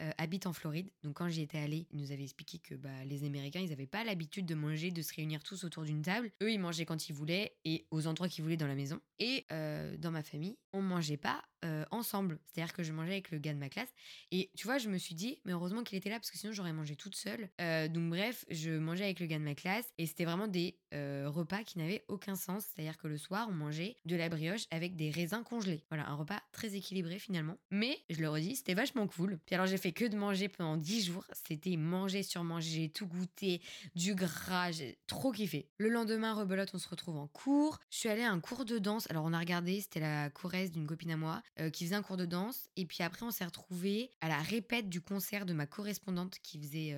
euh, 0.00 0.10
habite 0.18 0.46
en 0.46 0.52
Floride. 0.52 0.88
Donc 1.02 1.16
quand 1.16 1.28
j'y 1.28 1.42
étais 1.42 1.58
allée, 1.58 1.88
il 1.90 1.98
nous 1.98 2.12
avait 2.12 2.22
expliqué 2.22 2.60
que 2.60 2.76
bah, 2.76 3.04
les 3.06 3.24
Américains, 3.24 3.58
ils 3.58 3.70
n'avaient 3.70 3.88
pas 3.88 4.04
l'habitude 4.04 4.46
de 4.46 4.54
manger, 4.54 4.92
de 4.92 5.02
se 5.02 5.12
réunir 5.12 5.42
tous 5.42 5.64
autour 5.64 5.82
d'une 5.82 6.02
table. 6.02 6.30
Eux, 6.44 6.52
ils 6.52 6.60
mangeaient 6.60 6.86
quand 6.86 7.08
ils 7.08 7.12
voulaient 7.12 7.56
et 7.64 7.86
aux 7.90 8.06
endroits 8.06 8.28
qu'ils 8.28 8.44
voulaient 8.44 8.56
dans 8.56 8.68
la 8.68 8.76
maison. 8.76 9.00
Et 9.18 9.46
euh, 9.50 9.96
dans 9.96 10.12
ma 10.12 10.22
famille, 10.22 10.58
on 10.72 10.80
mangeait 10.80 11.16
pas 11.16 11.42
ensemble. 11.90 12.38
C'est-à-dire 12.46 12.72
que 12.72 12.82
je 12.82 12.92
mangeais 12.92 13.12
avec 13.12 13.30
le 13.30 13.38
gars 13.38 13.54
de 13.54 13.58
ma 13.58 13.68
classe. 13.68 13.88
Et 14.30 14.50
tu 14.56 14.66
vois, 14.66 14.78
je 14.78 14.88
me 14.88 14.98
suis 14.98 15.14
dit, 15.14 15.40
mais 15.44 15.52
heureusement 15.52 15.82
qu'il 15.82 15.98
était 15.98 16.10
là 16.10 16.16
parce 16.16 16.30
que 16.30 16.38
sinon 16.38 16.52
j'aurais 16.52 16.72
mangé 16.72 16.96
toute 16.96 17.16
seule. 17.16 17.48
donc 17.90 18.10
bref, 18.10 18.44
je 18.50 18.70
mangeais 18.78 19.04
avec 19.04 19.20
le 19.20 19.26
gars 19.26 19.38
de 19.38 19.44
ma 19.44 19.54
classe 19.54 19.86
et 19.98 20.06
c'était 20.06 20.24
vraiment 20.24 20.48
des 20.48 20.78
repas 20.92 21.64
qui 21.64 21.78
n'avaient 21.78 22.04
aucun 22.08 22.36
sens. 22.36 22.64
C'est-à-dire 22.64 22.96
que 22.98 23.08
le 23.08 23.18
soir, 23.18 23.48
on 23.50 23.52
mangeait 23.52 23.96
de 24.04 24.16
la 24.16 24.28
brioche 24.28 24.66
avec 24.70 24.96
des 24.96 25.10
raisins 25.10 25.42
congelés. 25.42 25.84
Voilà, 25.90 26.08
un 26.08 26.14
repas 26.14 26.42
très 26.52 26.74
équilibré 26.74 27.18
finalement. 27.18 27.58
Mais 27.70 27.98
je 28.10 28.20
le 28.20 28.28
redis, 28.28 28.56
c'était 28.56 28.74
vachement 28.74 29.06
cool. 29.06 29.38
Puis 29.46 29.54
alors 29.54 29.66
j'ai 29.66 29.78
fait 29.78 29.92
que 29.92 30.04
de 30.04 30.16
manger 30.16 30.48
pendant 30.48 30.76
10 30.76 31.06
jours. 31.06 31.24
C'était 31.32 31.76
manger 31.76 32.22
sur 32.22 32.44
manger, 32.44 32.90
tout 32.90 33.06
goûter, 33.06 33.60
du 33.94 34.14
gras, 34.14 34.70
j'ai 34.70 34.98
trop 35.06 35.32
kiffé. 35.32 35.68
Le 35.78 35.88
lendemain, 35.88 36.34
rebelote, 36.34 36.70
on 36.74 36.78
se 36.78 36.88
retrouve 36.88 37.16
en 37.16 37.26
cours. 37.26 37.78
Je 37.90 37.98
suis 37.98 38.08
allée 38.08 38.22
à 38.22 38.30
un 38.30 38.40
cours 38.40 38.64
de 38.64 38.78
danse. 38.78 39.10
Alors 39.10 39.24
on 39.24 39.32
a 39.32 39.38
regardé, 39.38 39.80
c'était 39.80 40.00
la 40.00 40.30
choresse 40.30 40.72
d'une 40.72 40.86
copine 40.86 41.10
à 41.10 41.16
moi 41.16 41.42
qui 41.72 41.84
faisait 41.84 41.94
un 41.94 42.02
cours 42.02 42.16
de 42.16 42.26
danse. 42.26 42.68
Et 42.76 42.84
puis 42.84 43.02
après, 43.02 43.24
on 43.24 43.30
s'est 43.30 43.44
retrouvés 43.44 44.10
à 44.20 44.28
la 44.28 44.38
répète 44.38 44.88
du 44.88 45.00
concert 45.00 45.46
de 45.46 45.52
ma 45.52 45.66
correspondante 45.66 46.38
qui 46.42 46.58
faisait, 46.58 46.94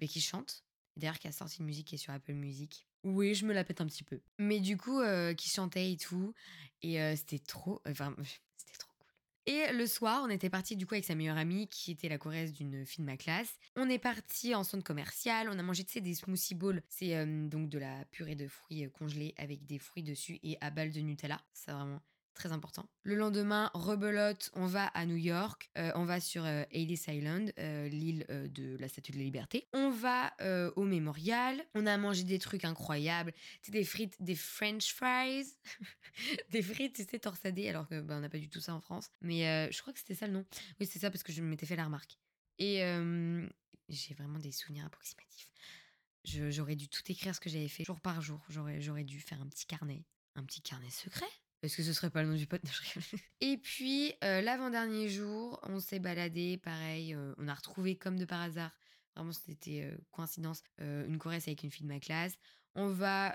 bah, 0.00 0.06
qui 0.06 0.20
chante. 0.20 0.64
D'ailleurs, 0.96 1.18
qui 1.18 1.28
a 1.28 1.32
sorti 1.32 1.60
une 1.60 1.66
musique 1.66 1.88
qui 1.88 1.94
est 1.96 1.98
sur 1.98 2.12
Apple 2.12 2.32
Music. 2.32 2.86
Oui, 3.04 3.34
je 3.34 3.44
me 3.46 3.52
la 3.52 3.64
pète 3.64 3.80
un 3.80 3.86
petit 3.86 4.02
peu. 4.02 4.20
Mais 4.38 4.60
du 4.60 4.76
coup, 4.76 5.00
qui 5.36 5.48
chantait 5.48 5.92
et 5.92 5.96
tout. 5.96 6.34
Et 6.82 6.98
c'était 7.16 7.38
trop. 7.38 7.80
Enfin, 7.86 8.14
c'était 8.56 8.78
trop 8.78 8.90
cool. 8.98 9.06
Et 9.46 9.72
le 9.72 9.86
soir, 9.86 10.22
on 10.24 10.30
était 10.30 10.50
parti 10.50 10.76
du 10.76 10.86
coup 10.86 10.94
avec 10.94 11.04
sa 11.04 11.14
meilleure 11.14 11.36
amie 11.36 11.68
qui 11.68 11.92
était 11.92 12.08
la 12.08 12.18
choresse 12.18 12.52
d'une 12.52 12.84
fille 12.84 13.04
de 13.04 13.10
ma 13.10 13.16
classe. 13.16 13.58
On 13.76 13.88
est 13.88 13.98
parti 13.98 14.54
en 14.54 14.64
centre 14.64 14.84
commercial. 14.84 15.48
On 15.50 15.58
a 15.58 15.62
mangé, 15.62 15.84
tu 15.84 15.92
sais, 15.92 16.00
des 16.00 16.14
smoothie 16.14 16.54
bowls. 16.54 16.82
C'est 16.88 17.26
donc 17.26 17.68
de 17.68 17.78
la 17.78 18.04
purée 18.06 18.34
de 18.34 18.48
fruits 18.48 18.90
congelés 18.90 19.34
avec 19.36 19.66
des 19.66 19.78
fruits 19.78 20.02
dessus 20.02 20.38
et 20.42 20.58
à 20.60 20.70
balles 20.70 20.92
de 20.92 21.00
Nutella. 21.00 21.40
C'est 21.52 21.72
vraiment 21.72 22.00
très 22.36 22.52
important. 22.52 22.88
Le 23.02 23.16
lendemain, 23.16 23.70
rebelote, 23.74 24.50
on 24.54 24.66
va 24.66 24.86
à 24.88 25.06
New 25.06 25.16
York, 25.16 25.70
euh, 25.78 25.90
on 25.96 26.04
va 26.04 26.20
sur 26.20 26.44
euh, 26.44 26.64
Ellis 26.70 27.02
Island, 27.08 27.52
euh, 27.58 27.88
l'île 27.88 28.26
de 28.28 28.76
la 28.78 28.88
Statue 28.88 29.12
de 29.12 29.16
la 29.16 29.24
Liberté. 29.24 29.66
On 29.72 29.90
va 29.90 30.32
au 30.76 30.84
mémorial, 30.84 31.64
on 31.74 31.86
a 31.86 31.96
mangé 31.96 32.22
des 32.22 32.38
trucs 32.38 32.64
incroyables, 32.64 33.32
des 33.68 33.84
frites, 33.84 34.16
des 34.20 34.36
French 34.36 34.92
fries, 34.94 35.46
des 36.50 36.62
frites, 36.62 36.98
c'était 36.98 37.18
torsadées, 37.18 37.68
alors 37.68 37.88
que 37.88 38.00
bah, 38.00 38.16
on 38.16 38.20
n'a 38.20 38.28
pas 38.28 38.38
du 38.38 38.48
tout 38.48 38.60
ça 38.60 38.74
en 38.74 38.80
France. 38.80 39.10
Mais 39.22 39.70
je 39.72 39.80
crois 39.80 39.92
que 39.92 39.98
c'était 39.98 40.14
ça 40.14 40.26
le 40.26 40.34
nom. 40.34 40.44
Oui, 40.78 40.86
c'est 40.86 40.98
ça 40.98 41.10
parce 41.10 41.22
que 41.22 41.32
je 41.32 41.42
m'étais 41.42 41.66
fait 41.66 41.76
la 41.76 41.86
remarque. 41.86 42.18
Et 42.58 42.78
j'ai 43.88 44.14
vraiment 44.14 44.38
des 44.38 44.52
souvenirs 44.52 44.84
approximatifs. 44.86 45.50
J'aurais 46.24 46.76
dû 46.76 46.88
tout 46.88 47.02
écrire 47.08 47.34
ce 47.34 47.40
que 47.40 47.48
j'avais 47.48 47.68
fait 47.68 47.84
jour 47.84 48.00
par 48.00 48.20
jour. 48.20 48.44
J'aurais 48.48 49.04
dû 49.04 49.20
faire 49.20 49.40
un 49.40 49.48
petit 49.48 49.66
carnet. 49.66 50.04
Un 50.34 50.44
petit 50.44 50.60
carnet 50.60 50.90
secret 50.90 51.26
est-ce 51.66 51.76
que 51.76 51.82
ce 51.82 51.92
serait 51.92 52.10
pas 52.10 52.22
le 52.22 52.28
nom 52.28 52.36
du 52.36 52.46
pote? 52.46 52.62
Et 53.40 53.58
puis, 53.58 54.14
euh, 54.24 54.40
l'avant-dernier 54.40 55.08
jour, 55.08 55.60
on 55.64 55.80
s'est 55.80 55.98
baladé, 55.98 56.58
pareil, 56.58 57.14
euh, 57.14 57.34
on 57.38 57.48
a 57.48 57.54
retrouvé 57.54 57.96
comme 57.96 58.16
de 58.16 58.24
par 58.24 58.40
hasard, 58.40 58.70
vraiment 59.14 59.32
c'était 59.32 59.82
euh, 59.82 59.96
coïncidence, 60.12 60.62
une 60.78 61.18
Corrèze 61.18 61.48
avec 61.48 61.62
une 61.62 61.70
fille 61.70 61.86
de 61.86 61.92
ma 61.92 62.00
classe. 62.00 62.34
On 62.74 62.88
va 62.88 63.34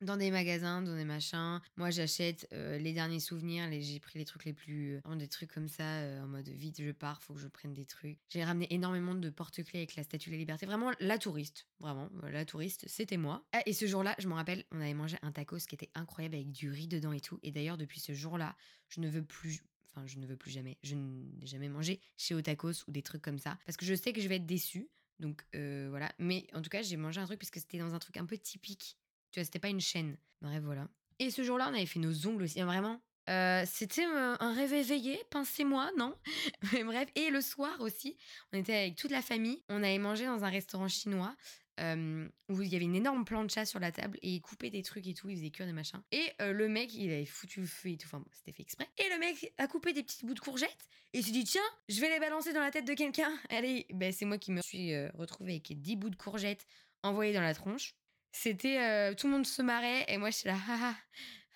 dans 0.00 0.16
des 0.16 0.30
magasins, 0.30 0.82
dans 0.82 0.96
des 0.96 1.04
machins. 1.04 1.60
Moi, 1.76 1.90
j'achète 1.90 2.48
euh, 2.52 2.78
les 2.78 2.92
derniers 2.92 3.20
souvenirs. 3.20 3.68
Les, 3.68 3.82
j'ai 3.82 4.00
pris 4.00 4.18
les 4.18 4.24
trucs 4.24 4.44
les 4.44 4.52
plus. 4.52 4.96
Euh, 4.96 5.14
des 5.16 5.28
trucs 5.28 5.52
comme 5.52 5.68
ça, 5.68 5.84
euh, 5.84 6.22
en 6.22 6.26
mode 6.26 6.48
vite, 6.48 6.82
je 6.82 6.90
pars, 6.90 7.22
faut 7.22 7.34
que 7.34 7.40
je 7.40 7.48
prenne 7.48 7.72
des 7.72 7.84
trucs. 7.84 8.18
J'ai 8.28 8.44
ramené 8.44 8.72
énormément 8.72 9.14
de 9.14 9.30
porte-clés 9.30 9.80
avec 9.80 9.96
la 9.96 10.02
statue 10.02 10.30
de 10.30 10.34
la 10.34 10.38
liberté. 10.38 10.66
Vraiment, 10.66 10.92
la 11.00 11.18
touriste. 11.18 11.66
Vraiment, 11.80 12.08
la 12.22 12.44
touriste, 12.44 12.84
c'était 12.88 13.16
moi. 13.16 13.46
Ah, 13.52 13.62
et 13.66 13.72
ce 13.72 13.86
jour-là, 13.86 14.14
je 14.18 14.28
me 14.28 14.34
rappelle, 14.34 14.64
on 14.72 14.80
avait 14.80 14.94
mangé 14.94 15.16
un 15.22 15.32
tacos 15.32 15.66
qui 15.66 15.74
était 15.74 15.90
incroyable 15.94 16.34
avec 16.34 16.50
du 16.50 16.70
riz 16.70 16.88
dedans 16.88 17.12
et 17.12 17.20
tout. 17.20 17.38
Et 17.42 17.50
d'ailleurs, 17.50 17.76
depuis 17.76 18.00
ce 18.00 18.12
jour-là, 18.12 18.56
je 18.88 19.00
ne 19.00 19.08
veux 19.08 19.24
plus. 19.24 19.62
Enfin, 19.90 20.06
je 20.06 20.18
ne 20.18 20.26
veux 20.26 20.36
plus 20.36 20.50
jamais. 20.50 20.76
Je 20.82 20.96
n'ai 20.96 21.46
jamais 21.46 21.68
mangé 21.68 22.00
chez 22.16 22.34
Otakos 22.34 22.84
ou 22.88 22.92
des 22.92 23.02
trucs 23.02 23.22
comme 23.22 23.38
ça. 23.38 23.58
Parce 23.64 23.76
que 23.76 23.86
je 23.86 23.94
sais 23.94 24.12
que 24.12 24.20
je 24.20 24.28
vais 24.28 24.36
être 24.36 24.46
déçue. 24.46 24.88
Donc 25.20 25.44
voilà. 25.52 26.12
Mais 26.18 26.46
en 26.52 26.62
tout 26.62 26.70
cas, 26.70 26.82
j'ai 26.82 26.96
mangé 26.96 27.20
un 27.20 27.26
truc 27.26 27.38
puisque 27.38 27.60
c'était 27.60 27.78
dans 27.78 27.94
un 27.94 27.98
truc 28.00 28.16
un 28.16 28.26
peu 28.26 28.36
typique 28.36 28.96
tu 29.34 29.40
vois, 29.40 29.44
c'était 29.44 29.58
pas 29.58 29.68
une 29.68 29.80
chaîne. 29.80 30.16
Bref, 30.42 30.62
voilà. 30.62 30.86
Et 31.18 31.32
ce 31.32 31.42
jour-là, 31.42 31.68
on 31.68 31.74
avait 31.74 31.86
fait 31.86 31.98
nos 31.98 32.26
ongles 32.28 32.44
aussi. 32.44 32.60
Hein, 32.60 32.66
vraiment, 32.66 33.02
euh, 33.28 33.64
c'était 33.66 34.06
euh, 34.06 34.36
un 34.38 34.54
rêve 34.54 34.72
éveillé, 34.72 35.18
pincez-moi, 35.30 35.90
non? 35.98 36.14
Mais 36.72 36.84
bref, 36.84 37.08
et 37.16 37.30
le 37.30 37.40
soir 37.40 37.80
aussi, 37.80 38.16
on 38.52 38.58
était 38.58 38.76
avec 38.76 38.94
toute 38.94 39.10
la 39.10 39.22
famille. 39.22 39.64
On 39.68 39.82
avait 39.82 39.98
mangé 39.98 40.24
dans 40.24 40.44
un 40.44 40.50
restaurant 40.50 40.86
chinois 40.86 41.34
euh, 41.80 42.28
où 42.48 42.62
il 42.62 42.72
y 42.72 42.76
avait 42.76 42.84
une 42.84 42.94
énorme 42.94 43.24
plancha 43.24 43.64
sur 43.64 43.80
la 43.80 43.90
table 43.90 44.20
et 44.22 44.34
il 44.34 44.40
coupait 44.40 44.70
des 44.70 44.84
trucs 44.84 45.08
et 45.08 45.14
tout, 45.14 45.28
il 45.28 45.36
faisait 45.36 45.50
cuire 45.50 45.66
des 45.66 45.72
machins. 45.72 46.00
Et 46.12 46.30
le 46.38 46.68
mec, 46.68 46.94
il 46.94 47.10
avait 47.10 47.26
foutu 47.26 47.60
le 47.60 47.66
feu 47.66 47.88
et 47.88 47.96
tout, 47.96 48.06
enfin, 48.06 48.24
c'était 48.30 48.52
fait 48.52 48.62
exprès. 48.62 48.88
Et 48.98 49.08
le 49.08 49.18
mec 49.18 49.52
a 49.58 49.66
coupé 49.66 49.92
des 49.92 50.04
petits 50.04 50.24
bouts 50.24 50.34
de 50.34 50.38
courgettes 50.38 50.88
et 51.12 51.22
s'est 51.22 51.32
dit, 51.32 51.42
tiens, 51.42 51.60
je 51.88 52.00
vais 52.00 52.08
les 52.08 52.20
balancer 52.20 52.52
dans 52.52 52.60
la 52.60 52.70
tête 52.70 52.86
de 52.86 52.94
quelqu'un. 52.94 53.36
Allez, 53.50 53.86
ben, 53.90 54.12
c'est 54.12 54.26
moi 54.26 54.38
qui 54.38 54.52
me 54.52 54.60
suis 54.60 54.96
retrouvée 55.08 55.54
avec 55.54 55.80
10 55.80 55.96
bouts 55.96 56.10
de 56.10 56.16
courgettes 56.16 56.68
envoyés 57.02 57.32
dans 57.32 57.42
la 57.42 57.54
tronche. 57.54 57.94
C'était. 58.34 58.80
Euh, 58.80 59.14
tout 59.14 59.28
le 59.28 59.32
monde 59.32 59.46
se 59.46 59.62
marrait 59.62 60.04
et 60.08 60.18
moi, 60.18 60.30
j'étais 60.30 60.48
là. 60.48 60.58
Ha, 60.68 60.96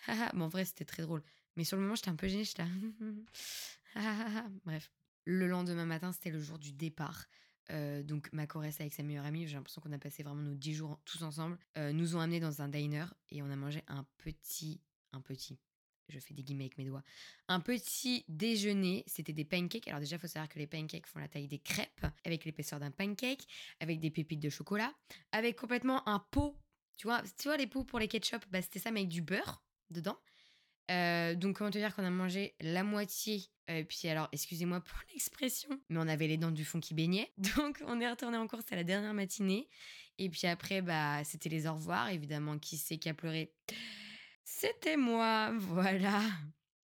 ha, 0.06 0.32
Bon, 0.32 0.44
en 0.44 0.48
vrai, 0.48 0.64
c'était 0.64 0.84
très 0.84 1.02
drôle. 1.02 1.22
Mais 1.56 1.64
sur 1.64 1.76
le 1.76 1.82
moment, 1.82 1.96
j'étais 1.96 2.08
un 2.08 2.16
peu 2.16 2.28
gênée. 2.28 2.44
J'étais 2.44 2.62
là. 2.62 2.68
Bref. 4.64 4.90
Le 5.24 5.48
lendemain 5.48 5.84
matin, 5.84 6.12
c'était 6.12 6.30
le 6.30 6.40
jour 6.40 6.58
du 6.58 6.72
départ. 6.72 7.26
Euh, 7.70 8.02
donc 8.02 8.32
ma 8.32 8.46
choresse 8.46 8.80
avec 8.80 8.94
sa 8.94 9.02
meilleure 9.02 9.26
amie, 9.26 9.46
j'ai 9.46 9.56
l'impression 9.56 9.82
qu'on 9.82 9.92
a 9.92 9.98
passé 9.98 10.22
vraiment 10.22 10.40
nos 10.40 10.54
10 10.54 10.74
jours 10.74 10.98
tous 11.04 11.22
ensemble, 11.22 11.58
euh, 11.76 11.92
nous 11.92 12.16
ont 12.16 12.20
amenés 12.20 12.40
dans 12.40 12.62
un 12.62 12.68
diner 12.68 13.04
et 13.28 13.42
on 13.42 13.50
a 13.50 13.56
mangé 13.56 13.82
un 13.88 14.06
petit, 14.16 14.80
un 15.12 15.20
petit, 15.20 15.58
je 16.08 16.18
fais 16.18 16.32
des 16.32 16.42
guillemets 16.42 16.64
avec 16.64 16.78
mes 16.78 16.86
doigts, 16.86 17.02
un 17.46 17.60
petit 17.60 18.24
déjeuner, 18.28 19.04
c'était 19.06 19.34
des 19.34 19.44
pancakes. 19.44 19.86
Alors 19.86 20.00
déjà, 20.00 20.16
il 20.16 20.18
faut 20.18 20.28
savoir 20.28 20.48
que 20.48 20.58
les 20.58 20.66
pancakes 20.66 21.06
font 21.06 21.18
la 21.18 21.28
taille 21.28 21.46
des 21.46 21.58
crêpes, 21.58 22.06
avec 22.24 22.46
l'épaisseur 22.46 22.80
d'un 22.80 22.90
pancake, 22.90 23.46
avec 23.80 24.00
des 24.00 24.10
pépites 24.10 24.40
de 24.40 24.48
chocolat, 24.48 24.94
avec 25.32 25.56
complètement 25.56 26.08
un 26.08 26.20
pot 26.20 26.56
tu 26.98 27.06
vois, 27.06 27.22
tu 27.38 27.48
vois 27.48 27.56
les 27.56 27.66
pots 27.66 27.84
pour 27.84 27.98
les 27.98 28.08
ketchup, 28.08 28.44
bah, 28.50 28.60
c'était 28.60 28.80
ça, 28.80 28.90
mais 28.90 29.00
avec 29.00 29.08
du 29.08 29.22
beurre 29.22 29.62
dedans. 29.90 30.18
Euh, 30.90 31.34
donc, 31.34 31.56
comment 31.56 31.70
te 31.70 31.78
dire 31.78 31.94
qu'on 31.94 32.04
a 32.04 32.10
mangé 32.10 32.54
la 32.60 32.82
moitié. 32.82 33.44
Et 33.68 33.84
puis, 33.84 34.08
alors, 34.08 34.28
excusez-moi 34.32 34.80
pour 34.80 34.98
l'expression, 35.12 35.68
mais 35.88 35.98
on 35.98 36.08
avait 36.08 36.26
les 36.26 36.36
dents 36.36 36.50
du 36.50 36.64
fond 36.64 36.80
qui 36.80 36.94
baignaient. 36.94 37.30
Donc, 37.56 37.82
on 37.86 38.00
est 38.00 38.10
retourné 38.10 38.36
en 38.36 38.46
course 38.46 38.64
à 38.72 38.76
la 38.76 38.84
dernière 38.84 39.14
matinée. 39.14 39.68
Et 40.18 40.28
puis 40.28 40.48
après, 40.48 40.82
bah, 40.82 41.22
c'était 41.24 41.48
les 41.48 41.68
au 41.68 41.74
revoir. 41.74 42.10
Évidemment, 42.10 42.58
qui 42.58 42.76
c'est 42.76 42.98
qui 42.98 43.08
a 43.08 43.14
pleuré? 43.14 43.52
C'était 44.44 44.96
moi, 44.96 45.52
voilà. 45.58 46.22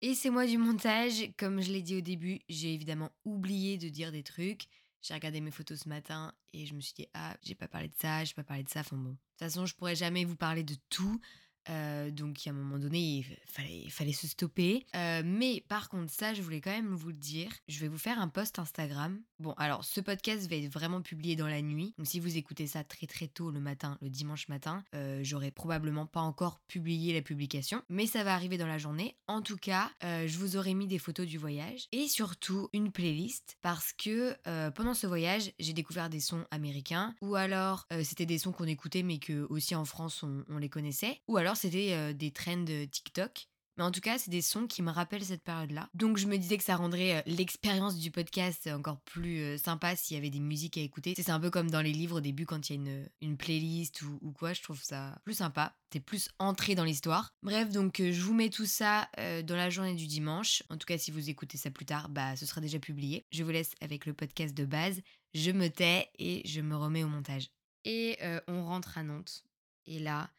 Et 0.00 0.14
c'est 0.14 0.30
moi 0.30 0.46
du 0.46 0.58
montage. 0.58 1.30
Comme 1.38 1.60
je 1.60 1.72
l'ai 1.72 1.82
dit 1.82 1.96
au 1.96 2.02
début, 2.02 2.40
j'ai 2.48 2.72
évidemment 2.72 3.10
oublié 3.24 3.78
de 3.78 3.88
dire 3.88 4.12
des 4.12 4.22
trucs. 4.22 4.66
J'ai 5.04 5.12
regardé 5.12 5.42
mes 5.42 5.50
photos 5.50 5.80
ce 5.80 5.88
matin 5.88 6.32
et 6.54 6.64
je 6.64 6.72
me 6.72 6.80
suis 6.80 6.94
dit, 6.94 7.06
ah, 7.12 7.36
j'ai 7.42 7.54
pas 7.54 7.68
parlé 7.68 7.88
de 7.88 7.94
ça, 8.00 8.24
j'ai 8.24 8.32
pas 8.32 8.42
parlé 8.42 8.62
de 8.62 8.70
ça. 8.70 8.80
Enfin 8.80 8.96
bon. 8.96 9.10
De 9.10 9.16
toute 9.16 9.38
façon, 9.38 9.66
je 9.66 9.74
pourrais 9.74 9.94
jamais 9.94 10.24
vous 10.24 10.36
parler 10.36 10.62
de 10.62 10.76
tout. 10.88 11.20
Euh, 11.68 12.10
donc, 12.10 12.46
à 12.46 12.50
un 12.50 12.54
moment 12.54 12.78
donné, 12.78 13.18
il 13.18 13.24
fallait, 13.46 13.88
fallait 13.90 14.14
se 14.14 14.26
stopper. 14.26 14.86
Euh, 14.96 15.22
mais 15.22 15.62
par 15.68 15.90
contre, 15.90 16.10
ça, 16.10 16.32
je 16.32 16.40
voulais 16.40 16.62
quand 16.62 16.70
même 16.70 16.94
vous 16.94 17.08
le 17.08 17.14
dire. 17.14 17.50
Je 17.68 17.80
vais 17.80 17.88
vous 17.88 17.98
faire 17.98 18.18
un 18.18 18.28
post 18.28 18.58
Instagram. 18.58 19.20
Bon, 19.44 19.52
alors, 19.58 19.84
ce 19.84 20.00
podcast 20.00 20.48
va 20.48 20.56
être 20.56 20.72
vraiment 20.72 21.02
publié 21.02 21.36
dans 21.36 21.46
la 21.46 21.60
nuit. 21.60 21.92
Donc, 21.98 22.06
si 22.06 22.18
vous 22.18 22.38
écoutez 22.38 22.66
ça 22.66 22.82
très 22.82 23.06
très 23.06 23.28
tôt 23.28 23.50
le 23.50 23.60
matin, 23.60 23.98
le 24.00 24.08
dimanche 24.08 24.48
matin, 24.48 24.82
euh, 24.94 25.20
j'aurai 25.22 25.50
probablement 25.50 26.06
pas 26.06 26.22
encore 26.22 26.60
publié 26.60 27.12
la 27.12 27.20
publication. 27.20 27.82
Mais 27.90 28.06
ça 28.06 28.24
va 28.24 28.32
arriver 28.32 28.56
dans 28.56 28.66
la 28.66 28.78
journée. 28.78 29.18
En 29.26 29.42
tout 29.42 29.58
cas, 29.58 29.90
je 30.00 30.38
vous 30.38 30.56
aurai 30.56 30.72
mis 30.72 30.86
des 30.86 30.98
photos 30.98 31.26
du 31.26 31.36
voyage. 31.36 31.88
Et 31.92 32.08
surtout, 32.08 32.70
une 32.72 32.90
playlist. 32.90 33.58
Parce 33.60 33.92
que 33.92 34.34
pendant 34.70 34.94
ce 34.94 35.06
voyage, 35.06 35.52
j'ai 35.58 35.74
découvert 35.74 36.08
des 36.08 36.20
sons 36.20 36.46
américains. 36.50 37.14
Ou 37.20 37.34
alors, 37.34 37.86
c'était 38.02 38.24
des 38.24 38.38
sons 38.38 38.52
qu'on 38.52 38.64
écoutait, 38.64 39.02
mais 39.02 39.18
que 39.18 39.46
aussi 39.50 39.74
en 39.74 39.84
France, 39.84 40.22
on, 40.22 40.42
on 40.48 40.56
les 40.56 40.70
connaissait. 40.70 41.20
Ou 41.28 41.36
alors, 41.36 41.58
c'était 41.58 42.14
des 42.14 42.30
trends 42.30 42.64
TikTok. 42.64 43.48
Mais 43.76 43.84
en 43.84 43.90
tout 43.90 44.00
cas, 44.00 44.18
c'est 44.18 44.30
des 44.30 44.42
sons 44.42 44.66
qui 44.66 44.82
me 44.82 44.90
rappellent 44.90 45.24
cette 45.24 45.42
période-là. 45.42 45.88
Donc 45.94 46.16
je 46.16 46.26
me 46.26 46.36
disais 46.36 46.56
que 46.58 46.64
ça 46.64 46.76
rendrait 46.76 47.22
l'expérience 47.26 47.96
du 47.96 48.10
podcast 48.10 48.68
encore 48.68 49.00
plus 49.00 49.58
sympa 49.58 49.96
s'il 49.96 50.16
y 50.16 50.18
avait 50.18 50.30
des 50.30 50.40
musiques 50.40 50.78
à 50.78 50.80
écouter. 50.80 51.14
C'est 51.16 51.30
un 51.30 51.40
peu 51.40 51.50
comme 51.50 51.70
dans 51.70 51.82
les 51.82 51.92
livres 51.92 52.18
au 52.18 52.20
début 52.20 52.46
quand 52.46 52.68
il 52.68 52.72
y 52.72 52.76
a 52.76 52.80
une, 52.80 53.08
une 53.20 53.36
playlist 53.36 54.02
ou, 54.02 54.18
ou, 54.22 54.32
quoi, 54.32 54.52
je 54.52 54.62
trouve 54.62 54.82
ça 54.82 55.18
plus 55.24 55.34
sympa. 55.34 55.74
C'est 55.92 56.00
plus 56.00 56.28
entré 56.38 56.74
dans 56.74 56.84
l'histoire. 56.84 57.34
Bref, 57.42 57.70
donc 57.70 58.00
je 58.00 58.20
vous 58.20 58.34
mets 58.34 58.50
tout 58.50 58.66
ça 58.66 59.08
dans 59.16 59.56
la 59.56 59.70
journée 59.70 59.94
du 59.94 60.06
dimanche. 60.06 60.62
En 60.68 60.76
tout 60.76 60.86
cas, 60.86 60.98
si 60.98 61.10
vous 61.10 61.30
écoutez 61.30 61.56
ça 61.56 61.70
plus 61.70 61.86
tard, 61.86 62.08
bah 62.08 62.34
ce 62.36 62.46
sera 62.46 62.60
déjà 62.60 62.78
publié. 62.80 63.26
Je 63.30 63.44
vous 63.44 63.50
laisse 63.50 63.72
avec 63.80 64.06
le 64.06 64.12
podcast 64.12 64.54
de 64.54 64.64
base. 64.64 65.00
Je 65.34 65.50
me 65.52 65.68
tais 65.68 66.08
et 66.18 66.42
je 66.46 66.60
me 66.60 66.76
remets 66.76 67.04
au 67.04 67.08
montage. 67.08 67.50
Et 67.84 68.18
on 68.48 68.64
rentre 68.64 68.98
à 68.98 69.02
Nantes. 69.02 69.44
Et 69.86 69.98
là, 69.98 70.30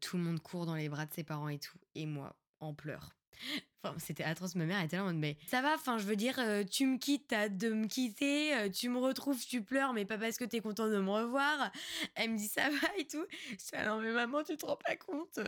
tout 0.00 0.16
le 0.16 0.22
monde 0.22 0.40
court 0.40 0.66
dans 0.66 0.74
les 0.74 0.88
bras 0.88 1.06
de 1.06 1.12
ses 1.12 1.24
parents 1.24 1.48
et 1.48 1.58
tout. 1.58 1.78
Et 1.94 2.06
moi, 2.06 2.36
en 2.60 2.74
pleurs. 2.74 3.14
Enfin, 3.84 3.96
c'était 4.00 4.24
atroce. 4.24 4.56
Ma 4.56 4.64
mère 4.64 4.82
était 4.82 4.96
là 4.96 5.02
en 5.02 5.06
mode, 5.06 5.18
mais 5.18 5.36
ça 5.46 5.62
va, 5.62 5.74
enfin, 5.74 5.98
je 5.98 6.04
veux 6.04 6.16
dire, 6.16 6.40
tu 6.68 6.84
me 6.84 6.98
quittes, 6.98 7.28
t'as 7.28 7.48
de 7.48 7.68
me 7.68 7.86
quitter, 7.86 8.68
tu 8.72 8.88
me 8.88 8.98
retrouves, 8.98 9.40
tu 9.46 9.62
pleures, 9.62 9.92
mais 9.92 10.04
pas 10.04 10.18
parce 10.18 10.36
que 10.36 10.44
t'es 10.44 10.58
content 10.58 10.88
de 10.88 10.98
me 10.98 11.10
revoir. 11.10 11.70
Elle 12.16 12.32
me 12.32 12.36
dit, 12.36 12.48
ça 12.48 12.68
va 12.68 12.88
et 12.98 13.06
tout. 13.06 13.24
Je 13.50 13.54
dis, 13.54 13.70
ah 13.74 13.96
mais 13.98 14.10
maman, 14.10 14.42
tu 14.42 14.56
te 14.56 14.66
rends 14.66 14.76
pas 14.76 14.96
compte. 14.96 15.38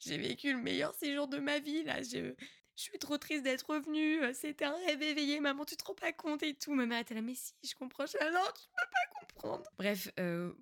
J'ai 0.00 0.18
vécu 0.18 0.52
le 0.52 0.58
meilleur 0.58 0.92
séjour 0.94 1.28
de 1.28 1.38
ma 1.38 1.60
vie, 1.60 1.84
là. 1.84 2.02
Je, 2.02 2.34
je 2.74 2.82
suis 2.82 2.98
trop 2.98 3.18
triste 3.18 3.44
d'être 3.44 3.70
revenue. 3.70 4.20
C'était 4.34 4.64
un 4.64 4.74
rêve 4.86 5.02
éveillé, 5.02 5.38
maman, 5.38 5.64
tu 5.64 5.76
te 5.76 5.84
rends 5.84 5.94
pas 5.94 6.12
compte 6.12 6.42
et 6.42 6.54
tout. 6.54 6.74
Ma 6.74 6.86
mère 6.86 6.98
était 6.98 7.14
là, 7.14 7.22
mais 7.22 7.36
si, 7.36 7.52
je 7.62 7.76
comprends. 7.76 8.06
Je 8.06 8.16
non, 8.32 8.40
tu 8.56 8.66
peux 8.74 8.90
pas 8.90 9.20
comprendre. 9.20 9.70
Bref, 9.78 10.10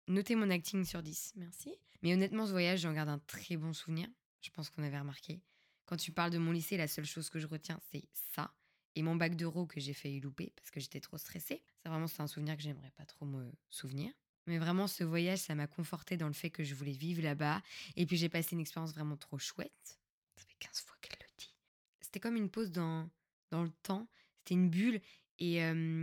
notez 0.09 0.35
mon 0.35 0.51
acting 0.51 0.85
sur 0.85 1.03
10, 1.03 1.33
merci. 1.37 1.79
Mais 2.03 2.13
honnêtement, 2.13 2.47
ce 2.47 2.53
voyage, 2.53 2.81
j'en 2.81 2.93
garde 2.93 3.09
un 3.09 3.19
très 3.19 3.57
bon 3.57 3.73
souvenir. 3.73 4.09
Je 4.41 4.51
pense 4.51 4.71
qu'on 4.71 4.83
avait 4.83 4.99
remarqué. 4.99 5.43
Quand 5.87 5.97
tu 5.97 6.13
parles 6.13 6.31
de 6.31 6.39
mon 6.39 6.53
lycée, 6.53 6.77
la 6.77 6.89
seule 6.89 7.07
chose 7.07 7.31
que 7.31 7.39
je 7.39 7.47
retiens, 7.47 7.81
c'est 7.91 8.05
ça. 8.35 8.55
Et 8.95 9.03
mon 9.03 9.17
bac 9.17 9.37
d'euro 9.37 9.67
que 9.67 9.81
j'ai 9.81 9.95
failli 9.95 10.21
louper 10.21 10.53
parce 10.57 10.71
que 10.71 10.81
j'étais 10.81 11.01
trop 11.01 11.19
stressée. 11.19 11.63
Ça, 11.83 11.91
vraiment, 11.91 12.07
c'est 12.07 12.21
un 12.21 12.27
souvenir 12.27 12.57
que 12.57 12.63
j'aimerais 12.63 12.91
pas 12.97 13.05
trop 13.05 13.27
me 13.27 13.51
souvenir. 13.71 14.13
Mais 14.47 14.59
vraiment, 14.59 14.87
ce 14.87 15.05
voyage, 15.05 15.41
ça 15.41 15.55
m'a 15.55 15.67
conforté 15.67 16.17
dans 16.17 16.27
le 16.27 16.33
fait 16.33 16.51
que 16.51 16.65
je 16.65 16.75
voulais 16.75 16.93
vivre 16.93 17.23
là-bas. 17.23 17.63
Et 17.97 18.07
puis, 18.07 18.17
j'ai 18.17 18.29
passé 18.29 18.55
une 18.55 18.61
expérience 18.61 18.93
vraiment 18.93 19.17
trop 19.17 19.39
chouette. 19.39 20.01
Ça 20.37 20.45
fait 20.47 20.57
15 20.59 20.81
fois 20.81 20.97
qu'elle 21.01 21.19
le 21.21 21.33
dit. 21.37 21.55
C'était 22.01 22.21
comme 22.21 22.37
une 22.37 22.51
pause 22.51 22.71
dans, 22.71 23.09
dans 23.51 23.63
le 23.63 23.71
temps. 23.83 24.09
C'était 24.39 24.55
une 24.55 24.71
bulle. 24.71 25.01
Et 25.39 25.61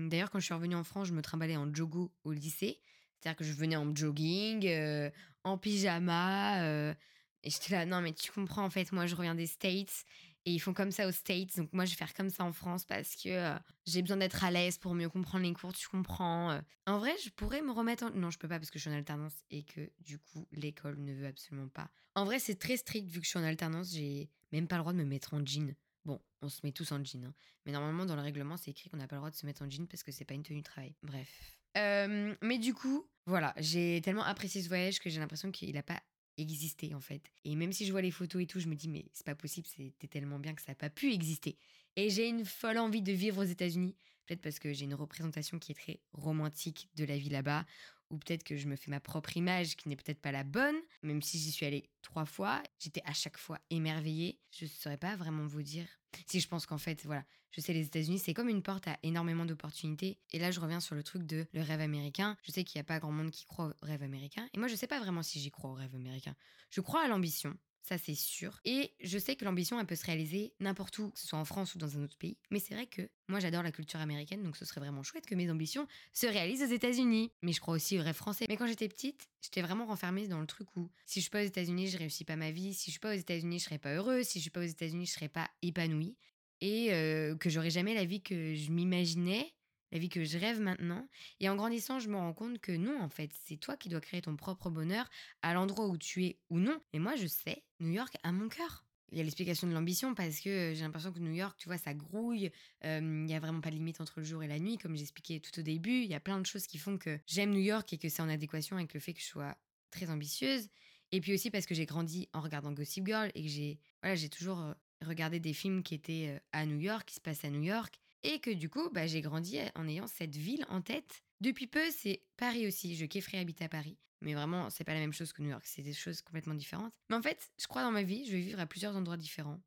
d'ailleurs, 0.10 0.32
quand 0.32 0.40
je 0.40 0.46
suis 0.46 0.54
revenue 0.54 0.76
en 0.76 0.84
France, 0.84 1.08
je 1.08 1.14
me 1.14 1.22
trimballais 1.22 1.58
en 1.58 1.74
jogo 1.74 2.14
au 2.24 2.32
lycée. 2.32 2.80
C'est-à-dire 3.26 3.38
que 3.40 3.44
je 3.44 3.54
venais 3.54 3.76
en 3.76 3.96
jogging, 3.96 4.68
euh, 4.68 5.10
en 5.44 5.58
pyjama. 5.58 6.62
Euh, 6.64 6.94
et 7.42 7.50
j'étais 7.50 7.74
là, 7.74 7.88
non, 7.88 8.00
mais 8.00 8.14
tu 8.14 8.32
comprends, 8.32 8.64
en 8.64 8.70
fait, 8.70 8.92
moi, 8.92 9.08
je 9.08 9.16
reviens 9.16 9.34
des 9.34 9.48
States. 9.48 10.06
Et 10.46 10.52
ils 10.52 10.60
font 10.60 10.76
comme 10.76 10.92
ça 10.92 11.08
aux 11.08 11.12
States. 11.12 11.58
Donc 11.58 11.74
moi, 11.74 11.86
je 11.86 11.90
vais 11.90 11.96
faire 11.96 12.14
comme 12.14 12.30
ça 12.30 12.44
en 12.44 12.52
France 12.52 12.86
parce 12.86 13.16
que 13.16 13.30
euh, 13.30 13.58
j'ai 13.88 14.04
besoin 14.04 14.18
d'être 14.18 14.44
à 14.44 14.52
l'aise 14.52 14.78
pour 14.78 14.94
mieux 14.94 15.10
comprendre 15.10 15.44
les 15.44 15.54
cours, 15.54 15.74
tu 15.74 15.88
comprends. 15.88 16.62
En 16.86 17.00
vrai, 17.00 17.16
je 17.24 17.32
pourrais 17.32 17.64
me 17.64 17.72
remettre 17.72 18.04
en... 18.04 18.12
Non, 18.12 18.30
je 18.30 18.38
peux 18.38 18.48
pas 18.48 18.60
parce 18.60 18.70
que 18.70 18.78
je 18.78 18.84
suis 18.84 18.92
en 18.92 18.96
alternance 18.96 19.34
et 19.50 19.64
que 19.64 19.90
du 20.02 20.20
coup, 20.20 20.48
l'école 20.52 21.00
ne 21.00 21.12
veut 21.12 21.26
absolument 21.26 21.70
pas. 21.70 21.90
En 22.14 22.26
vrai, 22.26 22.38
c'est 22.38 22.60
très 22.60 22.78
strict 22.78 23.10
vu 23.10 23.22
que 23.22 23.26
je 23.26 23.32
suis 23.32 23.40
en 23.40 23.44
alternance. 23.44 23.92
J'ai 23.92 24.30
même 24.52 24.68
pas 24.68 24.76
le 24.76 24.82
droit 24.82 24.94
de 24.94 25.00
me 25.00 25.04
mettre 25.04 25.34
en 25.34 25.44
jean. 25.44 25.74
Bon, 26.06 26.22
on 26.44 26.50
se 26.50 26.60
met 26.64 26.72
tous 26.72 26.92
en 26.92 27.04
jean. 27.04 27.26
Hein. 27.26 27.34
Mais 27.66 27.72
normalement, 27.72 28.06
dans 28.06 28.16
le 28.16 28.22
règlement, 28.22 28.56
c'est 28.56 28.70
écrit 28.70 28.92
qu'on 28.92 28.98
n'a 28.98 29.08
pas 29.08 29.16
le 29.16 29.22
droit 29.22 29.32
de 29.32 29.36
se 29.36 29.48
mettre 29.48 29.64
en 29.64 29.70
jean 29.72 29.88
parce 29.88 30.04
que 30.04 30.12
c'est 30.12 30.26
pas 30.26 30.36
une 30.36 30.44
tenue 30.44 30.60
de 30.60 30.66
travail. 30.66 30.94
Bref. 31.02 31.58
Mais 31.76 32.58
du 32.58 32.74
coup, 32.74 33.08
voilà, 33.26 33.54
j'ai 33.58 34.02
tellement 34.04 34.24
apprécié 34.24 34.62
ce 34.62 34.68
voyage 34.68 35.00
que 35.00 35.10
j'ai 35.10 35.20
l'impression 35.20 35.52
qu'il 35.52 35.74
n'a 35.74 35.84
pas 35.84 36.02
existé 36.38 36.94
en 36.94 37.00
fait. 37.00 37.32
Et 37.44 37.56
même 37.56 37.72
si 37.72 37.86
je 37.86 37.92
vois 37.92 38.02
les 38.02 38.12
photos 38.12 38.42
et 38.42 38.46
tout, 38.46 38.60
je 38.60 38.68
me 38.68 38.76
dis 38.76 38.90
mais 38.90 39.06
c'est 39.14 39.26
pas 39.26 39.36
possible, 39.36 39.68
c'était 39.68 40.08
tellement 40.08 40.40
bien 40.40 40.54
que 40.54 40.62
ça 40.62 40.72
n'a 40.72 40.76
pas 40.76 40.90
pu 40.90 41.14
exister. 41.14 41.58
Et 41.96 42.10
j'ai 42.10 42.28
une 42.28 42.46
folle 42.46 42.78
envie 42.78 43.02
de 43.02 43.14
vivre 43.14 43.42
aux 43.42 43.48
États-Unis, 43.48 43.96
peut-être 44.26 44.42
parce 44.42 44.60
que 44.60 44.74
j'ai 44.74 44.86
une 44.86 44.94
représentation 44.94 45.60
qui 45.60 45.72
est 45.72 45.76
très 45.76 46.00
romantique 46.14 46.90
de 46.96 47.06
la 47.06 47.18
vie 47.18 47.30
là-bas, 47.30 47.66
ou 48.10 48.18
peut-être 48.18 48.44
que 48.44 48.56
je 48.56 48.68
me 48.68 48.76
fais 48.76 48.92
ma 48.92 49.00
propre 49.00 49.36
image 49.36 49.76
qui 49.76 49.90
n'est 49.90 49.96
peut-être 49.96 50.22
pas 50.22 50.32
la 50.32 50.44
bonne, 50.44 50.76
même 51.02 51.22
si 51.22 51.40
j'y 51.40 51.52
suis 51.52 51.66
allée 51.66 51.90
trois 52.02 52.26
fois, 52.26 52.62
j'étais 52.80 53.02
à 53.06 53.14
chaque 53.14 53.38
fois 53.38 53.60
émerveillée. 53.70 54.40
Je 54.52 54.66
ne 54.66 54.70
saurais 54.70 54.98
pas 54.98 55.16
vraiment 55.16 55.46
vous 55.46 55.64
dire. 55.64 55.88
Si 56.28 56.40
je 56.40 56.48
pense 56.48 56.66
qu'en 56.66 56.78
fait, 56.78 57.04
voilà, 57.06 57.26
je 57.52 57.62
sais 57.62 57.74
les 57.74 57.86
États-Unis, 57.86 58.20
c'est 58.20 58.34
comme 58.34 58.50
une 58.50 58.62
porte 58.62 58.88
à 58.88 58.98
énormément 59.04 59.46
d'opportunités. 59.46 60.20
Et 60.32 60.40
là, 60.40 60.52
je 60.52 60.60
reviens 60.60 60.80
sur 60.80 60.96
le 60.96 61.04
truc 61.04 61.24
de 61.24 61.48
le 61.54 61.62
rêve 61.62 61.82
américain. 61.82 62.38
Je 62.44 62.52
sais 62.52 62.64
qu'il 62.64 62.78
n'y 62.80 62.82
a 62.82 62.86
pas 62.86 63.00
grand 63.00 63.12
monde 63.12 63.32
qui 63.32 63.46
croit 63.46 63.68
au 63.68 63.86
rêve 63.86 64.04
américain. 64.04 64.48
Et 64.54 64.60
moi, 64.60 64.68
je 64.68 64.74
ne 64.74 64.78
sais 64.78 64.88
pas 64.88 65.00
vraiment 65.00 65.24
si 65.24 65.40
j'y 65.40 65.52
crois 65.52 65.72
au 65.72 65.74
rêve 65.74 65.96
américain. 65.96 66.36
Je 66.70 66.82
crois 66.82 67.04
à 67.04 67.08
l'ambition 67.08 67.58
ça 67.88 67.98
c'est 68.00 68.16
sûr. 68.16 68.60
Et 68.66 68.92
je 69.04 69.20
sais 69.20 69.36
que 69.36 69.46
l'ambition, 69.46 69.80
elle 69.80 69.86
peut 69.86 69.96
se 69.96 70.06
réaliser 70.06 70.54
n'importe 70.60 70.98
où, 70.98 71.12
que 71.12 71.20
ce 71.20 71.28
soit 71.28 71.38
en 71.38 71.46
France 71.46 71.76
ou 71.76 71.78
dans 71.78 71.98
un 71.98 72.04
autre 72.04 72.18
pays. 72.18 72.38
Mais 72.50 72.60
c'est 72.60 72.74
vrai 72.74 72.88
que 72.88 73.04
moi 73.28 73.40
j'adore 73.40 73.62
la 73.62 73.72
culture 73.72 74.00
américaine, 74.00 74.42
donc 74.42 74.58
ce 74.58 74.66
serait 74.66 74.82
vraiment 74.82 75.04
chouette 75.04 75.26
que 75.26 75.36
mes 75.36 75.52
ambitions 75.52 75.88
se 76.12 76.26
réalisent 76.26 76.64
aux 76.64 76.74
États-Unis. 76.74 77.32
Mais 77.44 77.54
je 77.54 77.62
crois 77.62 77.76
aussi 77.76 78.00
au 78.00 78.04
rêve 78.04 78.16
français. 78.16 78.46
Mais 78.50 78.58
quand 78.58 78.66
j'étais 78.66 78.90
petite, 78.90 79.30
j'étais 79.42 79.62
vraiment 79.62 79.86
renfermée 79.86 80.28
dans 80.28 80.42
le 80.42 80.48
truc 80.48 80.76
où 80.76 80.90
si 81.06 81.20
je 81.20 81.26
suis 81.26 81.30
pas 81.30 81.44
aux 81.44 81.48
États-Unis, 81.48 81.88
je 81.88 81.98
réussis 81.98 82.26
pas 82.26 82.36
ma 82.36 82.50
vie. 82.50 82.74
Si 82.74 82.86
je 82.86 82.92
suis 82.92 83.00
pas 83.00 83.14
aux 83.14 83.20
États-Unis, 83.20 83.60
je 83.60 83.66
serais 83.66 83.78
pas 83.78 83.94
heureuse. 83.94 84.26
Si 84.26 84.40
je 84.40 84.44
suis 84.44 84.52
pas 84.52 84.62
aux 84.62 84.64
États-Unis, 84.64 85.06
je 85.06 85.12
serais 85.12 85.30
pas 85.30 85.50
épanouie. 85.62 86.18
Et 86.62 86.92
euh, 86.92 87.36
que 87.36 87.50
j'aurais 87.50 87.70
jamais 87.70 87.94
la 87.94 88.06
vie 88.06 88.22
que 88.22 88.56
je 88.56 88.72
m'imaginais 88.72 89.54
la 89.92 90.00
vie 90.00 90.10
que 90.10 90.24
je 90.24 90.38
rêve 90.38 90.60
maintenant. 90.60 91.08
Et 91.40 91.50
en 91.50 91.56
grandissant, 91.56 92.00
je 92.00 92.10
me 92.10 92.16
rends 92.16 92.34
compte 92.34 92.60
que 92.60 92.72
non, 92.72 93.02
en 93.02 93.10
fait, 93.10 93.32
c'est 93.46 93.58
toi 93.58 93.78
qui 93.78 93.90
dois 93.90 94.02
créer 94.02 94.22
ton 94.22 94.36
propre 94.36 94.70
bonheur 94.70 95.10
à 95.42 95.54
l'endroit 95.54 95.88
où 95.88 95.98
tu 95.98 96.26
es 96.26 96.40
ou 96.50 96.60
non. 96.60 96.80
Et 96.94 97.00
moi, 97.00 97.16
je 97.16 97.28
sais, 97.28 97.64
New 97.80 97.92
York 97.92 98.16
a 98.24 98.32
mon 98.32 98.50
cœur. 98.50 98.86
Il 99.12 99.18
y 99.18 99.22
a 99.22 99.24
l'explication 99.24 99.68
de 99.68 99.74
l'ambition 99.74 100.16
parce 100.16 100.40
que 100.40 100.74
j'ai 100.76 100.82
l'impression 100.82 101.12
que 101.12 101.20
New 101.20 101.32
York, 101.32 101.56
tu 101.58 101.70
vois, 101.70 101.78
ça 101.78 101.94
grouille. 101.94 102.52
il 102.84 103.02
n'y 103.02 103.36
a 103.36 103.40
vraiment 103.40 103.62
pas 103.62 103.70
de 103.70 103.76
limite 103.76 104.02
entre 104.02 104.20
le 104.20 104.26
jour 104.26 104.44
et 104.44 104.48
la 104.48 104.60
nuit, 104.60 104.78
comme 104.78 104.96
j'expliquais 104.98 105.40
tout 105.40 105.58
au 105.60 105.64
début. 105.64 106.02
Il 106.02 106.08
y 106.08 106.16
a 106.16 106.20
plein 106.20 106.40
de 106.40 106.46
choses 106.46 106.68
qui 106.68 106.78
font 106.78 106.98
que 106.98 107.20
j'aime 107.28 107.52
New 107.52 107.62
York 107.62 107.92
et 107.94 107.98
que 107.98 108.10
c'est 108.10 108.22
en 108.22 108.30
adéquation 108.30 108.78
avec 108.78 108.94
le 108.94 109.00
fait 109.00 109.14
que 109.14 109.22
je 109.22 109.26
sois 109.26 109.56
très 109.92 110.10
ambitieuse. 110.10 110.70
Et 111.12 111.22
puis 111.22 111.34
aussi 111.34 111.52
parce 111.52 111.66
que 111.66 111.76
j'ai 111.76 111.86
grandi 111.86 112.28
en 112.34 112.42
regardant 112.42 112.72
Gossip 112.72 113.06
Girl 113.06 113.32
et 113.36 113.44
que 113.44 113.48
j'ai 113.48 113.80
voilà, 114.02 114.16
j'ai 114.16 114.30
toujours 114.30 114.74
regardé 115.02 115.40
des 115.40 115.54
films 115.54 115.84
qui 115.84 115.96
étaient 115.96 116.42
à 116.52 116.66
New 116.66 116.80
York, 116.80 117.06
qui 117.08 117.16
se 117.16 117.22
passent 117.22 117.46
à 117.46 117.50
New 117.50 117.62
York. 117.62 118.02
Et 118.26 118.40
que 118.40 118.50
du 118.50 118.70
coup, 118.70 118.90
bah, 118.92 119.06
j'ai 119.06 119.22
grandi 119.22 119.60
en 119.76 119.88
ayant 119.88 120.08
cette 120.08 120.36
ville 120.36 120.66
en 120.68 120.82
tête. 120.82 121.24
Depuis 121.42 121.68
peu, 121.68 121.92
c'est 121.92 122.24
Paris 122.38 122.66
aussi. 122.66 122.96
Je 122.96 123.06
kifferais 123.06 123.38
habiter 123.38 123.66
à 123.66 123.70
Paris. 123.70 124.00
Mais 124.22 124.34
vraiment, 124.34 124.72
c'est 124.72 124.84
pas 124.84 124.96
la 124.96 125.00
même 125.00 125.14
chose 125.14 125.32
que 125.32 125.44
New 125.44 125.50
York. 125.50 125.64
C'est 125.66 125.84
des 125.84 125.94
choses 125.94 126.24
complètement 126.24 126.56
différentes. 126.56 126.94
Mais 127.10 127.16
en 127.16 127.22
fait, 127.22 127.52
je 127.60 127.68
crois 127.68 127.84
dans 127.84 127.92
ma 127.92 128.02
vie, 128.02 128.26
je 128.26 128.32
vais 128.32 128.40
vivre 128.40 128.60
à 128.60 128.66
plusieurs 128.66 128.96
endroits 128.96 129.18
différents. 129.18 129.62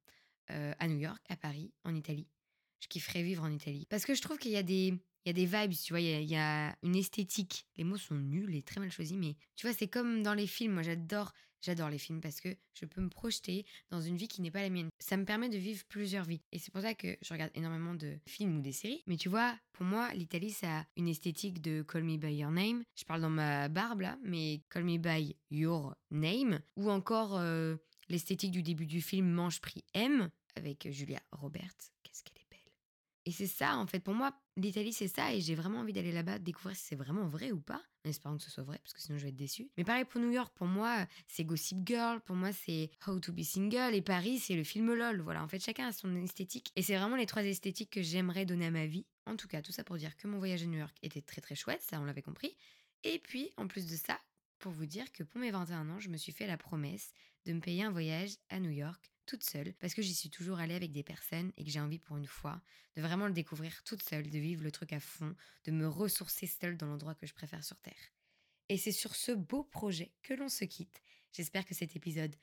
Euh, 0.51 0.73
à 0.79 0.89
New 0.89 0.99
York, 0.99 1.23
à 1.29 1.37
Paris, 1.37 1.73
en 1.85 1.95
Italie. 1.95 2.27
Je 2.81 2.89
kifferais 2.89 3.23
vivre 3.23 3.45
en 3.45 3.51
Italie. 3.51 3.87
Parce 3.91 4.05
que 4.07 4.15
je 4.15 4.23
trouve 4.23 4.39
qu'il 4.39 4.51
y 4.51 4.57
a 4.57 4.63
des, 4.63 4.95
il 5.25 5.29
y 5.29 5.31
a 5.31 5.33
des 5.33 5.47
vibes, 5.47 5.73
tu 5.73 5.93
vois, 5.93 6.01
il 6.01 6.25
y, 6.25 6.37
a, 6.37 6.77
une 6.83 6.97
esthétique. 6.97 7.67
Les 7.77 7.85
mots 7.85 7.97
sont 7.97 8.15
nuls 8.15 8.55
et 8.55 8.63
très 8.63 8.81
mal 8.81 8.91
choisis, 8.91 9.17
mais 9.17 9.37
tu 9.57 9.67
vois, 9.67 9.75
c'est 9.75 9.89
comme 9.89 10.23
dans 10.23 10.35
les 10.35 10.47
films. 10.47 10.73
Moi, 10.73 10.83
j'adore, 10.83 11.33
j'adore 11.61 11.91
les 11.91 11.99
films 11.99 12.21
parce 12.21 12.41
que 12.41 12.49
je 12.75 12.85
peux 12.87 13.01
me 13.01 13.09
projeter 13.09 13.67
dans 13.91 14.01
une 14.01 14.17
vie 14.17 14.29
qui 14.29 14.43
n'est 14.43 14.51
pas 14.51 14.63
la 14.63 14.71
mienne. 14.71 14.89
Ça 14.99 15.17
me 15.17 15.25
permet 15.25 15.49
de 15.49 15.59
vivre 15.59 15.85
plusieurs 15.89 16.25
vies. 16.25 16.43
Et 16.53 16.59
c'est 16.59 16.73
pour 16.73 16.83
ça 16.83 16.95
que 16.95 17.17
je 17.21 17.33
regarde 17.33 17.51
énormément 17.55 17.95
de 17.95 18.19
films 18.27 18.59
ou 18.59 18.61
des 18.61 18.73
séries. 18.73 19.03
Mais 19.07 19.17
tu 19.17 19.29
vois, 19.29 19.59
pour 19.73 19.85
moi, 19.85 20.13
l'Italie, 20.15 20.51
ça 20.51 20.81
a 20.81 20.87
une 20.97 21.09
esthétique 21.09 21.61
de 21.61 21.83
Call 21.83 22.05
Me 22.05 22.17
By 22.17 22.35
Your 22.35 22.51
Name. 22.51 22.83
Je 22.97 23.05
parle 23.05 23.21
dans 23.21 23.31
ma 23.31 23.69
barbe 23.69 24.01
là, 24.01 24.19
mais 24.23 24.63
Call 24.71 24.85
Me 24.85 24.99
By 24.99 25.37
Your 25.51 25.95
Name. 26.11 26.61
Ou 26.77 26.91
encore 26.91 27.37
euh, 27.37 27.77
l'esthétique 28.09 28.53
du 28.53 28.63
début 28.63 28.87
du 28.87 29.01
film 29.01 29.31
Mange 29.31 29.61
Prix 29.61 29.85
M 29.95 30.31
avec 30.57 30.89
Julia 30.91 31.21
Roberts. 31.33 31.93
Et 33.29 33.31
c'est 33.31 33.47
ça, 33.47 33.77
en 33.77 33.87
fait, 33.87 34.01
pour 34.01 34.15
moi, 34.15 34.33
l'Italie, 34.57 34.95
c'est 34.95 35.07
ça, 35.07 35.35
et 35.35 35.43
j'ai 35.43 35.55
vraiment 35.55 35.81
envie 35.81 35.93
d'aller 35.93 36.13
là-bas, 36.13 36.39
découvrir 36.39 36.75
si 36.75 36.83
c'est 36.87 36.97
vraiment 36.97 37.27
vrai 37.27 37.53
ou 37.53 37.61
pas, 37.61 37.83
en 38.07 38.09
espérant 38.09 38.39
que 38.39 38.43
ce 38.43 38.51
soit 38.51 38.63
vrai, 38.63 38.79
parce 38.83 38.95
que 38.95 39.03
sinon 39.03 39.19
je 39.19 39.25
vais 39.25 39.29
être 39.29 39.37
déçue. 39.37 39.71
Mais 39.77 39.85
pareil 39.85 40.07
pour 40.07 40.19
New 40.19 40.31
York, 40.31 40.51
pour 40.57 40.67
moi, 40.67 41.07
c'est 41.27 41.45
Gossip 41.45 41.87
Girl, 41.87 42.23
pour 42.23 42.37
moi, 42.37 42.55
c'est 42.55 42.91
How 43.07 43.21
to 43.21 43.35
Be 43.35 43.43
Single, 43.43 43.95
et 43.95 44.01
Paris, 44.01 44.39
c'est 44.39 44.57
le 44.57 44.65
film 44.65 44.95
LOL. 44.95 45.21
Voilà, 45.21 45.45
en 45.45 45.49
fait, 45.49 45.63
chacun 45.63 45.89
a 45.89 45.93
son 45.93 46.17
esthétique, 46.17 46.73
et 46.75 46.81
c'est 46.81 46.97
vraiment 46.97 47.17
les 47.17 47.27
trois 47.27 47.45
esthétiques 47.45 47.91
que 47.91 48.01
j'aimerais 48.01 48.47
donner 48.47 48.65
à 48.65 48.71
ma 48.71 48.87
vie. 48.87 49.05
En 49.27 49.37
tout 49.37 49.47
cas, 49.47 49.61
tout 49.61 49.73
ça 49.73 49.85
pour 49.85 49.99
dire 49.99 50.17
que 50.17 50.27
mon 50.27 50.39
voyage 50.39 50.63
à 50.63 50.67
New 50.67 50.79
York 50.79 50.97
était 51.03 51.21
très 51.21 51.43
très 51.43 51.55
chouette, 51.55 51.83
ça 51.83 52.01
on 52.01 52.05
l'avait 52.05 52.23
compris. 52.23 52.57
Et 53.05 53.19
puis, 53.19 53.53
en 53.59 53.67
plus 53.69 53.85
de 53.85 53.97
ça, 53.97 54.19
pour 54.59 54.73
vous 54.73 54.87
dire 54.87 55.13
que 55.13 55.23
pour 55.23 55.39
mes 55.39 55.51
21 55.51 55.91
ans, 55.91 56.01
je 56.01 56.09
me 56.09 56.17
suis 56.17 56.33
fait 56.33 56.47
la 56.47 56.57
promesse 56.57 57.13
de 57.45 57.53
me 57.53 57.61
payer 57.61 57.85
un 57.85 57.91
voyage 57.91 58.39
à 58.49 58.59
New 58.59 58.71
York 58.71 59.13
toute 59.29 59.45
seule, 59.45 59.75
parce 59.75 59.93
que 59.93 60.01
j'y 60.01 60.15
suis 60.15 60.31
toujours 60.31 60.59
allée 60.59 60.75
avec 60.75 60.91
des 60.91 61.03
personnes 61.03 61.53
et 61.59 61.65
que 61.65 61.71
j'ai 61.71 61.81
envie 61.81 61.99
pour 61.99 62.17
une 62.17 62.27
fois 62.27 62.63
de 62.97 63.03
vraiment 63.03 63.27
le 63.27 63.35
découvrir 63.35 63.85
toute 63.85 64.03
seule, 64.03 64.31
de 64.31 64.39
vivre 64.39 64.65
le 64.65 64.73
truc 64.73 64.95
à 64.95 65.01
fond, 65.01 65.37
de 65.67 65.71
me 65.71 65.87
ressourcer 65.87 66.47
seule 66.47 66.79
dans 66.79 66.87
l'endroit 66.87 67.15
que 67.15 67.27
je 67.27 67.35
préfère 67.35 67.63
sur 67.63 67.79
Terre. 67.79 68.13
Et 68.71 68.79
c'est 68.79 68.93
sur 68.93 69.15
ce 69.15 69.33
beau 69.33 69.65
projet 69.65 70.13
que 70.23 70.33
l'on 70.33 70.49
se 70.49 70.65
quitte. 70.65 71.03
J'espère 71.33 71.67
que 71.67 71.75
cet 71.75 71.95
épisode 71.95 72.35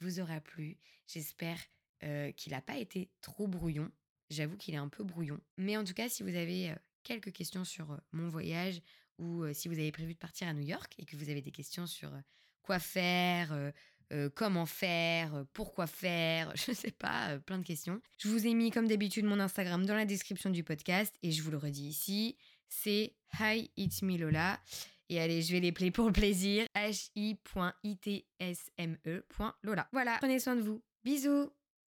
vous 0.00 0.18
aura 0.18 0.40
plu. 0.40 0.78
J'espère 1.06 1.58
euh, 2.02 2.32
qu'il 2.32 2.52
n'a 2.52 2.60
pas 2.60 2.76
été 2.76 3.08
trop 3.20 3.46
brouillon. 3.46 3.90
J'avoue 4.28 4.56
qu'il 4.56 4.74
est 4.74 4.78
un 4.78 4.88
peu 4.88 5.04
brouillon. 5.04 5.40
Mais 5.56 5.76
en 5.76 5.84
tout 5.84 5.94
cas, 5.94 6.08
si 6.08 6.24
vous 6.24 6.34
avez 6.34 6.70
euh, 6.70 6.76
quelques 7.04 7.32
questions 7.32 7.64
sur 7.64 7.92
euh, 7.92 7.98
mon 8.10 8.28
voyage 8.28 8.82
ou 9.18 9.44
si 9.52 9.68
vous 9.68 9.78
avez 9.78 9.92
prévu 9.92 10.14
de 10.14 10.18
partir 10.18 10.48
à 10.48 10.54
New 10.54 10.66
York 10.66 10.94
et 10.98 11.04
que 11.04 11.16
vous 11.16 11.28
avez 11.28 11.42
des 11.42 11.52
questions 11.52 11.86
sur 11.86 12.10
quoi 12.62 12.80
faire, 12.80 13.72
comment 14.34 14.66
faire, 14.66 15.44
pourquoi 15.52 15.86
faire, 15.86 16.52
je 16.56 16.70
ne 16.72 16.76
sais 16.76 16.90
pas, 16.90 17.38
plein 17.38 17.58
de 17.58 17.64
questions. 17.64 18.00
Je 18.18 18.28
vous 18.28 18.46
ai 18.46 18.54
mis 18.54 18.70
comme 18.70 18.88
d'habitude 18.88 19.24
mon 19.24 19.40
Instagram 19.40 19.84
dans 19.86 19.94
la 19.94 20.04
description 20.04 20.50
du 20.50 20.64
podcast 20.64 21.14
et 21.22 21.30
je 21.30 21.42
vous 21.42 21.50
le 21.50 21.58
redis 21.58 21.88
ici, 21.88 22.36
c'est 22.68 23.14
Hi 23.38 23.70
It's 23.76 24.02
Me 24.02 24.16
Lola. 24.16 24.60
Et 25.08 25.20
allez, 25.20 25.42
je 25.42 25.52
vais 25.52 25.60
les 25.60 25.72
player 25.72 25.90
pour 25.90 26.06
le 26.06 26.12
plaisir. 26.12 26.66
hi.itsme.lola. 26.74 27.48
Voilà, 29.92 30.16
prenez 30.18 30.38
soin 30.38 30.56
de 30.56 30.62
vous. 30.62 30.82
Bisous 31.04 31.50